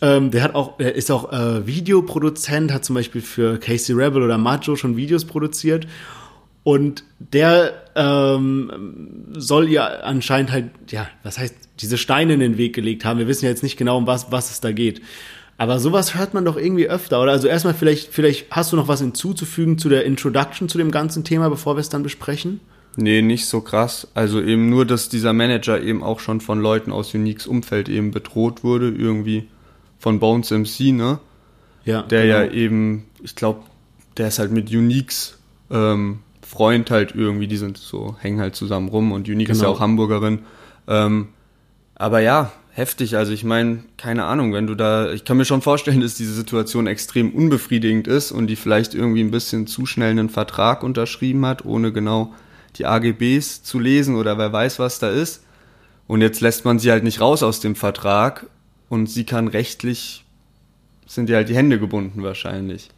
Ähm, 0.00 0.30
der 0.30 0.44
hat 0.44 0.54
auch, 0.54 0.78
er 0.78 0.94
ist 0.94 1.10
auch 1.10 1.32
äh, 1.32 1.66
Videoproduzent, 1.66 2.72
hat 2.72 2.84
zum 2.84 2.94
Beispiel 2.94 3.20
für 3.20 3.58
Casey 3.58 3.94
Rebel 3.94 4.22
oder 4.22 4.38
Macho 4.38 4.76
schon 4.76 4.96
Videos 4.96 5.24
produziert. 5.24 5.86
Und 6.64 7.04
der 7.18 7.72
ähm, 7.96 9.24
soll 9.32 9.68
ihr 9.68 10.04
anscheinend 10.04 10.52
halt, 10.52 10.70
ja, 10.90 11.08
was 11.22 11.38
heißt, 11.38 11.54
diese 11.80 11.98
Steine 11.98 12.34
in 12.34 12.40
den 12.40 12.58
Weg 12.58 12.74
gelegt 12.74 13.04
haben. 13.04 13.18
Wir 13.18 13.28
wissen 13.28 13.44
ja 13.44 13.50
jetzt 13.50 13.62
nicht 13.62 13.76
genau, 13.76 13.96
um 13.96 14.06
was, 14.06 14.30
was 14.32 14.50
es 14.50 14.60
da 14.60 14.72
geht. 14.72 15.00
Aber 15.56 15.80
sowas 15.80 16.14
hört 16.14 16.34
man 16.34 16.44
doch 16.44 16.56
irgendwie 16.56 16.88
öfter, 16.88 17.20
oder? 17.20 17.32
Also 17.32 17.48
erstmal 17.48 17.74
vielleicht, 17.74 18.12
vielleicht 18.12 18.50
hast 18.50 18.72
du 18.72 18.76
noch 18.76 18.86
was 18.86 19.00
hinzuzufügen 19.00 19.76
zu 19.76 19.88
der 19.88 20.04
Introduction 20.04 20.68
zu 20.68 20.78
dem 20.78 20.92
ganzen 20.92 21.24
Thema, 21.24 21.48
bevor 21.50 21.76
wir 21.76 21.80
es 21.80 21.88
dann 21.88 22.04
besprechen? 22.04 22.60
Nee, 22.96 23.22
nicht 23.22 23.46
so 23.46 23.60
krass. 23.60 24.08
Also 24.14 24.40
eben 24.40 24.70
nur, 24.70 24.86
dass 24.86 25.08
dieser 25.08 25.32
Manager 25.32 25.80
eben 25.80 26.02
auch 26.02 26.20
schon 26.20 26.40
von 26.40 26.60
Leuten 26.60 26.92
aus 26.92 27.14
Uniques 27.14 27.46
Umfeld 27.46 27.88
eben 27.88 28.12
bedroht 28.12 28.62
wurde, 28.62 28.88
irgendwie 28.88 29.48
von 29.98 30.20
Bones 30.20 30.50
MC, 30.50 30.92
ne? 30.92 31.18
Ja. 31.84 32.02
Der 32.02 32.22
genau. 32.22 32.38
ja 32.38 32.50
eben, 32.50 33.06
ich 33.22 33.34
glaube, 33.34 33.62
der 34.16 34.28
ist 34.28 34.38
halt 34.38 34.52
mit 34.52 34.70
Uniques 34.70 35.38
ähm, 35.70 36.20
Freund 36.48 36.90
halt 36.90 37.14
irgendwie, 37.14 37.46
die 37.46 37.58
sind 37.58 37.76
so, 37.76 38.16
hängen 38.20 38.40
halt 38.40 38.56
zusammen 38.56 38.88
rum 38.88 39.12
und 39.12 39.28
Unique 39.28 39.50
ist 39.50 39.58
ja 39.60 39.66
Genau. 39.66 39.76
auch 39.76 39.80
Hamburgerin. 39.80 40.40
Ähm, 40.88 41.28
Aber 41.94 42.20
ja, 42.20 42.52
heftig. 42.70 43.16
Also 43.16 43.32
ich 43.32 43.42
meine, 43.44 43.82
keine 43.96 44.24
Ahnung, 44.24 44.52
wenn 44.54 44.66
du 44.68 44.74
da, 44.76 45.12
ich 45.12 45.24
kann 45.24 45.36
mir 45.36 45.44
schon 45.44 45.62
vorstellen, 45.62 46.00
dass 46.00 46.14
diese 46.14 46.32
Situation 46.32 46.86
extrem 46.86 47.32
unbefriedigend 47.34 48.06
ist 48.06 48.30
und 48.30 48.46
die 48.46 48.54
vielleicht 48.56 48.94
irgendwie 48.94 49.20
ein 49.22 49.32
bisschen 49.32 49.66
zu 49.66 49.84
schnell 49.84 50.12
einen 50.12 50.28
Vertrag 50.30 50.82
unterschrieben 50.84 51.44
hat, 51.44 51.64
ohne 51.64 51.92
genau 51.92 52.32
die 52.76 52.86
AGBs 52.86 53.62
zu 53.64 53.78
lesen 53.80 54.14
oder 54.14 54.38
wer 54.38 54.52
weiß, 54.52 54.78
was 54.78 54.98
da 55.00 55.10
ist. 55.10 55.42
Und 56.06 56.20
jetzt 56.22 56.40
lässt 56.40 56.64
man 56.64 56.78
sie 56.78 56.90
halt 56.92 57.02
nicht 57.04 57.20
raus 57.20 57.42
aus 57.42 57.58
dem 57.60 57.74
Vertrag 57.74 58.46
und 58.88 59.10
sie 59.10 59.24
kann 59.24 59.48
rechtlich, 59.48 60.24
sind 61.06 61.28
ihr 61.28 61.36
halt 61.36 61.48
die 61.48 61.56
Hände 61.56 61.78
gebunden 61.80 62.22
wahrscheinlich. 62.22 62.88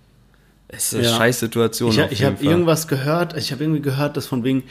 Es 0.73 0.93
ist 0.93 0.95
eine 0.95 1.05
Ja. 1.09 1.17
scheiß 1.17 1.41
Situation. 1.41 1.91
Ich, 1.91 1.99
ich 2.13 2.25
habe 2.25 2.43
irgendwas 2.45 2.87
gehört, 2.89 3.37
ich 3.37 3.53
habe 3.53 3.65
irgendwie 3.65 3.83
gehört, 3.83 4.17
dass 4.17 4.27
von 4.27 4.45
wegen 4.45 4.63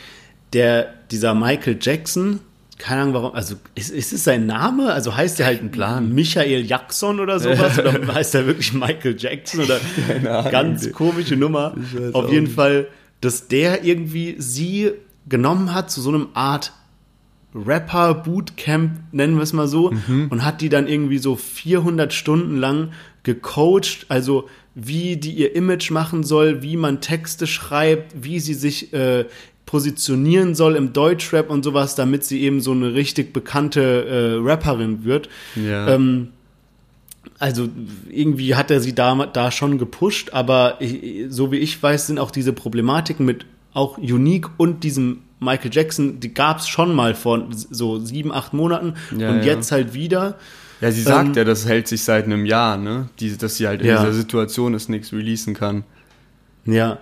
der, 0.54 0.94
dieser 1.12 1.34
Michael 1.36 1.78
Jackson, 1.80 2.40
keine 2.78 3.02
Ahnung 3.02 3.14
warum, 3.14 3.34
also 3.36 3.56
ist, 3.76 3.92
ist 3.92 4.14
es 4.14 4.24
sein 4.24 4.46
Name? 4.46 4.94
Also 4.94 5.16
heißt 5.16 5.40
er 5.42 5.46
halt 5.48 5.72
Plan. 5.72 6.14
Michael 6.14 6.66
Jackson 6.66 7.20
oder 7.20 7.40
sowas? 7.40 7.78
oder 7.78 7.94
heißt 8.14 8.36
er 8.36 8.46
wirklich 8.48 8.74
Michael 8.74 9.16
Jackson? 9.18 9.62
Oder 9.62 9.80
ganz 10.52 10.92
komische 10.94 11.36
Nummer. 11.36 11.76
Auf 12.14 12.32
jeden 12.32 12.46
nicht. 12.46 12.56
Fall, 12.56 12.88
dass 13.22 13.48
der 13.50 13.84
irgendwie 13.84 14.36
sie 14.40 14.92
genommen 15.28 15.74
hat 15.74 15.92
zu 15.92 16.02
so 16.02 16.10
einem 16.10 16.30
Art 16.34 16.72
Rapper 17.54 18.14
Bootcamp, 18.14 18.92
nennen 19.12 19.36
wir 19.36 19.44
es 19.44 19.54
mal 19.54 19.68
so, 19.68 19.92
Mhm. 19.92 20.28
und 20.30 20.46
hat 20.46 20.62
die 20.62 20.70
dann 20.70 20.88
irgendwie 20.88 21.18
so 21.18 21.36
400 21.36 22.14
Stunden 22.14 22.58
lang 22.58 22.90
gecoacht, 23.24 24.06
also 24.10 24.48
wie 24.76 25.18
die 25.18 25.32
ihr 25.34 25.56
Image 25.56 25.92
machen 25.92 26.24
soll, 26.24 26.62
wie 26.62 26.78
man 26.78 27.02
Texte 27.02 27.48
schreibt, 27.48 28.14
wie 28.24 28.40
sie 28.40 28.54
sich 28.54 28.94
äh, 28.94 29.26
positionieren 29.66 30.56
soll 30.56 30.76
im 30.76 30.94
Deutschrap 30.94 31.50
und 31.50 31.64
sowas, 31.64 31.96
damit 31.96 32.24
sie 32.24 32.42
eben 32.42 32.62
so 32.62 32.72
eine 32.72 32.94
richtig 32.94 33.34
bekannte 33.34 33.82
äh, 34.42 34.48
Rapperin 34.50 35.04
wird. 35.04 35.30
Ja. 35.56 35.90
Ähm, 35.96 36.30
also 37.38 37.68
irgendwie 38.10 38.56
hat 38.56 38.72
er 38.72 38.80
sie 38.82 38.94
da, 38.96 39.14
da 39.28 39.52
schon 39.52 39.78
gepusht, 39.78 40.32
aber 40.34 40.78
ich, 40.80 41.26
so 41.30 41.52
wie 41.52 41.58
ich 41.58 41.82
weiß, 41.82 42.08
sind 42.08 42.20
auch 42.20 42.32
diese 42.32 42.54
Problematiken 42.54 43.26
mit 43.26 43.46
auch 43.74 43.98
Unique 43.98 44.50
und 44.58 44.84
diesem 44.84 45.20
Michael 45.40 45.72
Jackson, 45.74 46.20
die 46.20 46.34
gab 46.34 46.60
es 46.60 46.68
schon 46.68 46.94
mal 46.94 47.16
vor 47.16 47.48
so 47.52 48.00
sieben, 48.00 48.32
acht 48.34 48.54
Monaten 48.54 48.96
Ja, 49.18 49.30
und 49.30 49.38
ja. 49.40 49.54
jetzt 49.54 49.72
halt 49.72 49.94
wieder. 49.94 50.36
Ja, 50.82 50.92
sie 50.92 51.02
sagt 51.02 51.28
Ähm, 51.30 51.34
ja, 51.34 51.44
das 51.44 51.66
hält 51.68 51.88
sich 51.88 52.04
seit 52.04 52.26
einem 52.26 52.46
Jahr, 52.46 52.78
ne? 52.78 53.10
Die, 53.20 53.36
dass 53.38 53.56
sie 53.58 53.68
halt 53.68 53.82
in 53.82 53.88
Ja. 53.88 54.00
dieser 54.00 54.14
Situation 54.14 54.74
ist, 54.74 54.90
nichts 54.90 55.12
releasen 55.14 55.54
kann. 55.54 55.84
Ja, 56.66 57.00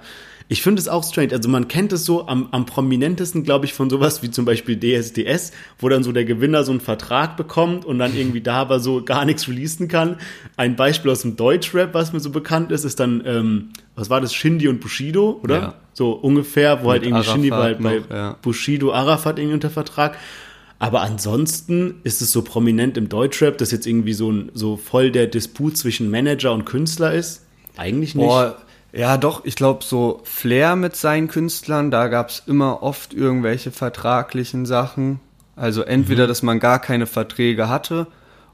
ich 0.49 0.61
finde 0.61 0.79
es 0.79 0.87
auch 0.87 1.03
strange. 1.03 1.33
Also 1.33 1.49
man 1.49 1.67
kennt 1.67 1.91
es 1.91 2.05
so 2.05 2.27
am, 2.27 2.47
am 2.51 2.65
prominentesten, 2.65 3.43
glaube 3.43 3.65
ich, 3.65 3.73
von 3.73 3.89
sowas 3.89 4.23
wie 4.23 4.31
zum 4.31 4.45
Beispiel 4.45 4.79
DSDS, 4.79 5.51
wo 5.77 5.89
dann 5.89 6.03
so 6.03 6.13
der 6.13 6.23
Gewinner 6.23 6.63
so 6.63 6.71
einen 6.71 6.79
Vertrag 6.79 7.35
bekommt 7.35 7.83
und 7.83 7.99
dann 7.99 8.15
irgendwie 8.15 8.41
da 8.41 8.55
aber 8.55 8.79
so 8.79 9.03
gar 9.03 9.25
nichts 9.25 9.47
releasen 9.47 9.89
kann. 9.89 10.17
Ein 10.55 10.77
Beispiel 10.77 11.11
aus 11.11 11.23
dem 11.23 11.35
Deutschrap, 11.35 11.93
was 11.93 12.13
mir 12.13 12.21
so 12.21 12.29
bekannt 12.29 12.71
ist, 12.71 12.85
ist 12.85 12.99
dann, 12.99 13.23
ähm, 13.25 13.69
was 13.95 14.09
war 14.09 14.21
das, 14.21 14.33
Shindy 14.33 14.69
und 14.69 14.79
Bushido, 14.79 15.39
oder? 15.43 15.55
Ja. 15.55 15.73
So 15.91 16.11
ungefähr, 16.11 16.83
wo 16.83 16.91
halt 16.91 17.03
irgendwie 17.03 17.23
Shindy 17.23 17.51
war 17.51 17.63
halt 17.63 17.79
Arafat 17.83 18.07
bei 18.07 18.15
noch, 18.15 18.15
ja. 18.15 18.37
Bushido, 18.41 18.93
Arafat 18.93 19.39
irgendwie 19.39 19.55
unter 19.55 19.69
Vertrag. 19.69 20.17
Aber 20.79 21.01
ansonsten 21.01 21.95
ist 22.03 22.21
es 22.21 22.31
so 22.31 22.41
prominent 22.43 22.97
im 22.97 23.09
Deutschrap, 23.09 23.57
dass 23.57 23.71
jetzt 23.71 23.87
irgendwie 23.87 24.13
so, 24.13 24.31
ein, 24.31 24.51
so 24.53 24.77
voll 24.77 25.11
der 25.11 25.27
Disput 25.27 25.75
zwischen 25.75 26.09
Manager 26.09 26.53
und 26.53 26.65
Künstler 26.65 27.13
ist. 27.13 27.45
Eigentlich 27.75 28.15
nicht. 28.15 28.25
Boah, 28.25 28.57
ja 28.97 29.17
doch, 29.17 29.45
ich 29.45 29.55
glaube 29.55 29.83
so 29.83 30.21
Flair 30.23 30.75
mit 30.75 30.95
seinen 30.95 31.27
Künstlern, 31.27 31.91
da 31.91 32.07
gab's 32.07 32.43
immer 32.47 32.81
oft 32.83 33.13
irgendwelche 33.13 33.71
vertraglichen 33.71 34.65
Sachen. 34.65 35.19
Also 35.55 35.81
entweder, 35.83 36.23
Mhm. 36.25 36.27
dass 36.27 36.43
man 36.43 36.59
gar 36.59 36.79
keine 36.79 37.05
Verträge 37.07 37.69
hatte 37.69 38.07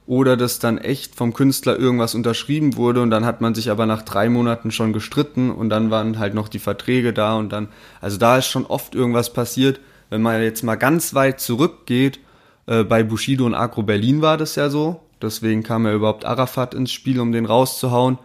oder 0.06 0.36
dass 0.38 0.60
dann 0.60 0.78
echt 0.78 1.16
vom 1.16 1.34
Künstler 1.34 1.78
irgendwas 1.80 2.14
unterschrieben 2.16 2.76
wurde 2.76 3.02
und 3.02 3.10
dann 3.10 3.26
hat 3.26 3.42
man 3.42 3.56
sich 3.56 3.72
aber 3.72 3.86
nach 3.86 4.02
drei 4.04 4.30
Monaten 4.30 4.72
schon 4.72 4.94
gestritten 4.94 5.50
und 5.52 5.70
dann 5.70 5.92
waren 5.92 6.20
halt 6.20 6.34
noch 6.34 6.48
die 6.50 6.60
Verträge 6.60 7.14
da 7.14 7.36
und 7.36 7.50
dann, 7.54 7.70
also 8.02 8.18
da 8.18 8.38
ist 8.38 8.48
schon 8.48 8.66
oft 8.66 8.96
irgendwas 8.96 9.32
passiert. 9.34 9.80
Wenn 10.10 10.22
man 10.22 10.42
jetzt 10.42 10.64
mal 10.64 10.76
ganz 10.76 11.14
weit 11.14 11.40
zurückgeht, 11.40 12.20
äh, 12.68 12.84
bei 12.84 13.04
Bushido 13.04 13.46
und 13.46 13.56
Agro 13.56 13.84
Berlin 13.84 14.22
war 14.22 14.38
das 14.38 14.56
ja 14.56 14.70
so, 14.70 15.00
deswegen 15.22 15.64
kam 15.64 15.86
ja 15.86 15.94
überhaupt 15.94 16.26
Arafat 16.26 16.74
ins 16.74 16.92
Spiel, 16.92 17.20
um 17.20 17.32
den 17.32 17.46
rauszuhauen. 17.46 18.18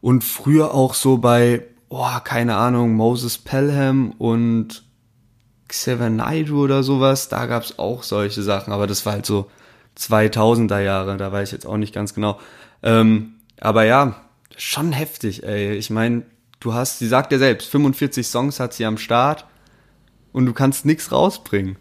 Und 0.00 0.24
früher 0.24 0.74
auch 0.74 0.94
so 0.94 1.18
bei, 1.18 1.64
oh, 1.88 2.18
keine 2.22 2.56
Ahnung, 2.56 2.94
Moses 2.94 3.38
Pelham 3.38 4.12
und 4.18 4.84
Xavier 5.68 6.10
Naidoo 6.10 6.62
oder 6.62 6.82
sowas, 6.82 7.28
da 7.28 7.46
gab's 7.46 7.78
auch 7.78 8.02
solche 8.02 8.42
Sachen, 8.42 8.72
aber 8.72 8.86
das 8.86 9.04
war 9.04 9.14
halt 9.14 9.26
so 9.26 9.50
2000er 9.98 10.80
Jahre, 10.80 11.16
da 11.16 11.32
weiß 11.32 11.48
ich 11.48 11.52
jetzt 11.52 11.66
auch 11.66 11.76
nicht 11.76 11.94
ganz 11.94 12.14
genau. 12.14 12.38
Ähm, 12.82 13.34
aber 13.60 13.84
ja, 13.84 14.16
schon 14.56 14.92
heftig, 14.92 15.42
ey. 15.42 15.74
Ich 15.74 15.90
meine, 15.90 16.22
du 16.60 16.74
hast, 16.74 16.98
sie 16.98 17.08
sagt 17.08 17.32
ja 17.32 17.38
selbst, 17.38 17.68
45 17.68 18.26
Songs 18.26 18.60
hat 18.60 18.74
sie 18.74 18.84
am 18.84 18.98
Start 18.98 19.44
und 20.32 20.46
du 20.46 20.52
kannst 20.52 20.84
nix 20.84 21.10
rausbringen. 21.10 21.76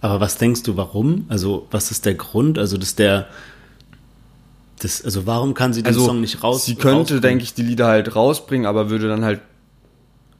Aber 0.00 0.20
was 0.20 0.38
denkst 0.38 0.62
du, 0.62 0.76
warum? 0.76 1.26
Also, 1.28 1.66
was 1.70 1.90
ist 1.90 2.06
der 2.06 2.14
Grund? 2.14 2.58
Also, 2.58 2.78
dass 2.78 2.94
der. 2.94 3.26
Das, 4.80 5.04
also, 5.04 5.26
warum 5.26 5.54
kann 5.54 5.72
sie 5.72 5.82
den 5.82 5.88
Also, 5.88 6.04
Song 6.06 6.20
nicht 6.20 6.42
raus? 6.42 6.64
sie 6.64 6.74
könnte, 6.74 7.20
denke 7.20 7.44
ich, 7.44 7.54
die 7.54 7.62
Lieder 7.62 7.86
halt 7.86 8.16
rausbringen, 8.16 8.66
aber 8.66 8.90
würde 8.90 9.08
dann 9.08 9.24
halt, 9.24 9.40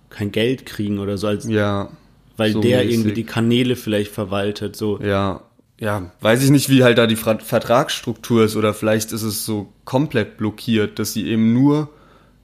Kein 0.08 0.32
Geld 0.32 0.66
kriegen 0.66 0.98
oder 0.98 1.16
so, 1.18 1.28
als, 1.28 1.46
ja, 1.46 1.88
weil 2.36 2.52
so 2.52 2.60
der 2.60 2.78
mäßig. 2.78 2.92
irgendwie 2.92 3.12
die 3.12 3.24
Kanäle 3.24 3.76
vielleicht 3.76 4.10
verwaltet. 4.10 4.74
So. 4.76 4.98
Ja, 5.00 5.42
ja, 5.78 6.10
weiß 6.20 6.42
ich 6.42 6.50
nicht, 6.50 6.68
wie 6.68 6.82
halt 6.82 6.98
da 6.98 7.06
die 7.06 7.16
Vertragsstruktur 7.16 8.44
ist 8.44 8.56
oder 8.56 8.74
vielleicht 8.74 9.12
ist 9.12 9.22
es 9.22 9.44
so 9.44 9.72
komplett 9.84 10.36
blockiert, 10.36 10.98
dass 10.98 11.12
sie 11.12 11.26
eben 11.26 11.52
nur 11.52 11.90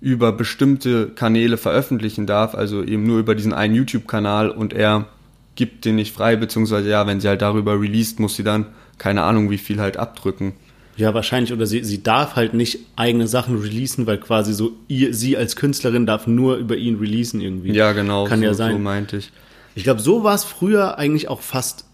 über 0.01 0.33
bestimmte 0.33 1.09
Kanäle 1.09 1.57
veröffentlichen 1.57 2.27
darf, 2.27 2.55
also 2.55 2.83
eben 2.85 3.05
nur 3.07 3.19
über 3.19 3.35
diesen 3.35 3.53
einen 3.55 3.75
YouTube-Kanal 3.75 4.51
und 4.51 4.73
er 4.75 5.07
gibt 5.55 5.85
den 5.87 5.97
nicht 5.97 6.15
frei, 6.15 6.37
beziehungsweise 6.37 6.89
ja, 6.91 7.07
wenn 7.07 7.21
sie 7.21 7.29
halt 7.29 7.43
darüber 7.43 7.81
released, 7.81 8.21
muss 8.21 8.37
sie 8.37 8.45
dann 8.45 8.67
keine 8.99 9.23
Ahnung 9.25 9.51
wie 9.51 9.59
viel 9.59 9.81
halt 9.81 9.97
abdrücken. 9.97 10.55
Ja, 10.97 11.13
wahrscheinlich. 11.15 11.53
Oder 11.53 11.67
sie, 11.67 11.85
sie 11.85 12.03
darf 12.03 12.37
halt 12.37 12.55
nicht 12.55 12.79
eigene 12.97 13.29
Sachen 13.29 13.59
releasen, 13.59 14.07
weil 14.07 14.19
quasi 14.19 14.55
so 14.55 14.73
ihr, 14.89 15.13
sie 15.15 15.37
als 15.37 15.57
Künstlerin 15.57 16.07
darf 16.07 16.27
nur 16.27 16.57
über 16.57 16.77
ihn 16.77 16.99
releasen 16.99 17.41
irgendwie. 17.41 17.73
Ja, 17.73 17.93
genau, 17.93 18.25
Kann 18.25 18.41
so, 18.41 18.47
ja 18.47 18.55
sein. 18.55 18.73
so 18.73 18.79
meinte 18.79 19.19
ich. 19.19 19.31
Ich 19.75 19.85
glaube, 19.85 20.01
so 20.01 20.25
war 20.25 20.35
es 20.35 20.45
früher 20.45 20.99
eigentlich 20.99 21.29
auch 21.29 21.43
fast 21.43 21.85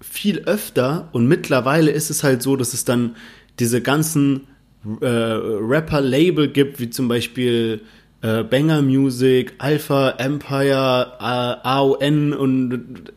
viel 0.00 0.40
öfter 0.40 1.08
und 1.12 1.26
mittlerweile 1.26 1.90
ist 1.90 2.10
es 2.10 2.22
halt 2.22 2.42
so, 2.42 2.56
dass 2.56 2.74
es 2.74 2.84
dann 2.84 3.16
diese 3.58 3.80
ganzen 3.80 4.48
äh, 5.00 5.06
Rapper-Label 5.06 6.48
gibt, 6.48 6.80
wie 6.80 6.90
zum 6.90 7.08
Beispiel 7.08 7.80
äh, 8.20 8.42
Banger 8.42 8.82
Music, 8.82 9.54
Alpha, 9.58 10.10
Empire, 10.18 11.12
äh, 11.18 11.22
AON 11.22 12.32
und 12.32 13.12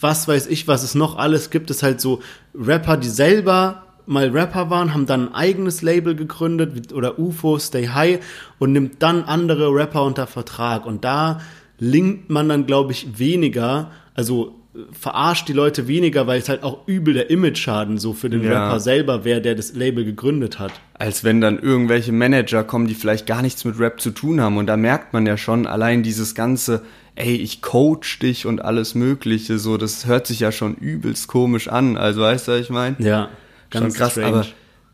was 0.00 0.28
weiß 0.28 0.46
ich, 0.46 0.68
was 0.68 0.82
es 0.82 0.94
noch 0.94 1.16
alles 1.16 1.50
gibt, 1.50 1.70
es 1.70 1.82
halt 1.82 2.00
so 2.00 2.20
Rapper, 2.54 2.96
die 2.96 3.08
selber 3.08 3.82
mal 4.10 4.28
Rapper 4.28 4.68
waren, 4.70 4.92
haben 4.92 5.06
dann 5.06 5.28
ein 5.28 5.34
eigenes 5.34 5.82
Label 5.82 6.14
gegründet 6.14 6.92
oder 6.92 7.18
UFO, 7.18 7.58
Stay 7.58 7.88
High 7.88 8.20
und 8.58 8.72
nimmt 8.72 9.02
dann 9.02 9.22
andere 9.24 9.72
Rapper 9.74 10.02
unter 10.04 10.26
Vertrag 10.26 10.84
und 10.86 11.04
da 11.04 11.40
linkt 11.78 12.28
man 12.30 12.48
dann, 12.48 12.66
glaube 12.66 12.92
ich, 12.92 13.18
weniger, 13.18 13.90
also 14.14 14.54
äh, 14.74 14.80
verarscht 14.92 15.48
die 15.48 15.52
Leute 15.54 15.88
weniger, 15.88 16.26
weil 16.26 16.38
es 16.40 16.48
halt 16.50 16.62
auch 16.62 16.86
übel 16.86 17.14
der 17.14 17.30
Image-Schaden 17.30 17.96
so 17.98 18.12
für 18.12 18.28
den 18.28 18.42
Ja. 18.44 18.66
Rapper 18.66 18.80
selber 18.80 19.24
wäre, 19.24 19.40
der 19.40 19.54
das 19.54 19.74
Label 19.74 20.04
gegründet 20.04 20.58
hat. 20.58 20.72
als 20.94 21.24
wenn 21.24 21.40
dann 21.40 21.58
irgendwelche 21.58 22.12
Manager 22.12 22.62
kommen, 22.62 22.86
die 22.86 22.94
vielleicht 22.94 23.26
gar 23.26 23.40
nichts 23.40 23.64
mit 23.64 23.78
Rap 23.78 24.02
zu 24.02 24.10
tun 24.10 24.38
haben. 24.42 24.58
Und 24.58 24.66
da 24.66 24.76
merkt 24.76 25.14
man 25.14 25.24
ja 25.24 25.38
schon 25.38 25.66
allein 25.66 26.02
dieses 26.02 26.34
ganze, 26.34 26.82
ey, 27.14 27.34
ich 27.36 27.62
coach 27.62 28.18
dich 28.18 28.44
und 28.44 28.62
alles 28.62 28.94
Mögliche, 28.94 29.58
so, 29.58 29.78
das 29.78 30.04
hört 30.04 30.26
sich 30.26 30.40
ja 30.40 30.52
schon 30.52 30.74
übelst 30.74 31.26
komisch 31.28 31.68
an. 31.68 31.96
Also 31.96 32.20
weißt 32.20 32.48
du, 32.48 32.52
was 32.52 32.60
ich 32.60 32.68
meine? 32.68 32.96
Ja, 32.98 33.30
Schon 33.72 33.92
krass, 33.92 34.18
aber 34.18 34.46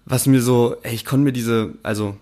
was 0.04 0.26
mir 0.26 0.40
so, 0.40 0.76
ey, 0.82 0.94
ich 0.94 1.04
konnte 1.04 1.24
mir 1.24 1.32
diese, 1.32 1.74
also 1.82 2.16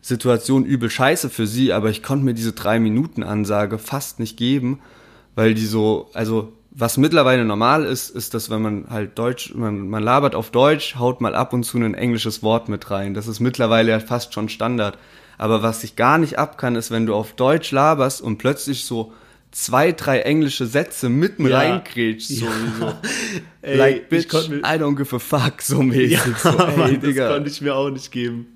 Situation 0.00 0.64
übel 0.64 0.88
scheiße 0.88 1.28
für 1.28 1.46
sie, 1.46 1.72
aber 1.72 1.90
ich 1.90 2.02
konnte 2.02 2.24
mir 2.24 2.34
diese 2.34 2.52
drei 2.52 2.78
Minuten 2.80 3.22
Ansage 3.22 3.78
fast 3.78 4.18
nicht 4.18 4.36
geben, 4.36 4.80
weil 5.34 5.54
die 5.54 5.66
so, 5.66 6.08
also 6.14 6.52
was 6.70 6.96
mittlerweile 6.96 7.44
normal 7.44 7.84
ist, 7.84 8.10
ist, 8.10 8.32
dass 8.32 8.48
wenn 8.48 8.62
man 8.62 8.86
halt 8.88 9.18
Deutsch, 9.18 9.54
man, 9.54 9.88
man 9.88 10.02
labert 10.02 10.34
auf 10.34 10.50
Deutsch, 10.50 10.96
haut 10.96 11.20
mal 11.20 11.34
ab 11.34 11.52
und 11.52 11.64
zu 11.64 11.78
ein 11.78 11.94
englisches 11.94 12.42
Wort 12.42 12.68
mit 12.68 12.90
rein. 12.90 13.12
Das 13.12 13.26
ist 13.26 13.40
mittlerweile 13.40 13.90
ja 13.90 14.00
fast 14.00 14.32
schon 14.32 14.48
Standard. 14.48 14.96
Aber 15.36 15.62
was 15.62 15.82
ich 15.84 15.96
gar 15.96 16.18
nicht 16.18 16.38
ab 16.38 16.58
kann, 16.58 16.76
ist, 16.76 16.90
wenn 16.90 17.06
du 17.06 17.14
auf 17.14 17.32
Deutsch 17.32 17.72
laberst 17.72 18.20
und 18.20 18.38
plötzlich 18.38 18.84
so 18.84 19.12
zwei, 19.52 19.92
drei 19.92 20.20
englische 20.20 20.66
Sätze 20.66 21.08
mitten 21.08 21.46
Ja. 21.48 21.58
reingrätschst, 21.58 22.36
so 22.38 22.46
wie 22.46 22.78
so, 22.80 22.92
Ey, 23.62 23.76
like, 23.76 24.08
bitch, 24.08 24.32
I 24.32 24.78
don't 24.78 24.96
give 24.96 25.14
a 25.14 25.18
fuck, 25.18 25.60
so 25.60 25.82
mäßig. 25.82 26.12
Ja, 26.12 26.20
so, 26.38 26.48
ey, 26.50 26.76
Mann, 26.78 26.94
das 26.94 27.00
Digga. 27.04 27.28
konnte 27.32 27.50
ich 27.50 27.60
mir 27.60 27.74
auch 27.74 27.90
nicht 27.90 28.10
geben. 28.10 28.46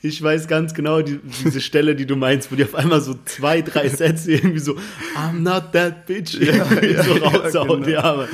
Ich 0.00 0.22
weiß 0.22 0.48
ganz 0.48 0.72
genau 0.72 1.02
die, 1.02 1.18
diese 1.44 1.60
Stelle, 1.60 1.94
die 1.94 2.06
du 2.06 2.16
meinst, 2.16 2.50
wo 2.50 2.56
die 2.56 2.64
auf 2.64 2.74
einmal 2.74 3.00
so 3.02 3.14
zwei, 3.26 3.60
drei 3.60 3.88
Sätze 3.90 4.32
irgendwie 4.32 4.60
so 4.60 4.76
I'm 5.16 5.40
not 5.40 5.72
that 5.72 6.06
bitch 6.06 6.34
irgendwie 6.40 6.94
so 7.02 7.12
raushauen. 7.14 7.82
genau. 7.82 7.88
Ja, 7.92 8.02
aber, 8.04 8.28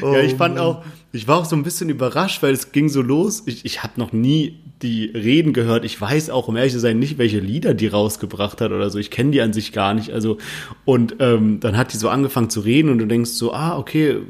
ja, 0.00 0.20
ich 0.22 0.34
fand 0.34 0.58
auch, 0.58 0.84
Ich 1.14 1.28
war 1.28 1.38
auch 1.38 1.44
so 1.44 1.54
ein 1.54 1.62
bisschen 1.62 1.90
überrascht, 1.90 2.42
weil 2.42 2.54
es 2.54 2.72
ging 2.72 2.88
so 2.88 3.02
los. 3.02 3.42
Ich, 3.44 3.66
ich 3.66 3.82
habe 3.82 4.00
noch 4.00 4.12
nie 4.12 4.58
die 4.80 5.04
Reden 5.04 5.52
gehört. 5.52 5.84
Ich 5.84 6.00
weiß 6.00 6.30
auch, 6.30 6.48
um 6.48 6.56
ehrlich 6.56 6.72
zu 6.72 6.80
sein, 6.80 6.98
nicht, 6.98 7.18
welche 7.18 7.38
Lieder 7.38 7.74
die 7.74 7.86
rausgebracht 7.86 8.60
hat 8.62 8.72
oder 8.72 8.88
so. 8.88 8.98
Ich 8.98 9.10
kenne 9.10 9.30
die 9.30 9.42
an 9.42 9.52
sich 9.52 9.72
gar 9.72 9.92
nicht. 9.92 10.10
Also, 10.10 10.38
und 10.86 11.16
ähm, 11.20 11.60
dann 11.60 11.76
hat 11.76 11.92
die 11.92 11.98
so 11.98 12.08
angefangen 12.08 12.48
zu 12.48 12.60
reden 12.60 12.90
und 12.90 12.98
du 12.98 13.06
denkst 13.06 13.30
so, 13.30 13.52
ah, 13.52 13.76
okay, 13.76 14.20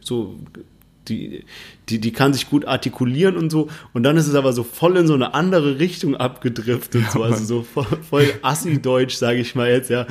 so 0.00 0.36
die, 1.08 1.44
die, 1.88 2.00
die 2.00 2.12
kann 2.12 2.32
sich 2.32 2.48
gut 2.48 2.66
artikulieren 2.66 3.36
und 3.36 3.50
so. 3.50 3.68
Und 3.92 4.02
dann 4.02 4.16
ist 4.16 4.26
es 4.26 4.34
aber 4.34 4.52
so 4.52 4.62
voll 4.62 4.96
in 4.96 5.06
so 5.06 5.14
eine 5.14 5.34
andere 5.34 5.78
Richtung 5.78 6.16
abgedriftet. 6.16 7.02
Ja, 7.02 7.10
so. 7.10 7.22
Also 7.22 7.44
so 7.44 7.62
voll, 7.62 7.86
voll 8.08 8.26
Assi-Deutsch, 8.42 9.16
sage 9.16 9.40
ich 9.40 9.54
mal 9.54 9.70
jetzt, 9.70 9.90
ja. 9.90 10.06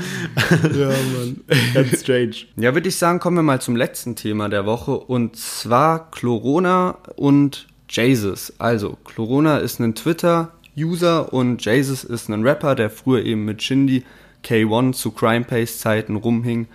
Ja, 0.77 0.89
Mann. 1.17 1.41
Ganz 1.73 2.01
strange. 2.01 2.35
Ja, 2.57 2.73
würde 2.73 2.89
ich 2.89 2.95
sagen, 2.95 3.19
kommen 3.19 3.37
wir 3.37 3.43
mal 3.43 3.61
zum 3.61 3.75
letzten 3.75 4.15
Thema 4.15 4.49
der 4.49 4.65
Woche. 4.65 4.97
Und 4.97 5.35
zwar 5.35 6.11
Chlorona 6.11 6.97
und 7.15 7.67
Jesus. 7.89 8.53
Also, 8.57 8.97
Chlorona 9.05 9.57
ist 9.57 9.79
ein 9.79 9.95
Twitter-User 9.95 11.33
und 11.33 11.63
Jesus 11.63 12.03
ist 12.03 12.29
ein 12.29 12.43
Rapper, 12.43 12.75
der 12.75 12.89
früher 12.89 13.23
eben 13.23 13.45
mit 13.45 13.61
Shindy 13.63 14.03
K1 14.43 14.93
zu 14.93 15.11
Crime 15.11 15.45
Pace 15.45 15.79
Zeiten 15.79 16.15
rumhing. 16.15 16.67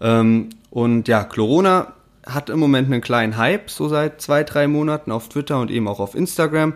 Ähm, 0.00 0.50
und 0.70 1.08
ja, 1.08 1.24
Chlorona 1.24 1.94
hat 2.28 2.50
im 2.50 2.58
Moment 2.58 2.90
einen 2.90 3.00
kleinen 3.00 3.36
Hype, 3.36 3.70
so 3.70 3.88
seit 3.88 4.20
zwei, 4.20 4.44
drei 4.44 4.68
Monaten 4.68 5.10
auf 5.10 5.28
Twitter 5.28 5.60
und 5.60 5.70
eben 5.70 5.88
auch 5.88 6.00
auf 6.00 6.14
Instagram. 6.14 6.74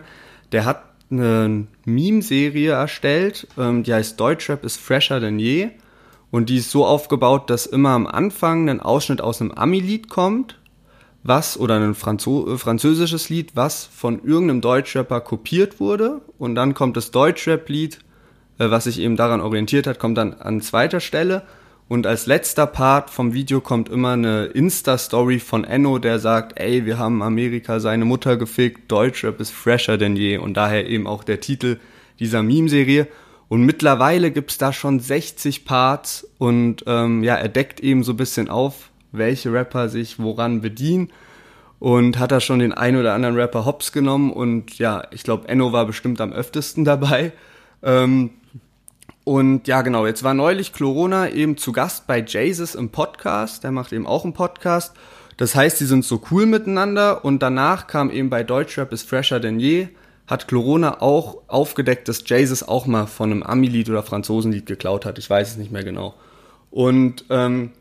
Der 0.51 0.65
hat 0.65 0.83
eine 1.11 1.67
Meme-Serie 1.85 2.71
erstellt, 2.71 3.47
ähm, 3.57 3.83
die 3.83 3.93
heißt 3.93 4.19
Deutschrap 4.19 4.63
ist 4.63 4.79
fresher 4.79 5.19
denn 5.19 5.39
je. 5.39 5.69
Und 6.31 6.49
die 6.49 6.57
ist 6.57 6.71
so 6.71 6.83
aufgebaut, 6.83 7.51
dass 7.51 7.67
immer 7.67 7.89
am 7.89 8.07
Anfang 8.07 8.67
ein 8.67 8.79
Ausschnitt 8.79 9.21
aus 9.21 9.39
einem 9.39 9.51
Ami-Lied 9.51 10.09
kommt, 10.09 10.57
was, 11.21 11.59
oder 11.59 11.75
ein 11.75 11.93
Franzo 11.93 12.53
äh, 12.53 12.57
französisches 12.57 13.29
Lied, 13.29 13.55
was 13.55 13.85
von 13.85 14.23
irgendeinem 14.23 14.61
Deutschrapper 14.61 15.21
kopiert 15.21 15.79
wurde. 15.79 16.21
Und 16.39 16.55
dann 16.55 16.73
kommt 16.73 16.97
das 16.97 17.11
Deutschrap-Lied, 17.11 17.99
äh, 18.57 18.71
was 18.71 18.85
sich 18.85 18.99
eben 18.99 19.15
daran 19.15 19.41
orientiert 19.41 19.85
hat, 19.85 19.99
kommt 19.99 20.17
dann 20.17 20.33
an 20.33 20.61
zweiter 20.61 20.99
Stelle. 20.99 21.43
Und 21.93 22.07
als 22.07 22.25
letzter 22.25 22.65
Part 22.65 23.11
vom 23.11 23.33
Video 23.33 23.61
kommt 23.61 23.87
immer 23.87 24.13
eine 24.13 24.45
Insta-Story 24.45 25.37
von 25.37 25.63
Enno, 25.63 25.99
der 25.99 26.17
sagt, 26.17 26.59
ey, 26.59 26.87
wir 26.87 26.97
haben 26.97 27.21
Amerika 27.21 27.79
seine 27.79 28.03
Mutter 28.03 28.35
gefickt, 28.35 28.91
Deutschrap 28.91 29.39
ist 29.39 29.51
fresher 29.51 29.99
denn 29.99 30.15
je. 30.15 30.39
Und 30.39 30.57
daher 30.57 30.89
eben 30.89 31.05
auch 31.05 31.23
der 31.23 31.39
Titel 31.39 31.77
dieser 32.19 32.41
Meme-Serie. 32.41 33.07
Und 33.47 33.63
mittlerweile 33.63 34.31
gibt's 34.31 34.57
da 34.57 34.73
schon 34.73 34.99
60 35.01 35.65
Parts 35.65 36.27
und 36.39 36.83
ähm, 36.87 37.23
ja, 37.23 37.35
er 37.35 37.47
deckt 37.47 37.79
eben 37.79 38.03
so 38.03 38.13
ein 38.13 38.17
bisschen 38.17 38.49
auf, 38.49 38.89
welche 39.11 39.53
Rapper 39.53 39.87
sich 39.87 40.17
woran 40.17 40.61
bedienen. 40.61 41.11
Und 41.77 42.17
hat 42.17 42.31
da 42.31 42.39
schon 42.39 42.57
den 42.57 42.73
ein 42.73 42.95
oder 42.95 43.13
anderen 43.13 43.35
Rapper 43.35 43.65
hops 43.65 43.91
genommen. 43.91 44.33
Und 44.33 44.79
ja, 44.79 45.03
ich 45.11 45.21
glaube, 45.21 45.47
Enno 45.47 45.73
war 45.73 45.85
bestimmt 45.85 46.21
am 46.21 46.33
öftesten 46.33 46.85
dabei. 46.85 47.33
Ähm, 47.83 48.31
und 49.23 49.67
ja, 49.67 49.81
genau, 49.81 50.05
jetzt 50.05 50.23
war 50.23 50.33
neulich 50.33 50.73
Chlorona 50.73 51.29
eben 51.29 51.55
zu 51.55 51.71
Gast 51.71 52.07
bei 52.07 52.19
Jesus 52.19 52.75
im 52.75 52.89
Podcast. 52.89 53.63
Der 53.63 53.71
macht 53.71 53.93
eben 53.93 54.05
auch 54.05 54.25
einen 54.25 54.33
Podcast. 54.33 54.93
Das 55.37 55.55
heißt, 55.55 55.79
die 55.79 55.85
sind 55.85 56.03
so 56.03 56.21
cool 56.29 56.45
miteinander. 56.45 57.23
Und 57.23 57.39
danach 57.39 57.87
kam 57.87 58.11
eben 58.11 58.29
bei 58.29 58.43
Deutschrap 58.43 58.91
ist 58.91 59.07
fresher 59.07 59.39
denn 59.39 59.59
je, 59.59 59.87
hat 60.27 60.47
Chlorona 60.47 61.01
auch 61.01 61.37
aufgedeckt, 61.47 62.09
dass 62.09 62.27
Jesus 62.27 62.63
auch 62.63 62.85
mal 62.85 63.07
von 63.07 63.31
einem 63.31 63.43
Ami-Lied 63.43 63.89
oder 63.89 64.03
Franzosenlied 64.03 64.65
geklaut 64.65 65.05
hat. 65.05 65.17
Ich 65.17 65.29
weiß 65.29 65.51
es 65.51 65.57
nicht 65.57 65.71
mehr 65.71 65.83
genau. 65.83 66.15
Und 66.69 67.23
ähm, 67.29 67.71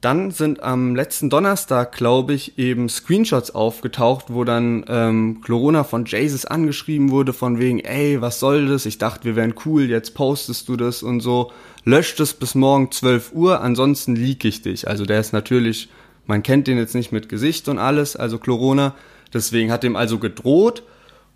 dann 0.00 0.30
sind 0.30 0.62
am 0.62 0.94
letzten 0.94 1.28
Donnerstag, 1.28 1.90
glaube 1.90 2.32
ich, 2.32 2.56
eben 2.56 2.88
Screenshots 2.88 3.50
aufgetaucht, 3.50 4.26
wo 4.28 4.44
dann 4.44 4.84
ähm, 4.88 5.40
Corona 5.44 5.82
von 5.82 6.04
Jesus 6.04 6.44
angeschrieben 6.44 7.10
wurde, 7.10 7.32
von 7.32 7.58
wegen, 7.58 7.80
ey, 7.80 8.20
was 8.20 8.38
soll 8.38 8.66
das? 8.68 8.86
Ich 8.86 8.98
dachte, 8.98 9.24
wir 9.24 9.34
wären 9.34 9.54
cool, 9.64 9.90
jetzt 9.90 10.14
postest 10.14 10.68
du 10.68 10.76
das 10.76 11.02
und 11.02 11.20
so. 11.20 11.50
Löscht 11.84 12.20
es 12.20 12.34
bis 12.34 12.54
morgen 12.54 12.92
12 12.92 13.32
Uhr, 13.32 13.60
ansonsten 13.60 14.14
leak 14.14 14.44
ich 14.44 14.62
dich. 14.62 14.86
Also 14.86 15.04
der 15.04 15.18
ist 15.18 15.32
natürlich, 15.32 15.88
man 16.26 16.44
kennt 16.44 16.68
den 16.68 16.78
jetzt 16.78 16.94
nicht 16.94 17.10
mit 17.10 17.28
Gesicht 17.28 17.68
und 17.68 17.78
alles, 17.78 18.14
also 18.14 18.38
Corona. 18.38 18.94
Deswegen 19.34 19.72
hat 19.72 19.82
ihm 19.82 19.96
also 19.96 20.18
gedroht 20.18 20.84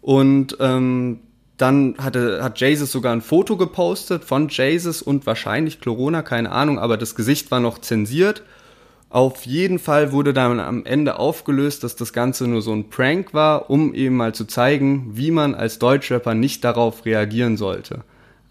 und 0.01 0.57
ähm, 0.61 1.19
dann 1.63 1.95
hatte, 1.99 2.43
hat 2.43 2.61
Jesus 2.61 2.91
sogar 2.91 3.13
ein 3.13 3.23
Foto 3.23 3.57
gepostet 3.57 4.25
von 4.25 4.49
Jesus 4.49 5.01
und 5.01 5.27
wahrscheinlich 5.27 5.81
Corona, 5.81 6.23
keine 6.23 6.51
Ahnung, 6.51 6.79
aber 6.79 6.97
das 6.97 7.15
Gesicht 7.15 7.51
war 7.53 7.61
noch 7.61 7.79
zensiert. 7.79 8.43
Auf 9.11 9.47
jeden 9.47 9.79
Fall 9.79 10.11
wurde 10.11 10.33
dann 10.33 10.59
am 10.59 10.85
Ende 10.85 11.19
aufgelöst, 11.19 11.85
dass 11.85 11.95
das 11.95 12.13
Ganze 12.13 12.49
nur 12.49 12.63
so 12.63 12.73
ein 12.73 12.91
Prank 12.91 13.33
war, 13.33 13.71
um 13.71 13.95
eben 13.95 14.17
mal 14.17 14.35
zu 14.35 14.47
zeigen, 14.47 15.11
wie 15.13 15.31
man 15.31 15.55
als 15.55 15.79
Deutschrapper 15.79 16.35
nicht 16.35 16.65
darauf 16.65 17.05
reagieren 17.05 17.57
sollte. 17.57 18.01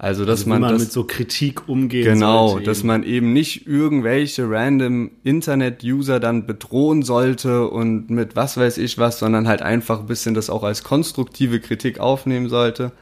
Also, 0.03 0.25
dass 0.25 0.39
also, 0.39 0.49
man, 0.49 0.61
man 0.61 0.71
das, 0.71 0.81
mit 0.81 0.91
so 0.91 1.03
Kritik 1.03 1.69
umgehen 1.69 2.03
Genau, 2.03 2.57
dass 2.57 2.79
eben. 2.79 2.87
man 2.87 3.03
eben 3.03 3.33
nicht 3.33 3.67
irgendwelche 3.67 4.49
random 4.49 5.11
Internet-User 5.23 6.19
dann 6.19 6.47
bedrohen 6.47 7.03
sollte 7.03 7.67
und 7.67 8.09
mit 8.09 8.35
was 8.35 8.57
weiß 8.57 8.79
ich 8.79 8.97
was, 8.97 9.19
sondern 9.19 9.47
halt 9.47 9.61
einfach 9.61 9.99
ein 9.99 10.07
bisschen 10.07 10.33
das 10.33 10.49
auch 10.49 10.63
als 10.63 10.83
konstruktive 10.83 11.59
Kritik 11.59 11.99
aufnehmen 11.99 12.49
sollte. 12.49 12.93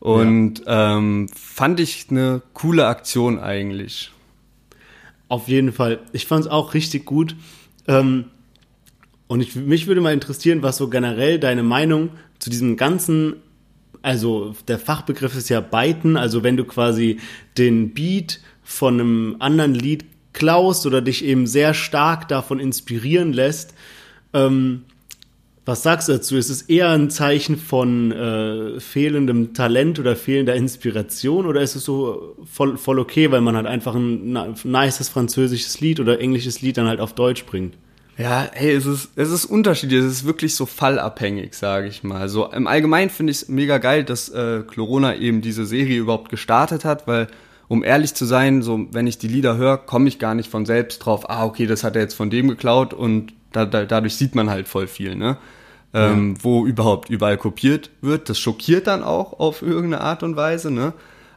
Und 0.00 0.66
ja. 0.66 0.98
ähm, 0.98 1.30
fand 1.34 1.80
ich 1.80 2.08
eine 2.10 2.42
coole 2.52 2.88
Aktion 2.88 3.38
eigentlich. 3.38 4.12
Auf 5.28 5.48
jeden 5.48 5.72
Fall. 5.72 5.98
Ich 6.12 6.26
fand 6.26 6.44
es 6.44 6.50
auch 6.50 6.74
richtig 6.74 7.06
gut. 7.06 7.36
Ähm, 7.86 8.26
und 9.28 9.40
ich, 9.40 9.56
mich 9.56 9.86
würde 9.86 10.02
mal 10.02 10.12
interessieren, 10.12 10.62
was 10.62 10.76
so 10.76 10.90
generell 10.90 11.38
deine 11.38 11.62
Meinung 11.62 12.10
zu 12.38 12.50
diesem 12.50 12.76
ganzen, 12.76 13.36
also 14.08 14.54
der 14.66 14.78
Fachbegriff 14.78 15.36
ist 15.36 15.50
ja 15.50 15.60
Byten, 15.60 16.16
also 16.16 16.42
wenn 16.42 16.56
du 16.56 16.64
quasi 16.64 17.18
den 17.58 17.92
Beat 17.92 18.40
von 18.62 18.94
einem 18.94 19.36
anderen 19.38 19.74
Lied 19.74 20.06
klaust 20.32 20.86
oder 20.86 21.02
dich 21.02 21.22
eben 21.22 21.46
sehr 21.46 21.74
stark 21.74 22.26
davon 22.26 22.58
inspirieren 22.58 23.34
lässt, 23.34 23.74
ähm, 24.32 24.84
was 25.66 25.82
sagst 25.82 26.08
du 26.08 26.12
dazu? 26.12 26.38
Ist 26.38 26.48
es 26.48 26.62
eher 26.62 26.88
ein 26.88 27.10
Zeichen 27.10 27.58
von 27.58 28.10
äh, 28.10 28.80
fehlendem 28.80 29.52
Talent 29.52 29.98
oder 29.98 30.16
fehlender 30.16 30.54
Inspiration 30.54 31.44
oder 31.44 31.60
ist 31.60 31.76
es 31.76 31.84
so 31.84 32.34
voll, 32.50 32.78
voll 32.78 32.98
okay, 32.98 33.30
weil 33.30 33.42
man 33.42 33.56
halt 33.56 33.66
einfach 33.66 33.94
ein, 33.94 34.32
nices 34.64 35.10
französisches 35.10 35.82
Lied 35.82 36.00
oder 36.00 36.18
englisches 36.18 36.62
Lied 36.62 36.78
dann 36.78 36.88
halt 36.88 37.00
auf 37.00 37.12
Deutsch 37.12 37.44
bringt? 37.44 37.74
Ja, 38.18 38.48
hey, 38.52 38.72
es 38.72 38.84
ist, 38.84 39.10
es 39.14 39.30
ist 39.30 39.44
unterschiedlich, 39.44 40.00
es 40.00 40.06
ist 40.06 40.24
wirklich 40.26 40.56
so 40.56 40.66
fallabhängig, 40.66 41.54
sage 41.54 41.86
ich 41.86 42.02
mal. 42.02 42.28
So 42.28 42.50
im 42.50 42.66
Allgemeinen 42.66 43.10
finde 43.10 43.30
ich 43.30 43.42
es 43.42 43.48
mega 43.48 43.78
geil, 43.78 44.02
dass 44.02 44.28
äh, 44.28 44.64
Chlorona 44.66 45.14
eben 45.14 45.40
diese 45.40 45.64
Serie 45.64 46.00
überhaupt 46.00 46.28
gestartet 46.28 46.84
hat, 46.84 47.06
weil 47.06 47.28
um 47.68 47.84
ehrlich 47.84 48.14
zu 48.14 48.24
sein, 48.24 48.62
so 48.62 48.86
wenn 48.90 49.06
ich 49.06 49.18
die 49.18 49.28
Lieder 49.28 49.56
höre, 49.56 49.76
komme 49.78 50.08
ich 50.08 50.18
gar 50.18 50.34
nicht 50.34 50.50
von 50.50 50.66
selbst 50.66 50.98
drauf, 50.98 51.30
ah, 51.30 51.44
okay, 51.44 51.66
das 51.66 51.84
hat 51.84 51.94
er 51.94 52.02
jetzt 52.02 52.14
von 52.14 52.28
dem 52.28 52.48
geklaut 52.48 52.92
und 52.92 53.32
da, 53.52 53.64
da, 53.64 53.84
dadurch 53.84 54.16
sieht 54.16 54.34
man 54.34 54.50
halt 54.50 54.66
voll 54.66 54.88
viel, 54.88 55.14
ne? 55.14 55.38
ähm, 55.94 56.34
ja. 56.36 56.44
wo 56.44 56.66
überhaupt 56.66 57.10
überall 57.10 57.36
kopiert 57.36 57.90
wird. 58.00 58.28
Das 58.28 58.38
schockiert 58.38 58.86
dann 58.86 59.02
auch 59.02 59.38
auf 59.38 59.62
irgendeine 59.62 60.00
Art 60.00 60.22
und 60.22 60.36
Weise. 60.36 60.70
Ne? 60.70 60.92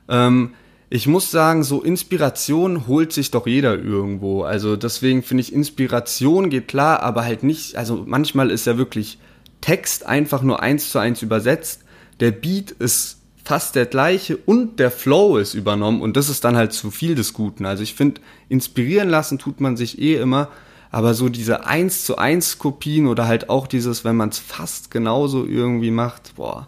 Ähm, 0.09 0.51
ich 0.93 1.07
muss 1.07 1.31
sagen, 1.31 1.63
so 1.63 1.81
Inspiration 1.81 2.85
holt 2.85 3.13
sich 3.13 3.31
doch 3.31 3.47
jeder 3.47 3.79
irgendwo. 3.79 4.43
Also 4.43 4.75
deswegen 4.75 5.23
finde 5.23 5.39
ich, 5.39 5.53
Inspiration 5.53 6.49
geht 6.49 6.67
klar, 6.67 7.01
aber 7.01 7.23
halt 7.23 7.43
nicht, 7.43 7.77
also 7.77 8.03
manchmal 8.05 8.51
ist 8.51 8.67
ja 8.67 8.77
wirklich 8.77 9.17
Text 9.61 10.05
einfach 10.05 10.41
nur 10.41 10.61
eins 10.61 10.91
zu 10.91 10.99
eins 10.99 11.21
übersetzt. 11.21 11.85
Der 12.19 12.31
Beat 12.31 12.71
ist 12.71 13.19
fast 13.41 13.75
der 13.75 13.85
gleiche 13.85 14.35
und 14.35 14.79
der 14.79 14.91
Flow 14.91 15.37
ist 15.37 15.53
übernommen 15.53 16.01
und 16.01 16.17
das 16.17 16.27
ist 16.27 16.43
dann 16.43 16.57
halt 16.57 16.73
zu 16.73 16.91
viel 16.91 17.15
des 17.15 17.31
Guten. 17.31 17.65
Also 17.65 17.83
ich 17.83 17.93
finde, 17.93 18.19
inspirieren 18.49 19.07
lassen 19.07 19.39
tut 19.39 19.61
man 19.61 19.77
sich 19.77 19.97
eh 20.01 20.17
immer, 20.17 20.49
aber 20.91 21.13
so 21.13 21.29
diese 21.29 21.65
1 21.65 22.03
zu 22.03 22.17
1 22.17 22.59
Kopien 22.59 23.07
oder 23.07 23.27
halt 23.27 23.49
auch 23.49 23.65
dieses, 23.65 24.03
wenn 24.03 24.17
man 24.17 24.27
es 24.27 24.39
fast 24.39 24.91
genauso 24.91 25.45
irgendwie 25.45 25.91
macht, 25.91 26.35
boah, 26.35 26.67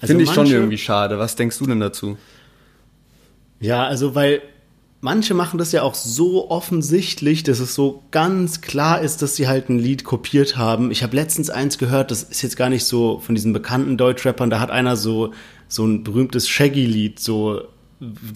also 0.00 0.12
finde 0.12 0.24
ich 0.24 0.32
schon 0.32 0.46
irgendwie 0.46 0.78
schade. 0.78 1.18
Was 1.18 1.36
denkst 1.36 1.58
du 1.58 1.66
denn 1.66 1.80
dazu? 1.80 2.16
Ja, 3.60 3.86
also 3.86 4.14
weil 4.14 4.42
manche 5.00 5.34
machen 5.34 5.58
das 5.58 5.72
ja 5.72 5.82
auch 5.82 5.94
so 5.94 6.50
offensichtlich, 6.50 7.42
dass 7.42 7.60
es 7.60 7.74
so 7.74 8.02
ganz 8.10 8.60
klar 8.60 9.00
ist, 9.00 9.22
dass 9.22 9.36
sie 9.36 9.48
halt 9.48 9.68
ein 9.68 9.78
Lied 9.78 10.04
kopiert 10.04 10.56
haben. 10.56 10.90
Ich 10.90 11.02
habe 11.02 11.14
letztens 11.16 11.50
eins 11.50 11.78
gehört, 11.78 12.10
das 12.10 12.22
ist 12.22 12.42
jetzt 12.42 12.56
gar 12.56 12.68
nicht 12.68 12.84
so 12.84 13.20
von 13.20 13.34
diesen 13.34 13.52
bekannten 13.52 13.96
Deutschrappern, 13.96 14.50
da 14.50 14.60
hat 14.60 14.70
einer 14.70 14.96
so 14.96 15.32
so 15.68 15.84
ein 15.84 16.02
berühmtes 16.02 16.48
Shaggy-Lied 16.48 17.20
so 17.20 17.62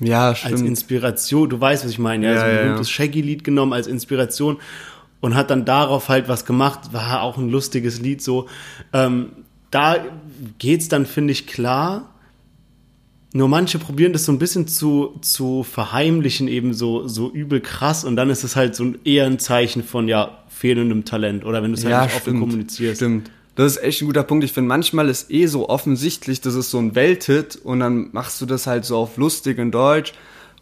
ja, 0.01 0.35
stimmt. 0.35 0.53
als 0.53 0.63
Inspiration. 0.63 1.49
Du 1.49 1.61
weißt, 1.61 1.85
was 1.85 1.91
ich 1.91 1.99
meine. 1.99 2.27
Ja, 2.27 2.33
ja, 2.33 2.39
so 2.39 2.45
ein 2.45 2.57
berühmtes 2.57 2.89
ja. 2.89 2.95
Shaggy-Lied 2.95 3.45
genommen 3.45 3.73
als 3.73 3.87
Inspiration 3.87 4.59
und 5.21 5.35
hat 5.35 5.51
dann 5.51 5.65
darauf 5.65 6.09
halt 6.09 6.29
was 6.29 6.45
gemacht. 6.45 6.93
War 6.93 7.23
auch 7.23 7.39
ein 7.39 7.49
lustiges 7.49 8.01
Lied 8.01 8.23
so. 8.23 8.49
Ähm, 8.93 9.31
da 9.71 9.97
geht's 10.59 10.89
dann, 10.89 11.07
finde 11.07 11.33
ich, 11.33 11.47
klar. 11.47 12.12
Nur 13.35 13.49
manche 13.49 13.79
probieren 13.79 14.13
das 14.13 14.27
so 14.27 14.33
ein 14.33 14.39
bisschen 14.39 14.69
zu, 14.69 15.19
zu 15.23 15.63
verheimlichen, 15.63 16.49
eben 16.49 16.75
so, 16.75 17.09
so 17.09 17.31
übel 17.31 17.61
krass. 17.61 18.05
Und 18.05 18.17
dann 18.17 18.29
ist 18.29 18.45
es 18.45 18.57
halt 18.57 18.75
so 18.77 18.93
eher 19.05 19.27
ein 19.27 19.39
Zeichen 19.39 19.83
von, 19.83 20.07
ja, 20.07 20.43
fehlendem 20.49 21.05
Talent 21.05 21.45
oder 21.45 21.63
wenn 21.63 21.73
du 21.73 21.79
es 21.79 21.85
halt 21.85 22.05
nicht 22.05 22.17
offen 22.17 22.39
kommunizierst. 22.39 22.97
Stimmt. 22.97 23.31
Das 23.55 23.73
ist 23.73 23.83
echt 23.83 24.01
ein 24.01 24.07
guter 24.07 24.23
Punkt. 24.23 24.45
Ich 24.45 24.53
finde, 24.53 24.69
manchmal 24.69 25.09
ist 25.09 25.31
eh 25.31 25.47
so 25.47 25.69
offensichtlich, 25.69 26.41
das 26.41 26.55
ist 26.55 26.71
so 26.71 26.79
ein 26.79 26.95
Welthit 26.95 27.57
und 27.57 27.81
dann 27.81 28.11
machst 28.13 28.41
du 28.41 28.47
das 28.47 28.67
halt 28.67 28.85
so 28.85 28.97
auf 28.97 29.17
lustig 29.17 29.59
in 29.59 29.71
Deutsch. 29.71 30.13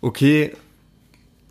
Okay, 0.00 0.52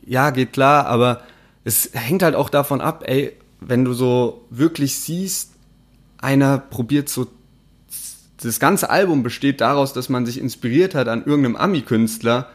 ja, 0.06 0.32
geht 0.32 0.54
klar, 0.54 0.88
aber 0.88 1.22
es 1.64 1.92
hängt 1.94 2.24
halt 2.24 2.36
auch 2.36 2.50
davon 2.50 2.82
ab, 2.82 3.04
ey, 3.06 3.34
wenn 3.62 3.86
du 3.86 3.94
so 3.94 4.46
wirklich 4.50 4.98
siehst, 4.98 5.52
einer 6.18 6.58
probiert 6.58 7.08
so, 7.08 7.28
das 8.42 8.60
ganze 8.60 8.90
Album 8.90 9.24
besteht 9.24 9.62
daraus, 9.62 9.94
dass 9.94 10.10
man 10.10 10.26
sich 10.26 10.40
inspiriert 10.40 10.96
hat 10.96 11.08
an 11.08 11.26
irgendeinem 11.26 11.56
Ami-Künstler, 11.56 12.50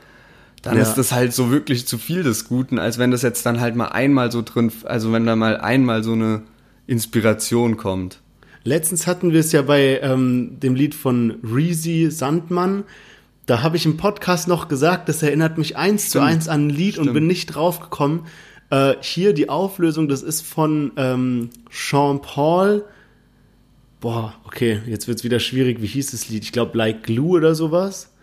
dann 0.63 0.77
Ja. 0.77 0.83
ist 0.83 0.95
das 0.95 1.13
halt 1.13 1.33
so 1.35 1.51
wirklich 1.51 1.87
zu 1.87 1.99
viel 1.99 2.23
des 2.23 2.49
Guten, 2.49 2.79
als 2.79 2.99
wenn 2.99 3.11
das 3.11 3.23
jetzt 3.23 3.45
dann 3.45 3.61
halt 3.61 3.77
mal 3.77 3.89
einmal 3.89 4.33
so 4.33 4.41
drin, 4.43 4.73
also 4.85 5.13
wenn 5.13 5.27
da 5.27 5.37
mal 5.37 5.59
einmal 5.59 6.03
so 6.03 6.13
eine 6.13 6.43
Inspiration 6.87 7.77
kommt. 7.77 8.21
Letztens 8.63 9.07
hatten 9.07 9.33
wir 9.33 9.41
es 9.41 9.53
ja 9.53 9.61
bei 9.63 10.01
ähm, 10.03 10.59
dem 10.61 10.75
Lied 10.75 10.95
von 10.95 11.37
Reezy 11.43 12.11
Sandmann. 12.11 12.85
Da 13.45 13.63
habe 13.63 13.77
ich 13.77 13.85
im 13.85 13.99
Podcast 13.99 14.49
noch 14.49 14.69
gesagt, 14.69 15.09
das 15.11 15.23
erinnert 15.23 15.59
mich 15.59 15.77
eins 15.77 16.05
zu 16.05 16.19
Stimmt. 16.19 16.25
eins 16.27 16.49
an 16.49 16.67
ein 16.69 16.71
Lied 16.71 16.97
und 16.97 17.05
Stimmt. 17.05 17.15
bin 17.15 17.27
nicht 17.27 17.47
drauf 17.55 17.81
gekommen. 17.81 18.25
Äh, 18.71 18.95
hier 19.03 19.35
die 19.35 19.51
Auflösung, 19.51 20.09
das 20.09 20.23
ist 20.23 20.41
von 20.47 20.93
ähm, 20.97 21.51
Sean 21.71 22.23
Paul. 22.23 22.85
Boah, 24.05 24.35
okay, 24.45 24.83
jetzt 24.87 25.09
wird's 25.09 25.25
wieder 25.25 25.41
schwierig. 25.41 25.81
Wie 25.81 25.87
hieß 25.87 26.11
das 26.11 26.29
Lied? 26.29 26.45
Ich 26.45 26.53
glaube, 26.53 26.77
Like 26.77 27.05
Glue 27.05 27.39
oder 27.39 27.55
sowas. 27.55 28.14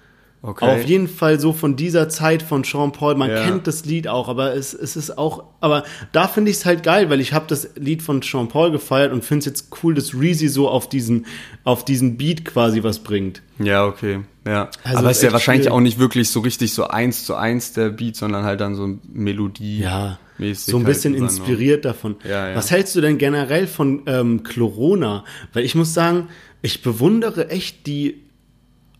Okay. 0.43 0.65
Auf 0.65 0.83
jeden 0.85 1.07
Fall 1.07 1.39
so 1.39 1.53
von 1.53 1.75
dieser 1.75 2.09
Zeit 2.09 2.41
von 2.41 2.63
Sean 2.63 2.91
Paul. 2.91 3.13
Man 3.13 3.29
Ja. 3.29 3.43
kennt 3.45 3.67
das 3.67 3.85
Lied 3.85 4.07
auch, 4.07 4.27
aber 4.27 4.55
es, 4.55 4.73
es 4.73 4.95
ist 4.95 5.15
auch, 5.15 5.43
aber 5.59 5.83
da 6.13 6.27
finde 6.27 6.49
ich 6.49 6.57
es 6.57 6.65
halt 6.65 6.81
geil, 6.81 7.11
weil 7.11 7.21
ich 7.21 7.31
habe 7.33 7.45
das 7.47 7.69
Lied 7.75 8.01
von 8.01 8.23
Sean 8.23 8.47
Paul 8.47 8.71
gefeiert 8.71 9.13
und 9.13 9.23
finde 9.23 9.39
es 9.41 9.45
jetzt 9.45 9.67
cool, 9.83 9.93
dass 9.93 10.15
Reezy 10.15 10.47
so 10.47 10.67
auf 10.67 10.89
diesen, 10.89 11.27
auf 11.63 11.85
diesen 11.85 12.17
Beat 12.17 12.43
quasi 12.43 12.81
was 12.81 12.99
bringt. 12.99 13.43
Ja, 13.59 13.85
okay. 13.85 14.21
Ja. 14.47 14.71
Also 14.83 14.97
Aber 14.97 15.11
ist 15.11 15.17
es 15.17 15.23
ist 15.23 15.23
ja 15.27 15.33
wahrscheinlich 15.33 15.65
schwierig. 15.65 15.75
auch 15.77 15.81
nicht 15.81 15.99
wirklich 15.99 16.29
so 16.31 16.39
richtig 16.39 16.73
so 16.73 16.87
eins 16.87 17.23
zu 17.25 17.35
eins 17.35 17.73
der 17.73 17.89
Beat, 17.89 18.15
sondern 18.15 18.43
halt 18.43 18.61
dann 18.61 18.73
so 18.73 18.97
Melodie. 19.13 19.81
Ja, 19.81 20.17
so 20.55 20.77
ein 20.77 20.77
halt 20.77 20.87
bisschen 20.87 21.13
übernommen. 21.13 21.37
inspiriert 21.37 21.85
davon. 21.85 22.15
Ja, 22.27 22.49
ja. 22.49 22.55
Was 22.55 22.71
hältst 22.71 22.95
du 22.95 23.01
denn 23.01 23.19
generell 23.19 23.67
von 23.67 24.01
ähm, 24.07 24.41
Chlorona? 24.41 25.23
Weil 25.53 25.65
ich 25.65 25.75
muss 25.75 25.93
sagen, 25.93 26.29
ich 26.63 26.81
bewundere 26.81 27.49
echt 27.51 27.85
die 27.85 28.20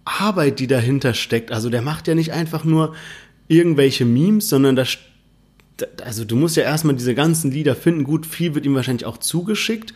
Arbeit, 0.06 0.60
die 0.60 0.68
dahinter 0.68 1.14
steckt. 1.14 1.52
Also 1.52 1.70
der 1.70 1.82
macht 1.82 2.08
ja 2.08 2.16
nicht 2.16 2.32
einfach 2.32 2.64
nur 2.64 2.96
irgendwelche 3.48 4.06
Memes, 4.06 4.50
sondern 4.50 4.76
das 4.76 4.98
also 6.04 6.26
du 6.26 6.36
musst 6.36 6.58
ja 6.58 6.64
erstmal 6.64 6.96
diese 6.96 7.16
ganzen 7.16 7.52
Lieder 7.52 7.76
finden. 7.76 8.04
Gut, 8.04 8.26
viel 8.26 8.56
wird 8.56 8.66
ihm 8.66 8.76
wahrscheinlich 8.76 9.06
auch 9.06 9.18
zugeschickt, 9.18 9.94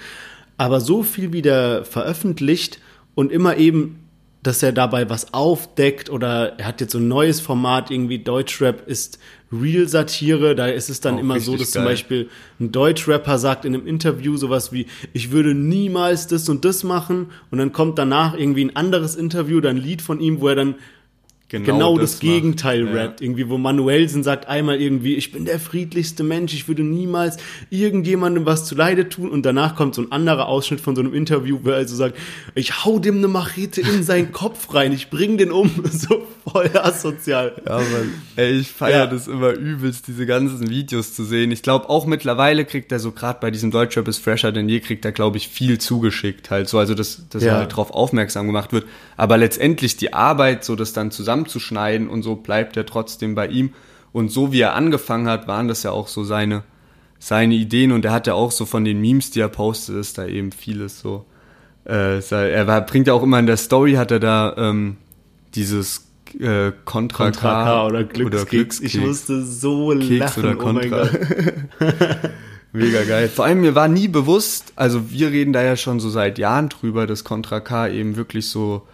aber 0.57 0.81
so 0.81 1.03
viel 1.03 1.33
wieder 1.33 1.85
veröffentlicht 1.85 2.79
und 3.13 3.31
immer 3.31 3.57
eben, 3.57 3.99
dass 4.45 4.61
er 4.61 4.71
dabei 4.71 5.09
was 5.09 5.33
aufdeckt 5.33 6.09
oder 6.09 6.59
er 6.59 6.67
hat 6.67 6.79
jetzt 6.79 6.91
so 6.91 6.99
ein 6.99 7.07
neues 7.07 7.39
Format, 7.39 7.89
irgendwie 7.89 8.19
Deutschrap 8.19 8.87
ist 8.87 9.17
Real-Satire, 9.51 10.53
da 10.55 10.67
ist 10.67 10.89
es 10.89 11.01
dann 11.01 11.15
Auch 11.15 11.19
immer 11.19 11.39
so, 11.39 11.57
dass 11.57 11.71
zum 11.71 11.81
geil. 11.81 11.93
Beispiel 11.93 12.29
ein 12.59 12.71
Deutschrapper 12.71 13.39
sagt 13.39 13.65
in 13.65 13.73
einem 13.73 13.87
Interview 13.87 14.37
sowas 14.37 14.71
wie, 14.71 14.85
ich 15.13 15.31
würde 15.31 15.55
niemals 15.55 16.27
das 16.27 16.47
und 16.47 16.63
das 16.63 16.83
machen 16.83 17.31
und 17.49 17.57
dann 17.57 17.71
kommt 17.71 17.97
danach 17.97 18.37
irgendwie 18.37 18.65
ein 18.65 18.75
anderes 18.75 19.15
Interview, 19.15 19.61
dann 19.61 19.77
ein 19.77 19.81
Lied 19.81 20.03
von 20.03 20.19
ihm, 20.19 20.41
wo 20.41 20.49
er 20.49 20.55
dann 20.55 20.75
genau, 21.49 21.97
das, 21.97 22.13
macht. 22.13 22.21
Gegenteil 22.21 22.85
Ja. 22.87 22.93
rappt. 22.93 23.21
Irgendwie, 23.21 23.49
wo 23.49 23.57
Manuelsen 23.57 24.23
sagt 24.23 24.47
einmal 24.47 24.81
irgendwie, 24.81 25.15
ich 25.15 25.31
bin 25.31 25.45
der 25.45 25.59
friedlichste 25.59 26.23
Mensch, 26.23 26.53
ich 26.53 26.67
würde 26.67 26.83
niemals 26.83 27.37
irgendjemandem 27.69 28.45
was 28.45 28.65
zuleide 28.65 29.09
tun. 29.09 29.29
Und 29.29 29.45
danach 29.45 29.75
kommt 29.75 29.95
so 29.95 30.01
ein 30.01 30.11
anderer 30.11 30.47
Ausschnitt 30.47 30.81
von 30.81 30.95
so 30.95 31.01
einem 31.01 31.13
Interview, 31.13 31.59
wo 31.63 31.69
er 31.69 31.75
also 31.77 31.95
sagt, 31.95 32.17
ich 32.55 32.83
hau 32.85 32.99
dem 32.99 33.17
eine 33.17 33.27
Machete 33.27 33.81
in 33.81 34.03
seinen 34.03 34.31
Kopf 34.33 34.73
rein, 34.73 34.91
ich 34.91 35.09
bring 35.09 35.37
den 35.37 35.51
um. 35.51 35.69
So 35.95 36.27
voll 36.49 36.69
asozial. 36.77 37.53
Ja, 37.65 37.77
Mann. 37.77 38.13
Ey, 38.35 38.51
ich 38.59 38.71
feiere 38.71 39.05
Ja. 39.05 39.07
das 39.07 39.27
immer 39.27 39.51
übelst, 39.53 40.07
diese 40.07 40.25
ganzen 40.25 40.69
Videos 40.69 41.13
zu 41.13 41.23
sehen. 41.23 41.51
Ich 41.51 41.61
glaube, 41.63 41.89
auch 41.89 42.05
mittlerweile 42.05 42.65
kriegt 42.65 42.91
er 42.91 42.99
so, 42.99 43.11
gerade 43.11 43.39
bei 43.39 43.49
diesem 43.51 43.71
Deutschrap 43.71 44.07
ist 44.07 44.17
fresher 44.19 44.51
denn 44.51 44.67
je, 44.69 44.79
kriegt 44.79 45.05
er, 45.05 45.11
glaube 45.11 45.37
ich, 45.37 45.47
viel 45.47 45.77
zugeschickt 45.79 46.49
halt 46.51 46.67
so, 46.69 46.77
also 46.77 46.93
dass, 46.93 47.27
dass 47.29 47.43
Ja. 47.43 47.53
er 47.53 47.57
halt 47.59 47.75
drauf 47.75 47.91
aufmerksam 47.91 48.45
gemacht 48.47 48.73
wird. 48.73 48.85
Aber 49.17 49.37
letztendlich 49.37 49.95
die 49.97 50.13
Arbeit, 50.13 50.63
so 50.65 50.75
das 50.75 50.91
dann 50.93 51.11
zusammenzuschneiden 51.43 52.07
und 52.07 52.23
so 52.23 52.35
bleibt 52.35 52.77
er 52.77 52.85
trotzdem 52.85 53.35
bei 53.35 53.47
ihm. 53.47 53.73
Und 54.11 54.29
so 54.29 54.53
wie 54.53 54.61
er 54.61 54.75
angefangen 54.75 55.27
hat, 55.27 55.47
waren 55.47 55.67
das 55.67 55.83
ja 55.83 55.91
auch 55.91 56.07
so 56.07 56.23
seine, 56.23 56.63
seine 57.19 57.55
Ideen 57.55 57.91
und 57.91 58.05
er 58.05 58.13
hat 58.13 58.27
ja 58.27 58.33
auch 58.33 58.51
so 58.51 58.65
von 58.65 58.85
den 58.85 59.01
Memes, 59.01 59.31
die 59.31 59.41
er 59.41 59.49
postet, 59.49 59.97
ist 59.97 60.17
da 60.17 60.25
eben 60.25 60.51
vieles 60.51 60.99
so. 60.99 61.25
Äh, 61.85 62.19
er 62.31 62.67
war, 62.67 62.81
bringt 62.81 63.07
ja 63.07 63.13
auch 63.13 63.23
immer 63.23 63.39
in 63.39 63.45
der 63.45 63.57
Story, 63.57 63.93
hat 63.93 64.11
er 64.11 64.19
da 64.19 64.55
ähm, 64.57 64.97
dieses 65.53 66.07
äh, 66.39 66.71
Contra, 66.85 67.25
Kontra 67.25 67.63
K 67.65 67.85
oder 67.87 68.03
Glückskeks. 68.05 68.79
Ich 68.79 68.97
musste 68.97 69.43
so 69.43 69.89
Keks 69.89 70.37
lachen, 70.37 70.43
oder 70.43 70.65
oh 70.65 70.73
mein 70.73 70.89
Kontra. 70.89 71.09
Gott. 71.79 71.91
Mega 72.71 73.03
geil. 73.03 73.29
Vor 73.29 73.45
allem 73.45 73.61
mir 73.61 73.75
war 73.75 73.87
nie 73.87 74.07
bewusst, 74.07 74.73
also 74.75 75.09
wir 75.09 75.31
reden 75.31 75.53
da 75.53 75.61
ja 75.63 75.77
schon 75.77 75.99
so 75.99 76.09
seit 76.09 76.37
Jahren 76.37 76.69
drüber, 76.69 77.07
dass 77.07 77.23
Contra 77.23 77.59
K 77.61 77.87
eben 77.87 78.15
wirklich 78.17 78.49
so 78.49 78.85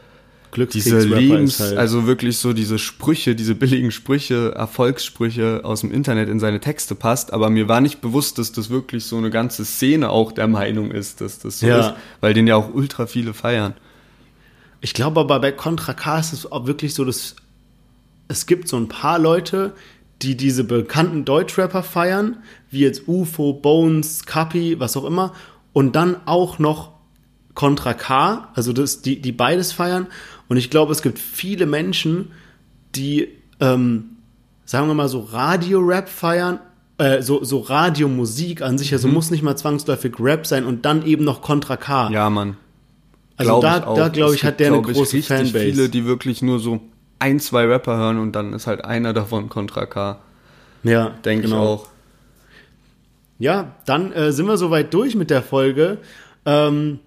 diese 0.74 1.00
Lebens, 1.00 1.60
halt- 1.60 1.78
also 1.78 2.06
wirklich 2.08 2.38
so 2.38 2.54
diese 2.54 2.78
Sprüche, 2.80 3.36
diese 3.36 3.56
billigen 3.56 3.92
Sprüche, 3.92 4.54
Erfolgssprüche 4.56 5.62
aus 5.64 5.82
dem 5.82 5.92
Internet 5.92 6.30
in 6.30 6.40
seine 6.40 6.60
Texte 6.60 6.96
passt, 6.96 7.34
aber 7.34 7.50
mir 7.50 7.68
war 7.68 7.82
nicht 7.82 8.02
bewusst, 8.02 8.38
dass 8.38 8.52
das 8.52 8.70
wirklich 8.70 9.06
so 9.06 9.18
eine 9.18 9.30
ganze 9.30 9.66
Szene 9.66 10.10
auch 10.10 10.32
der 10.32 10.48
Meinung 10.48 10.92
ist, 10.92 11.22
dass 11.22 11.40
das 11.40 11.60
so 11.60 11.68
Ja. 11.68 11.80
ist, 11.80 11.94
weil 12.20 12.34
den 12.34 12.48
ja 12.48 12.56
auch 12.56 12.74
ultra 12.74 13.08
viele 13.08 13.34
feiern. 13.34 13.74
Ich 14.82 14.94
glaube 14.94 15.20
aber 15.20 15.40
bei 15.40 15.52
Contra 15.52 15.94
K 15.94 16.20
ist 16.20 16.34
es 16.34 16.52
auch 16.52 16.66
wirklich 16.68 16.94
so, 16.94 17.06
dass 17.06 17.36
es 18.28 18.46
gibt 18.46 18.68
so 18.68 18.78
ein 18.78 18.88
paar 18.88 19.20
Leute, 19.20 19.74
die 20.22 20.36
diese 20.38 20.64
bekannten 20.64 21.26
Deutschrapper 21.26 21.84
feiern, 21.84 22.38
wie 22.70 22.80
jetzt 22.80 23.08
UFO, 23.08 23.54
Bones, 23.54 24.26
Kapi, 24.26 24.80
was 24.80 24.96
auch 24.98 25.06
immer, 25.06 25.34
und 25.74 25.96
dann 25.96 26.16
auch 26.26 26.60
noch 26.60 26.92
Contra 27.54 27.94
K, 27.94 28.50
also 28.54 28.74
das, 28.74 29.02
die, 29.02 29.22
die 29.22 29.32
beides 29.32 29.72
feiern. 29.72 30.08
Und 30.48 30.58
ich 30.58 30.70
glaube, 30.70 30.92
es 30.92 31.02
gibt 31.02 31.20
viele 31.20 31.66
Menschen, 31.66 32.32
die, 32.96 33.30
ähm, 33.60 34.18
sagen 34.66 34.88
wir 34.88 34.94
mal 34.94 35.10
so, 35.10 35.22
Radio-Rap 35.22 36.10
feiern, 36.10 36.60
äh, 36.98 37.22
so, 37.22 37.44
so 37.44 37.60
Radiomusik 37.60 38.62
an 38.62 38.78
sich, 38.78 38.94
also 38.94 39.08
muss 39.08 39.32
nicht 39.32 39.44
mal 39.44 39.56
zwangsläufig 39.56 40.14
Rap 40.20 40.46
sein 40.46 40.66
und 40.66 40.86
dann 40.86 41.06
eben 41.06 41.24
noch 41.24 41.42
Contra 41.42 41.78
K. 41.78 42.10
Ja, 42.12 42.30
Mann. 42.30 42.58
also 43.38 43.60
Glaub 43.60 43.62
da, 43.62 43.78
ich 43.78 43.84
auch. 43.86 43.98
da 43.98 44.08
glaube 44.10 44.36
ich, 44.36 44.44
hat 44.44 44.60
der 44.60 44.68
eine 44.68 44.78
ich, 44.78 44.84
große 44.84 45.18
richtig 45.18 45.28
Fanbase. 45.28 45.60
viele, 45.60 45.90
die 45.90 46.06
wirklich 46.06 46.42
nur 46.42 46.60
so 46.60 46.80
ein, 47.20 47.40
zwei 47.40 47.66
Rapper 47.66 47.98
hören 47.98 48.18
und 48.18 48.34
dann 48.34 48.54
ist 48.54 48.68
halt 48.68 48.84
einer 48.86 49.14
davon 49.14 49.50
Contra 49.50 49.86
K. 49.86 50.20
Ja, 50.84 51.12
Denke 51.26 51.48
genau. 51.48 51.56
ich 51.56 51.70
auch. 51.70 51.88
Ja, 53.40 53.76
dann 53.86 54.12
äh, 54.12 54.32
sind 54.32 54.46
wir 54.46 54.58
soweit 54.58 54.94
durch 54.94 55.16
mit 55.16 55.30
der 55.30 55.42
Folge. 55.42 55.98
Ähm, 56.46 57.00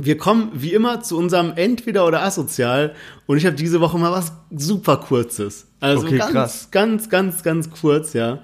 wir 0.00 0.16
kommen 0.16 0.50
wie 0.54 0.72
immer 0.72 1.02
zu 1.02 1.16
unserem 1.18 1.52
Entweder 1.56 2.06
oder 2.06 2.22
Asozial 2.22 2.94
und 3.26 3.36
ich 3.36 3.44
habe 3.46 3.56
diese 3.56 3.80
Woche 3.80 3.98
mal 3.98 4.10
was 4.12 4.32
super 4.50 4.96
kurzes. 4.96 5.66
Also 5.80 6.06
Okay, 6.06 6.18
ganz, 6.18 6.32
krass. 6.32 6.68
ganz, 6.70 7.08
ganz, 7.10 7.42
ganz 7.42 7.70
kurz, 7.70 8.12
ja. 8.14 8.38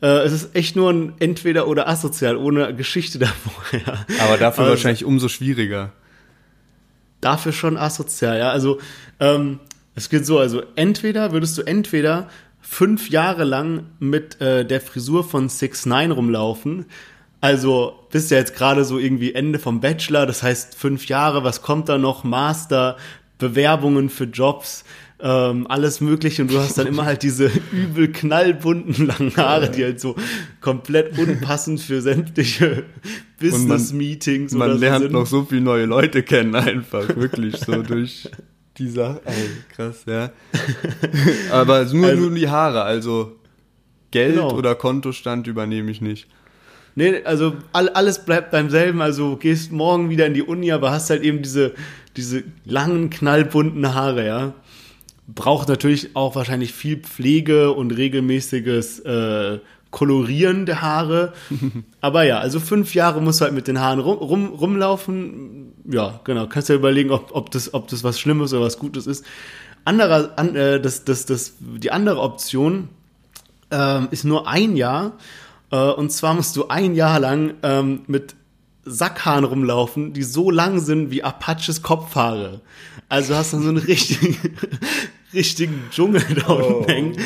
Äh, 0.00 0.24
es 0.24 0.32
ist 0.32 0.54
echt 0.54 0.76
nur 0.76 0.90
ein 0.92 1.14
Entweder 1.18 1.66
oder 1.68 1.88
Asozial 1.88 2.36
ohne 2.36 2.74
Geschichte 2.74 3.18
davor. 3.20 3.54
Ja. 3.72 4.06
Aber 4.24 4.36
dafür 4.38 4.64
Also- 4.64 4.70
wahrscheinlich 4.74 5.04
umso 5.04 5.28
schwieriger. 5.28 5.92
dafür 7.20 7.52
schon 7.52 7.76
asozial, 7.76 8.38
ja. 8.38 8.50
Also 8.50 8.78
ähm, 9.20 9.60
es 9.94 10.08
geht 10.08 10.26
so, 10.26 10.38
also 10.38 10.62
entweder 10.76 11.32
würdest 11.32 11.56
du 11.58 11.62
entweder 11.62 12.28
fünf 12.60 13.10
Jahre 13.10 13.44
lang 13.44 13.86
mit 13.98 14.40
äh, 14.40 14.64
der 14.64 14.80
Frisur 14.80 15.24
von 15.24 15.48
6 15.48 15.86
9 15.86 16.10
rumlaufen. 16.12 16.86
Also 17.42 17.98
bist 18.10 18.30
ja 18.30 18.38
jetzt 18.38 18.54
gerade 18.54 18.84
so 18.84 18.98
irgendwie 18.98 19.34
Ende 19.34 19.58
vom 19.58 19.80
Bachelor, 19.80 20.24
das 20.26 20.42
heißt 20.42 20.74
fünf 20.76 21.06
Jahre, 21.06 21.42
was 21.44 21.60
kommt 21.60 21.88
da 21.88 21.98
noch? 21.98 22.22
Master, 22.24 22.96
Bewerbungen 23.38 24.10
für 24.10 24.24
Jobs, 24.24 24.84
ähm, 25.18 25.66
alles 25.68 26.00
mögliche 26.00 26.42
und 26.42 26.52
du 26.52 26.58
hast 26.58 26.78
dann 26.78 26.86
immer 26.86 27.04
halt 27.04 27.24
diese 27.24 27.46
übel 27.72 28.12
knallbunten 28.12 29.06
langen 29.08 29.36
Haare, 29.36 29.70
die 29.70 29.82
halt 29.82 30.00
so 30.00 30.14
komplett 30.60 31.18
unpassend 31.18 31.80
für 31.80 32.00
sämtliche 32.00 32.84
Business-Meetings 33.40 34.54
oder 34.54 34.66
Man 34.68 34.74
so 34.76 34.80
lernt 34.80 35.02
sind. 35.02 35.12
noch 35.12 35.26
so 35.26 35.44
viele 35.44 35.62
neue 35.62 35.86
Leute 35.86 36.22
kennen, 36.22 36.54
einfach, 36.54 37.08
wirklich, 37.16 37.56
so 37.58 37.82
durch 37.82 38.28
die 38.78 38.88
Sache. 38.88 39.20
Ey, 39.24 39.48
krass, 39.74 40.04
ja. 40.06 40.30
Aber 41.50 41.84
nur, 41.86 42.06
Also- 42.06 42.22
nur 42.22 42.34
die 42.36 42.48
Haare, 42.48 42.82
also 42.82 43.36
Geld 44.12 44.34
Genau. 44.34 44.52
oder 44.54 44.74
Kontostand 44.76 45.46
übernehme 45.46 45.90
ich 45.90 46.00
nicht. 46.00 46.28
Nee, 46.94 47.22
also 47.24 47.54
all, 47.72 47.88
alles 47.90 48.24
bleibt 48.24 48.50
beim 48.50 48.70
selben. 48.70 49.00
Also 49.00 49.36
gehst 49.36 49.72
morgen 49.72 50.10
wieder 50.10 50.26
in 50.26 50.34
die 50.34 50.42
Uni, 50.42 50.72
aber 50.72 50.90
hast 50.90 51.10
halt 51.10 51.22
eben 51.22 51.42
diese, 51.42 51.72
diese 52.16 52.44
langen, 52.64 53.10
knallbunten 53.10 53.94
Haare, 53.94 54.26
ja. 54.26 54.54
Braucht 55.28 55.68
natürlich 55.68 56.14
auch 56.14 56.34
wahrscheinlich 56.34 56.72
viel 56.72 56.98
Pflege 56.98 57.72
und 57.72 57.92
regelmäßiges 57.92 59.00
äh, 59.00 59.60
Kolorieren 59.92 60.66
der 60.66 60.82
Haare. 60.82 61.32
Aber 62.00 62.24
ja, 62.24 62.38
also 62.38 62.58
fünf 62.58 62.94
Jahre 62.94 63.22
musst 63.22 63.40
du 63.40 63.44
halt 63.44 63.54
mit 63.54 63.68
den 63.68 63.78
Haaren 63.78 64.00
rum, 64.00 64.18
rum, 64.18 64.48
rumlaufen. 64.48 65.74
Ja, 65.84 66.20
genau. 66.24 66.48
Kannst 66.48 66.68
ja 66.70 66.74
überlegen, 66.74 67.10
ob, 67.10 67.30
ob, 67.34 67.50
das, 67.50 67.72
ob 67.72 67.88
das 67.88 68.02
was 68.02 68.18
Schlimmes 68.18 68.52
oder 68.52 68.62
was 68.62 68.78
Gutes 68.78 69.06
ist. 69.06 69.24
Anderer, 69.84 70.32
an, 70.36 70.56
äh, 70.56 70.80
das, 70.80 71.04
das, 71.04 71.26
das, 71.26 71.54
die 71.60 71.90
andere 71.90 72.20
Option 72.20 72.88
ähm, 73.70 74.08
ist 74.10 74.24
nur 74.24 74.48
ein 74.48 74.76
Jahr. 74.76 75.12
Äh, 75.72 75.76
und 75.76 76.12
zwar 76.12 76.34
musst 76.34 76.54
du 76.54 76.68
ein 76.68 76.94
Jahr 76.94 77.18
lang 77.18 77.54
ähm, 77.64 78.02
mit 78.06 78.36
Sackhaaren 78.84 79.44
rumlaufen, 79.44 80.12
die 80.12 80.22
so 80.22 80.50
lang 80.50 80.78
sind 80.80 81.10
wie 81.10 81.22
Apaches 81.22 81.82
Kopfhaare. 81.82 82.60
Also 83.08 83.34
hast 83.34 83.52
du 83.52 83.60
so 83.60 83.68
einen 83.68 83.78
richtigen, 83.78 84.36
richtigen 85.34 85.82
Dschungel 85.90 86.22
da 86.46 86.52
unten 86.52 86.88
hängen. 86.88 87.16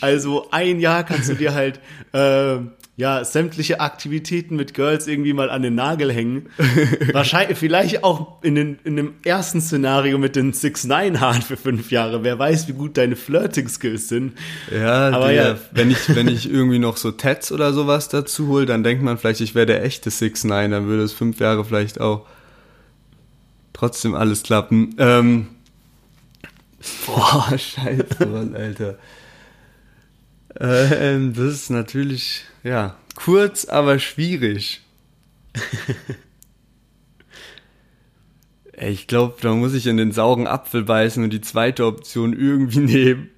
Also 0.00 0.48
ein 0.50 0.80
Jahr 0.80 1.04
kannst 1.04 1.28
du 1.28 1.34
dir 1.34 1.54
halt 1.54 1.80
äh, 2.12 2.58
ja 2.96 3.24
sämtliche 3.24 3.80
Aktivitäten 3.80 4.54
mit 4.54 4.72
Girls 4.72 5.08
irgendwie 5.08 5.32
mal 5.32 5.50
an 5.50 5.62
den 5.62 5.74
Nagel 5.74 6.12
hängen. 6.12 6.48
Wahrscheinlich, 7.12 7.58
vielleicht 7.58 8.04
auch 8.04 8.42
in, 8.42 8.54
den, 8.54 8.78
in 8.84 8.96
dem 8.96 9.14
ersten 9.24 9.60
Szenario 9.60 10.16
mit 10.18 10.36
den 10.36 10.52
6-9 10.52 11.18
Haaren 11.18 11.42
für 11.42 11.56
fünf 11.56 11.90
Jahre. 11.90 12.22
Wer 12.22 12.38
weiß, 12.38 12.68
wie 12.68 12.72
gut 12.72 12.96
deine 12.96 13.16
Flirting-Skills 13.16 14.08
sind. 14.08 14.34
Ja, 14.72 15.10
Aber 15.10 15.28
der, 15.28 15.48
ja. 15.48 15.58
wenn 15.72 15.90
ich 15.90 16.14
wenn 16.14 16.28
ich 16.28 16.48
irgendwie 16.48 16.78
noch 16.78 16.96
so 16.96 17.10
Tats 17.10 17.50
oder 17.50 17.72
sowas 17.72 18.08
dazu 18.08 18.48
hole, 18.48 18.66
dann 18.66 18.84
denkt 18.84 19.02
man 19.02 19.18
vielleicht, 19.18 19.40
ich 19.40 19.54
wäre 19.54 19.66
der 19.66 19.84
echte 19.84 20.10
6 20.10 20.44
9 20.44 20.70
dann 20.70 20.86
würde 20.86 21.02
es 21.02 21.12
fünf 21.12 21.40
Jahre 21.40 21.64
vielleicht 21.64 22.00
auch 22.00 22.26
trotzdem 23.72 24.14
alles 24.14 24.42
klappen. 24.42 24.94
Ähm, 24.98 25.48
boah, 27.06 27.46
scheiße, 27.58 28.26
Mann, 28.26 28.54
Alter. 28.54 28.98
Ähm, 30.58 31.34
das 31.34 31.46
ist 31.46 31.70
natürlich, 31.70 32.44
ja, 32.64 32.96
kurz, 33.14 33.66
aber 33.66 33.98
schwierig. 34.00 34.82
Ich 38.76 39.06
glaube, 39.06 39.36
da 39.40 39.54
muss 39.54 39.74
ich 39.74 39.86
in 39.86 39.96
den 39.96 40.12
sauren 40.12 40.46
Apfel 40.46 40.82
beißen 40.82 41.22
und 41.22 41.32
die 41.32 41.40
zweite 41.40 41.86
Option 41.86 42.32
irgendwie 42.32 42.78
nehmen. 42.80 43.30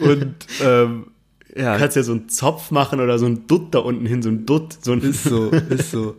Und 0.00 0.34
ähm, 0.62 1.08
ja, 1.54 1.74
Du 1.74 1.80
kannst 1.80 1.96
ja 1.96 2.02
so 2.02 2.12
einen 2.12 2.28
Zopf 2.28 2.70
machen 2.70 3.00
oder 3.00 3.18
so 3.18 3.26
einen 3.26 3.46
Dutt 3.46 3.74
da 3.74 3.80
unten 3.80 4.06
hin, 4.06 4.22
so 4.22 4.28
ein 4.28 4.46
Dutt, 4.46 4.76
so 4.80 4.92
ein 4.92 5.00
ist 5.00 5.24
so, 5.24 5.50
ist 5.70 5.90
so. 5.90 6.16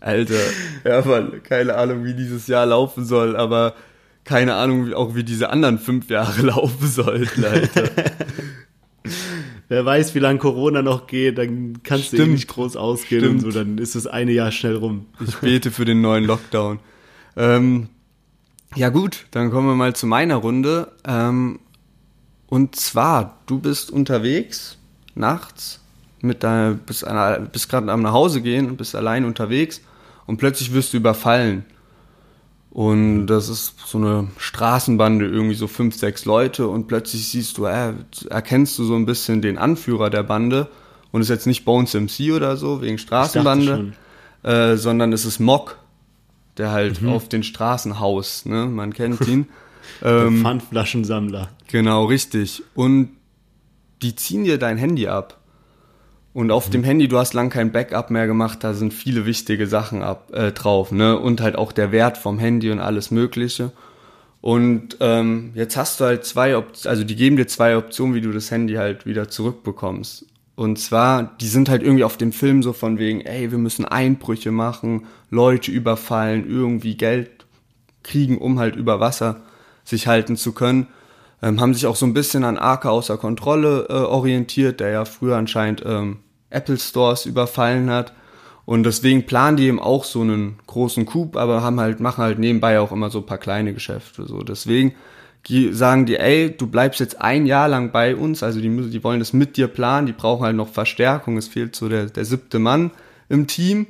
Alter, 0.00 0.34
ja, 0.84 1.04
Mann, 1.04 1.42
keine 1.42 1.74
Ahnung, 1.74 2.04
wie 2.04 2.14
dieses 2.14 2.46
Jahr 2.46 2.66
laufen 2.66 3.04
soll, 3.04 3.36
aber 3.36 3.74
keine 4.24 4.54
Ahnung 4.54 4.92
auch, 4.92 5.16
wie 5.16 5.24
diese 5.24 5.50
anderen 5.50 5.78
fünf 5.78 6.08
Jahre 6.10 6.42
laufen 6.42 6.86
sollten, 6.86 7.44
Alter. 7.44 7.90
Wer 9.68 9.84
weiß, 9.84 10.14
wie 10.14 10.18
lange 10.20 10.38
Corona 10.38 10.80
noch 10.82 11.06
geht, 11.06 11.36
dann 11.38 11.82
kannst 11.82 12.12
du 12.12 12.16
eh 12.16 12.20
Stimmt. 12.20 12.32
nicht 12.32 12.48
groß 12.48 12.76
ausgehen 12.76 13.20
Stimmt. 13.22 13.44
und 13.44 13.52
so, 13.52 13.58
dann 13.58 13.76
ist 13.78 13.94
das 13.94 14.06
eine 14.06 14.32
Jahr 14.32 14.50
schnell 14.50 14.76
rum. 14.76 15.06
Ich 15.20 15.36
bete 15.36 15.70
für 15.70 15.84
den 15.84 16.00
neuen 16.00 16.24
Lockdown. 16.24 16.78
Ähm, 17.36 17.88
ja 18.74 18.88
gut, 18.88 19.26
dann 19.30 19.50
kommen 19.50 19.68
wir 19.68 19.74
mal 19.74 19.94
zu 19.94 20.06
meiner 20.06 20.36
Runde. 20.36 20.92
Ähm, 21.06 21.58
und 22.48 22.76
zwar, 22.76 23.40
du 23.46 23.58
bist 23.58 23.90
unterwegs 23.90 24.78
nachts 25.14 25.80
mit 26.22 26.42
deiner, 26.42 26.72
bist, 26.74 27.06
an- 27.06 27.48
bist 27.52 27.68
gerade 27.68 27.92
am 27.92 28.00
nach 28.02 28.12
Hause 28.12 28.40
gehen 28.40 28.68
und 28.70 28.76
bist 28.78 28.94
allein 28.96 29.24
unterwegs 29.26 29.82
und 30.26 30.38
plötzlich 30.38 30.72
wirst 30.72 30.92
du 30.94 30.96
überfallen. 30.96 31.64
Und 32.78 33.26
das 33.26 33.48
ist 33.48 33.74
so 33.86 33.98
eine 33.98 34.28
Straßenbande, 34.36 35.26
irgendwie 35.26 35.56
so 35.56 35.66
fünf, 35.66 35.96
sechs 35.96 36.24
Leute 36.26 36.68
und 36.68 36.86
plötzlich 36.86 37.28
siehst 37.28 37.58
du, 37.58 37.64
äh, 37.64 37.92
erkennst 38.30 38.78
du 38.78 38.84
so 38.84 38.94
ein 38.94 39.04
bisschen 39.04 39.42
den 39.42 39.58
Anführer 39.58 40.10
der 40.10 40.22
Bande 40.22 40.68
und 41.10 41.20
ist 41.20 41.28
jetzt 41.28 41.48
nicht 41.48 41.64
Bones 41.64 41.94
MC 41.94 42.32
oder 42.32 42.56
so, 42.56 42.80
wegen 42.80 42.96
Straßenbande, 42.96 43.94
äh, 44.44 44.76
sondern 44.76 45.12
es 45.12 45.24
ist 45.24 45.40
Mock, 45.40 45.76
der 46.56 46.70
halt 46.70 47.04
auf 47.04 47.28
den 47.28 47.42
Straßen 47.42 47.98
haust, 47.98 48.46
ne? 48.46 48.66
Man 48.66 48.92
kennt 48.94 49.20
ihn. 49.26 49.48
ähm, 50.00 50.42
Pfandflaschensammler. 50.42 51.48
Genau, 51.66 52.04
richtig. 52.04 52.62
Und 52.76 53.08
die 54.02 54.14
ziehen 54.14 54.44
dir 54.44 54.56
dein 54.56 54.78
Handy 54.78 55.08
ab. 55.08 55.37
Und 56.32 56.50
auf 56.50 56.70
dem 56.70 56.84
Handy, 56.84 57.08
du 57.08 57.18
hast 57.18 57.34
lang 57.34 57.50
kein 57.50 57.72
Backup 57.72 58.10
mehr 58.10 58.26
gemacht, 58.26 58.62
da 58.62 58.74
sind 58.74 58.92
viele 58.94 59.26
wichtige 59.26 59.66
Sachen 59.66 60.02
ab, 60.02 60.30
äh, 60.32 60.52
drauf, 60.52 60.92
ne? 60.92 61.18
Und 61.18 61.40
halt 61.40 61.56
auch 61.56 61.72
der 61.72 61.90
Wert 61.90 62.18
vom 62.18 62.38
Handy 62.38 62.70
und 62.70 62.80
alles 62.80 63.10
Mögliche. 63.10 63.72
Und 64.40 64.98
ähm, 65.00 65.50
jetzt 65.54 65.76
hast 65.76 66.00
du 66.00 66.04
halt 66.04 66.24
zwei 66.24 66.56
Optionen, 66.56 66.90
also 66.90 67.04
die 67.04 67.16
geben 67.16 67.36
dir 67.36 67.46
zwei 67.46 67.76
Optionen, 67.76 68.14
wie 68.14 68.20
du 68.20 68.30
das 68.30 68.50
Handy 68.50 68.74
halt 68.74 69.04
wieder 69.04 69.28
zurückbekommst. 69.28 70.26
Und 70.54 70.78
zwar, 70.78 71.36
die 71.40 71.48
sind 71.48 71.68
halt 71.68 71.82
irgendwie 71.82 72.04
auf 72.04 72.16
dem 72.16 72.32
Film 72.32 72.62
so 72.62 72.72
von 72.72 72.98
wegen, 72.98 73.20
ey, 73.20 73.50
wir 73.50 73.58
müssen 73.58 73.84
Einbrüche 73.84 74.50
machen, 74.50 75.06
Leute 75.30 75.70
überfallen, 75.70 76.48
irgendwie 76.48 76.96
Geld 76.96 77.46
kriegen, 78.02 78.38
um 78.38 78.58
halt 78.58 78.76
über 78.76 79.00
Wasser 79.00 79.42
sich 79.84 80.06
halten 80.06 80.36
zu 80.36 80.52
können. 80.52 80.88
Ähm, 81.42 81.60
haben 81.60 81.74
sich 81.74 81.86
auch 81.86 81.96
so 81.96 82.06
ein 82.06 82.14
bisschen 82.14 82.44
an 82.44 82.58
Arca 82.58 82.90
außer 82.90 83.16
Kontrolle 83.16 83.86
äh, 83.88 83.92
orientiert, 83.92 84.80
der 84.80 84.90
ja 84.90 85.04
früher 85.04 85.36
anscheinend 85.36 85.82
ähm, 85.86 86.18
Apple 86.50 86.78
Stores 86.78 87.26
überfallen 87.26 87.90
hat. 87.90 88.12
Und 88.64 88.82
deswegen 88.82 89.24
planen 89.24 89.56
die 89.56 89.66
eben 89.66 89.80
auch 89.80 90.04
so 90.04 90.20
einen 90.20 90.58
großen 90.66 91.06
Coup, 91.06 91.36
aber 91.36 91.62
haben 91.62 91.80
halt, 91.80 92.00
machen 92.00 92.22
halt 92.22 92.38
nebenbei 92.38 92.80
auch 92.80 92.92
immer 92.92 93.08
so 93.08 93.20
ein 93.20 93.26
paar 93.26 93.38
kleine 93.38 93.72
Geschäfte. 93.72 94.26
So. 94.26 94.42
Deswegen 94.42 94.94
sagen 95.70 96.04
die, 96.04 96.16
ey, 96.16 96.54
du 96.54 96.66
bleibst 96.66 97.00
jetzt 97.00 97.22
ein 97.22 97.46
Jahr 97.46 97.68
lang 97.68 97.90
bei 97.90 98.14
uns, 98.14 98.42
also 98.42 98.60
die, 98.60 98.68
müssen- 98.68 98.90
die 98.90 99.02
wollen 99.02 99.20
das 99.20 99.32
mit 99.32 99.56
dir 99.56 99.68
planen, 99.68 100.06
die 100.06 100.12
brauchen 100.12 100.44
halt 100.44 100.56
noch 100.56 100.68
Verstärkung, 100.68 101.38
es 101.38 101.48
fehlt 101.48 101.74
so 101.74 101.88
der, 101.88 102.06
der 102.06 102.26
siebte 102.26 102.58
Mann 102.58 102.90
im 103.30 103.46
Team. 103.46 103.86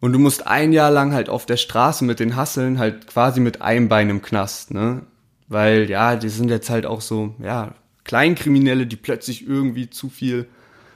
Und 0.00 0.12
du 0.12 0.18
musst 0.18 0.46
ein 0.46 0.72
Jahr 0.72 0.90
lang 0.90 1.12
halt 1.12 1.28
auf 1.28 1.44
der 1.44 1.56
Straße 1.58 2.04
mit 2.04 2.20
den 2.20 2.36
Hasseln 2.36 2.78
halt 2.78 3.08
quasi 3.08 3.40
mit 3.40 3.60
einem 3.60 3.88
Bein 3.88 4.08
im 4.08 4.22
Knast, 4.22 4.72
ne? 4.72 5.02
Weil, 5.48 5.88
ja, 5.88 6.16
die 6.16 6.28
sind 6.28 6.50
jetzt 6.50 6.70
halt 6.70 6.86
auch 6.86 7.00
so, 7.00 7.34
ja, 7.42 7.74
Kleinkriminelle, 8.04 8.86
die 8.86 8.96
plötzlich 8.96 9.46
irgendwie 9.46 9.90
zu 9.90 10.08
viel, 10.08 10.46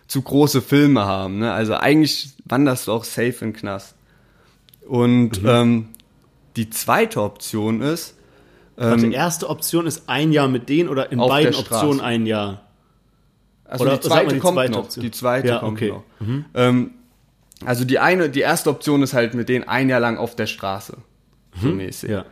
zu 0.07 0.23
große 0.23 0.61
Filme 0.63 1.05
haben, 1.05 1.39
ne? 1.39 1.53
Also 1.53 1.75
eigentlich 1.75 2.31
wanderst 2.45 2.89
du 2.89 2.93
auch 2.93 3.05
safe 3.05 3.29
in 3.41 3.53
den 3.53 3.53
Knast. 3.53 3.95
Und 4.87 5.41
ähm, 5.45 5.89
die 6.57 6.69
zweite 6.71 7.23
Option 7.23 7.81
ist, 7.81 8.17
Also 8.77 9.07
die 9.07 9.13
erste 9.13 9.49
Option 9.49 9.87
ist 9.87 10.09
ein 10.09 10.33
Jahr 10.33 10.49
mit 10.49 10.69
denen 10.69 10.89
oder 10.89 11.13
in 11.13 11.19
beiden. 11.19 11.55
Optionen 11.55 12.01
ein 12.01 12.27
Jahr. 12.27 12.63
Also 13.65 13.85
Oder 13.85 13.99
die 13.99 14.09
zweite 14.09 14.35
die 14.35 14.41
kommt 14.41 14.55
zweite 14.57 14.73
noch. 14.73 14.79
Option. 14.81 15.03
Die 15.05 15.11
zweite 15.13 15.49
Ja, 15.49 15.59
kommt 15.59 15.77
okay. 15.79 15.91
noch. 15.91 16.05
Ähm, 16.55 16.91
also 17.65 17.85
die 17.85 17.99
eine, 18.01 18.31
die 18.31 18.41
erste 18.41 18.71
Option 18.71 19.03
ist 19.03 19.13
halt 19.13 19.35
mit 19.35 19.49
denen 19.49 19.69
ein 19.69 19.89
Jahr 19.89 20.01
lang 20.01 20.17
auf 20.17 20.35
der 20.35 20.47
Straße. 20.47 20.97
So 21.63 21.69
mäßig. 21.69 22.11
Ja. 22.11 22.25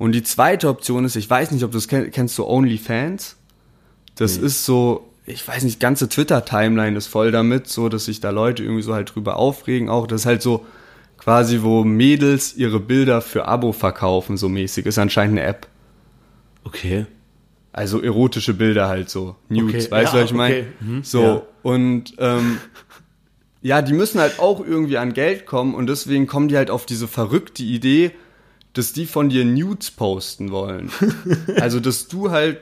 Und 0.00 0.12
die 0.12 0.22
zweite 0.22 0.70
Option 0.70 1.04
ist, 1.04 1.14
ich 1.14 1.28
weiß 1.28 1.50
nicht, 1.50 1.62
ob 1.62 1.72
du 1.72 1.76
das 1.76 1.86
kennst, 1.86 2.12
kennst 2.12 2.38
du 2.38 2.46
OnlyFans? 2.46 3.36
Das 4.14 4.38
ist 4.38 4.64
so, 4.64 5.10
ich 5.26 5.46
weiß 5.46 5.62
nicht, 5.62 5.78
ganze 5.78 6.08
Twitter-Timeline 6.08 6.96
ist 6.96 7.06
voll 7.06 7.30
damit, 7.32 7.66
so, 7.68 7.90
dass 7.90 8.06
sich 8.06 8.18
da 8.18 8.30
Leute 8.30 8.62
irgendwie 8.62 8.80
so 8.80 8.94
halt 8.94 9.14
drüber 9.14 9.36
aufregen 9.36 9.90
auch. 9.90 10.06
Das 10.06 10.22
ist 10.22 10.26
halt 10.26 10.40
so 10.40 10.64
quasi, 11.18 11.60
wo 11.60 11.84
Mädels 11.84 12.56
ihre 12.56 12.80
Bilder 12.80 13.20
für 13.20 13.46
Abo 13.46 13.72
verkaufen, 13.72 14.38
so 14.38 14.48
mäßig. 14.48 14.86
Ist 14.86 14.96
anscheinend 14.96 15.38
eine 15.38 15.46
App. 15.46 15.66
Okay. 16.64 17.04
Also 17.70 18.00
erotische 18.00 18.54
Bilder 18.54 18.88
halt 18.88 19.10
so. 19.10 19.36
Nudes, 19.50 19.84
Okay, 19.84 19.90
weißt 19.90 20.14
du, 20.14 20.16
ja, 20.16 20.22
was 20.22 20.30
ich 20.30 20.36
meine? 20.36 20.54
okay, 20.54 20.66
mhm, 20.80 21.04
So, 21.04 21.22
ja. 21.22 21.42
und 21.60 22.14
ähm, 22.16 22.56
ja, 23.60 23.82
die 23.82 23.92
müssen 23.92 24.18
halt 24.18 24.38
auch 24.38 24.64
irgendwie 24.64 24.96
an 24.96 25.12
Geld 25.12 25.44
kommen 25.44 25.74
und 25.74 25.88
deswegen 25.88 26.26
kommen 26.26 26.48
die 26.48 26.56
halt 26.56 26.70
auf 26.70 26.86
diese 26.86 27.06
verrückte 27.06 27.62
Idee, 27.62 28.12
dass 28.72 28.92
die 28.92 29.06
von 29.06 29.28
dir 29.28 29.44
Nudes 29.44 29.90
posten 29.90 30.50
wollen. 30.50 30.90
also, 31.60 31.80
dass 31.80 32.08
du 32.08 32.30
halt, 32.30 32.58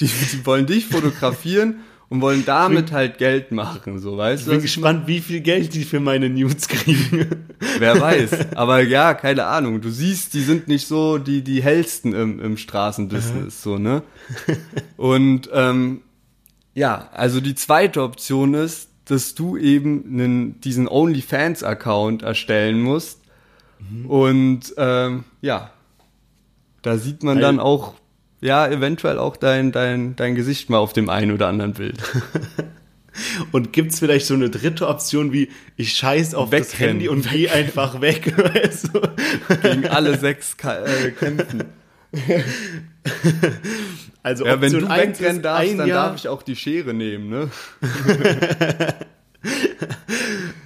die, 0.00 0.06
die 0.06 0.46
wollen 0.46 0.66
dich 0.66 0.86
fotografieren 0.86 1.80
und 2.08 2.20
wollen 2.20 2.44
damit 2.46 2.92
halt 2.92 3.18
Geld 3.18 3.52
machen, 3.52 3.98
so, 3.98 4.16
weißt 4.16 4.40
Ich 4.40 4.44
du? 4.46 4.50
bin 4.52 4.58
ich 4.60 4.64
gespannt, 4.72 5.06
wie 5.06 5.20
viel 5.20 5.40
Geld 5.40 5.74
die 5.74 5.84
für 5.84 6.00
meine 6.00 6.30
Nudes 6.30 6.68
kriegen. 6.68 7.44
Wer 7.78 8.00
weiß. 8.00 8.54
Aber 8.54 8.80
ja, 8.82 9.12
keine 9.14 9.44
Ahnung. 9.44 9.80
Du 9.80 9.90
siehst, 9.90 10.32
die 10.34 10.42
sind 10.42 10.68
nicht 10.68 10.86
so 10.86 11.18
die, 11.18 11.42
die 11.42 11.62
hellsten 11.62 12.14
im, 12.14 12.40
im 12.40 12.56
Straßenbusiness, 12.56 13.62
so, 13.62 13.76
ne? 13.78 14.02
Und 14.96 15.50
ähm, 15.52 16.00
ja, 16.74 17.10
also 17.12 17.40
die 17.40 17.54
zweite 17.56 18.02
Option 18.02 18.54
ist, 18.54 18.88
dass 19.04 19.34
du 19.34 19.56
eben 19.56 20.04
einen, 20.06 20.60
diesen 20.60 20.86
OnlyFans-Account 20.86 22.22
erstellen 22.22 22.80
musst. 22.80 23.20
Und 24.06 24.74
ähm, 24.76 25.24
ja, 25.40 25.70
da 26.82 26.96
sieht 26.96 27.22
man 27.22 27.40
dann 27.40 27.60
auch, 27.60 27.94
ja, 28.40 28.66
eventuell 28.66 29.18
auch 29.18 29.36
dein, 29.36 29.72
dein, 29.72 30.16
dein 30.16 30.34
Gesicht 30.34 30.70
mal 30.70 30.78
auf 30.78 30.92
dem 30.92 31.10
einen 31.10 31.32
oder 31.32 31.48
anderen 31.48 31.74
Bild. 31.74 31.98
Und 33.52 33.72
gibt's 33.72 33.98
vielleicht 33.98 34.26
so 34.26 34.34
eine 34.34 34.48
dritte 34.48 34.86
Option 34.86 35.32
wie, 35.32 35.50
ich 35.76 35.94
scheiß 35.94 36.34
auf 36.34 36.50
das 36.50 36.72
Wegrennen. 36.72 37.00
Handy 37.00 37.08
und 37.08 37.28
geh 37.28 37.48
einfach 37.48 38.00
weg, 38.00 38.32
weißt 38.54 38.90
du? 38.92 39.00
Gegen 39.60 39.88
alle 39.88 40.16
sechs 40.16 40.56
Ka 40.56 40.84
äh, 40.84 41.10
kämpfen. 41.10 41.64
Also 44.22 44.46
Ja, 44.46 44.60
wenn 44.60 44.72
du 44.72 44.88
wegrennen 44.88 45.42
darfst, 45.42 45.78
dann 45.78 45.88
Jahr, 45.88 46.08
darf 46.08 46.16
ich 46.16 46.28
auch 46.28 46.42
die 46.44 46.54
Schere 46.54 46.94
nehmen, 46.94 47.28
ne? 47.28 47.50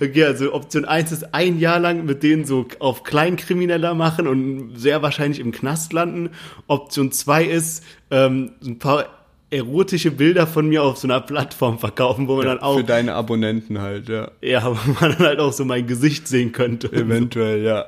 Okay, 0.01 0.25
also 0.25 0.53
Option 0.53 0.85
1 0.85 1.13
ist 1.13 1.33
ein 1.33 1.61
Jahr 1.61 1.79
lang 1.79 2.05
mit 2.05 2.25
denen 2.25 2.45
so 2.45 2.67
auf 2.81 3.05
Kleinkrimineller 3.05 3.95
machen 3.95 4.27
und 4.27 4.77
sehr 4.77 5.01
wahrscheinlich 5.01 5.39
im 5.39 5.53
Knast 5.53 5.93
landen. 5.93 6.31
Option 6.67 7.13
2 7.13 7.45
ist 7.45 7.85
ähm, 8.11 8.51
ein 8.65 8.81
paar 8.81 9.07
erotische 9.51 10.11
Bilder 10.11 10.47
von 10.47 10.69
mir 10.69 10.83
auf 10.83 10.97
so 10.97 11.07
einer 11.07 11.21
Plattform 11.21 11.79
verkaufen, 11.79 12.27
wo 12.27 12.37
man 12.37 12.47
dann 12.47 12.59
auch, 12.59 12.79
Für 12.79 12.85
deine 12.85 13.15
Abonnenten 13.15 13.81
halt, 13.81 14.09
ja. 14.09 14.31
ja, 14.41 14.65
wo 14.65 14.93
man 14.93 15.13
dann 15.13 15.27
halt 15.27 15.39
auch 15.41 15.53
so 15.53 15.65
mein 15.65 15.87
Gesicht 15.87 16.27
sehen 16.27 16.53
könnte. 16.53 16.91
Eventuell, 16.93 17.63
ja. 17.63 17.85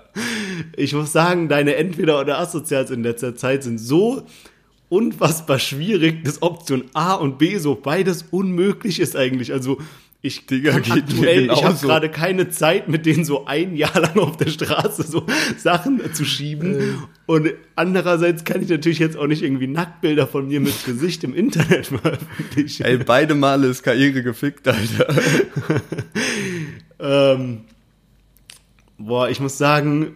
Ich 0.76 0.92
muss 0.92 1.10
sagen, 1.10 1.48
deine 1.48 1.76
Entweder- 1.76 2.20
oder 2.20 2.38
Assozials 2.38 2.90
in 2.90 3.02
letzter 3.02 3.34
Zeit 3.34 3.64
sind 3.64 3.78
so 3.78 4.22
unfassbar 4.90 5.58
schwierig, 5.58 6.22
dass 6.24 6.42
Option 6.42 6.84
A 6.92 7.14
und 7.14 7.38
B 7.38 7.56
so 7.56 7.74
beides 7.74 8.26
unmöglich 8.30 9.00
ist 9.00 9.16
eigentlich. 9.16 9.52
Also 9.52 9.78
ich 10.24 10.46
Digga, 10.46 10.78
geht 10.78 11.04
aktuell, 11.04 11.50
ich 11.52 11.64
habe 11.64 11.76
gerade 11.76 12.08
keine 12.08 12.48
Zeit, 12.48 12.88
mit 12.88 13.04
denen 13.04 13.26
so 13.26 13.44
ein 13.44 13.76
Jahr 13.76 14.00
lang 14.00 14.18
auf 14.18 14.38
der 14.38 14.48
Straße 14.48 15.02
so 15.02 15.26
Sachen 15.58 16.00
zu 16.14 16.24
schieben. 16.24 17.02
Und 17.26 17.52
andererseits 17.76 18.44
kann 18.44 18.62
ich 18.62 18.70
natürlich 18.70 18.98
jetzt 19.00 19.18
auch 19.18 19.26
nicht 19.26 19.42
irgendwie 19.42 19.66
Nacktbilder 19.66 20.26
von 20.26 20.48
mir 20.48 20.60
mit 20.60 20.82
Gesicht 20.86 21.24
im 21.24 21.34
Internet 21.34 21.86
veröffentlichen. 21.88 22.84
Ey, 22.84 22.96
beide 22.96 23.34
Male 23.34 23.66
ist 23.66 23.82
Karriere 23.82 24.22
gefickt, 24.22 24.66
Alter. 24.66 25.14
Ähm, 27.00 27.62
boah, 28.96 29.28
ich 29.28 29.40
muss 29.40 29.58
sagen, 29.58 30.14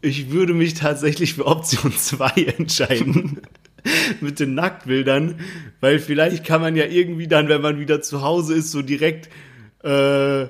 ich 0.00 0.30
würde 0.30 0.54
mich 0.54 0.72
tatsächlich 0.72 1.34
für 1.34 1.44
Option 1.44 1.92
2 1.92 2.30
entscheiden. 2.56 3.42
Mit 4.20 4.40
den 4.40 4.54
Nacktbildern, 4.54 5.36
weil 5.80 5.98
vielleicht 5.98 6.44
kann 6.44 6.60
man 6.60 6.76
ja 6.76 6.86
irgendwie 6.86 7.28
dann, 7.28 7.48
wenn 7.48 7.60
man 7.60 7.78
wieder 7.78 8.00
zu 8.00 8.22
Hause 8.22 8.54
ist, 8.54 8.70
so 8.70 8.82
direkt 8.82 9.28
äh, 9.82 10.46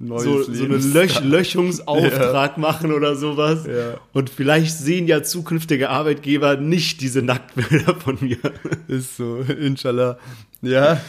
so, 0.00 0.42
so 0.42 0.64
einen. 0.64 0.92
Löch 0.92 1.20
Löchungsauftrag 1.24 2.58
machen 2.58 2.92
oder 2.92 3.16
sowas. 3.16 3.66
Ja. 3.66 3.98
Und 4.12 4.30
vielleicht 4.30 4.76
sehen 4.76 5.06
ja 5.06 5.22
zukünftige 5.22 5.90
Arbeitgeber 5.90 6.56
nicht 6.56 7.00
diese 7.00 7.22
Nacktbilder 7.22 7.94
von 7.96 8.18
mir. 8.20 8.38
Ist 8.88 9.16
so, 9.16 9.38
inshallah. 9.38 10.18
Ja. 10.62 11.00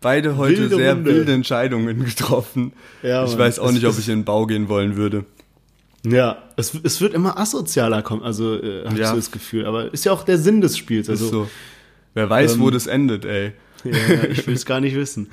Beide 0.00 0.36
heute 0.36 0.58
Wilde 0.58 0.76
sehr 0.76 0.94
Runde. 0.94 1.10
wilde 1.14 1.32
Entscheidungen 1.32 2.04
getroffen. 2.04 2.72
Ja, 3.02 3.24
ich 3.24 3.36
weiß 3.36 3.58
auch 3.58 3.68
Es 3.68 3.74
nicht, 3.74 3.86
ob 3.86 3.98
ich 3.98 4.08
in 4.08 4.20
den 4.20 4.24
Bau 4.24 4.46
gehen 4.46 4.68
wollen 4.68 4.96
würde. 4.96 5.24
Ja, 6.06 6.42
es, 6.56 6.72
es 6.82 7.00
wird 7.00 7.14
immer 7.14 7.38
asozialer 7.38 8.02
kommen, 8.02 8.22
also 8.22 8.56
äh, 8.56 8.84
habe 8.84 8.94
ich 8.94 9.00
Ja. 9.00 9.10
so 9.10 9.16
das 9.16 9.30
Gefühl. 9.30 9.66
Aber 9.66 9.92
ist 9.92 10.04
ja 10.04 10.12
auch 10.12 10.22
der 10.24 10.38
Sinn 10.38 10.60
des 10.60 10.76
Spiels. 10.76 11.08
Also 11.08 11.28
so. 11.28 11.50
Wer 12.12 12.28
weiß, 12.28 12.54
ähm, 12.54 12.60
wo 12.60 12.70
das 12.70 12.86
endet, 12.86 13.24
ey. 13.24 13.52
Ja, 13.84 14.24
ich 14.30 14.46
will 14.46 14.54
es 14.54 14.66
gar 14.66 14.80
nicht 14.80 14.94
wissen. 14.96 15.28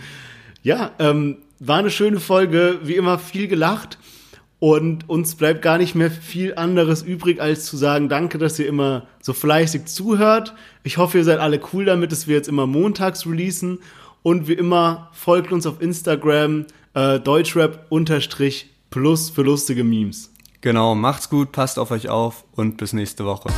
Ja, 0.64 0.92
ähm, 1.00 1.38
war 1.60 1.80
eine 1.80 1.90
schöne 1.92 2.20
Folge, 2.20 2.80
wie 2.84 2.96
immer 2.96 3.20
viel 3.20 3.48
gelacht 3.48 3.98
und 4.60 5.10
uns 5.10 5.36
bleibt 5.36 5.62
gar 5.62 5.78
nicht 5.78 5.96
mehr 5.96 6.12
viel 6.12 6.56
anderes 6.56 7.02
übrig, 7.02 7.42
als 7.42 7.66
zu 7.66 7.78
sagen, 7.78 8.10
danke, 8.10 8.38
dass 8.38 8.58
ihr 8.60 8.68
immer 8.68 9.08
so 9.22 9.34
fleißig 9.34 9.86
zuhört. 9.86 10.54
Ich 10.84 10.98
hoffe, 10.98 11.18
ihr 11.20 11.24
seid 11.24 11.40
alle 11.40 11.60
cool 11.74 11.86
damit, 11.86 12.12
dass 12.12 12.28
wir 12.28 12.36
jetzt 12.36 12.48
immer 12.48 12.68
montags 12.68 13.26
releasen 13.26 13.80
und 14.24 14.48
wie 14.48 14.54
immer 14.54 15.10
folgt 15.14 15.52
uns 15.52 15.66
auf 15.66 15.82
Instagram 15.82 16.66
äh, 16.94 17.20
Deutschrap 17.20 17.86
unterstrich 17.90 18.70
plus 18.90 19.30
für 19.30 19.42
lustige 19.44 19.84
Memes. 19.84 20.31
Genau, 20.62 20.94
macht's 20.94 21.30
gut, 21.30 21.52
passt 21.52 21.80
auf 21.80 21.90
euch 21.90 22.10
auf 22.10 22.44
und 22.56 22.78
bis 22.78 22.94
nächste 22.94 23.26
Woche. 23.26 23.50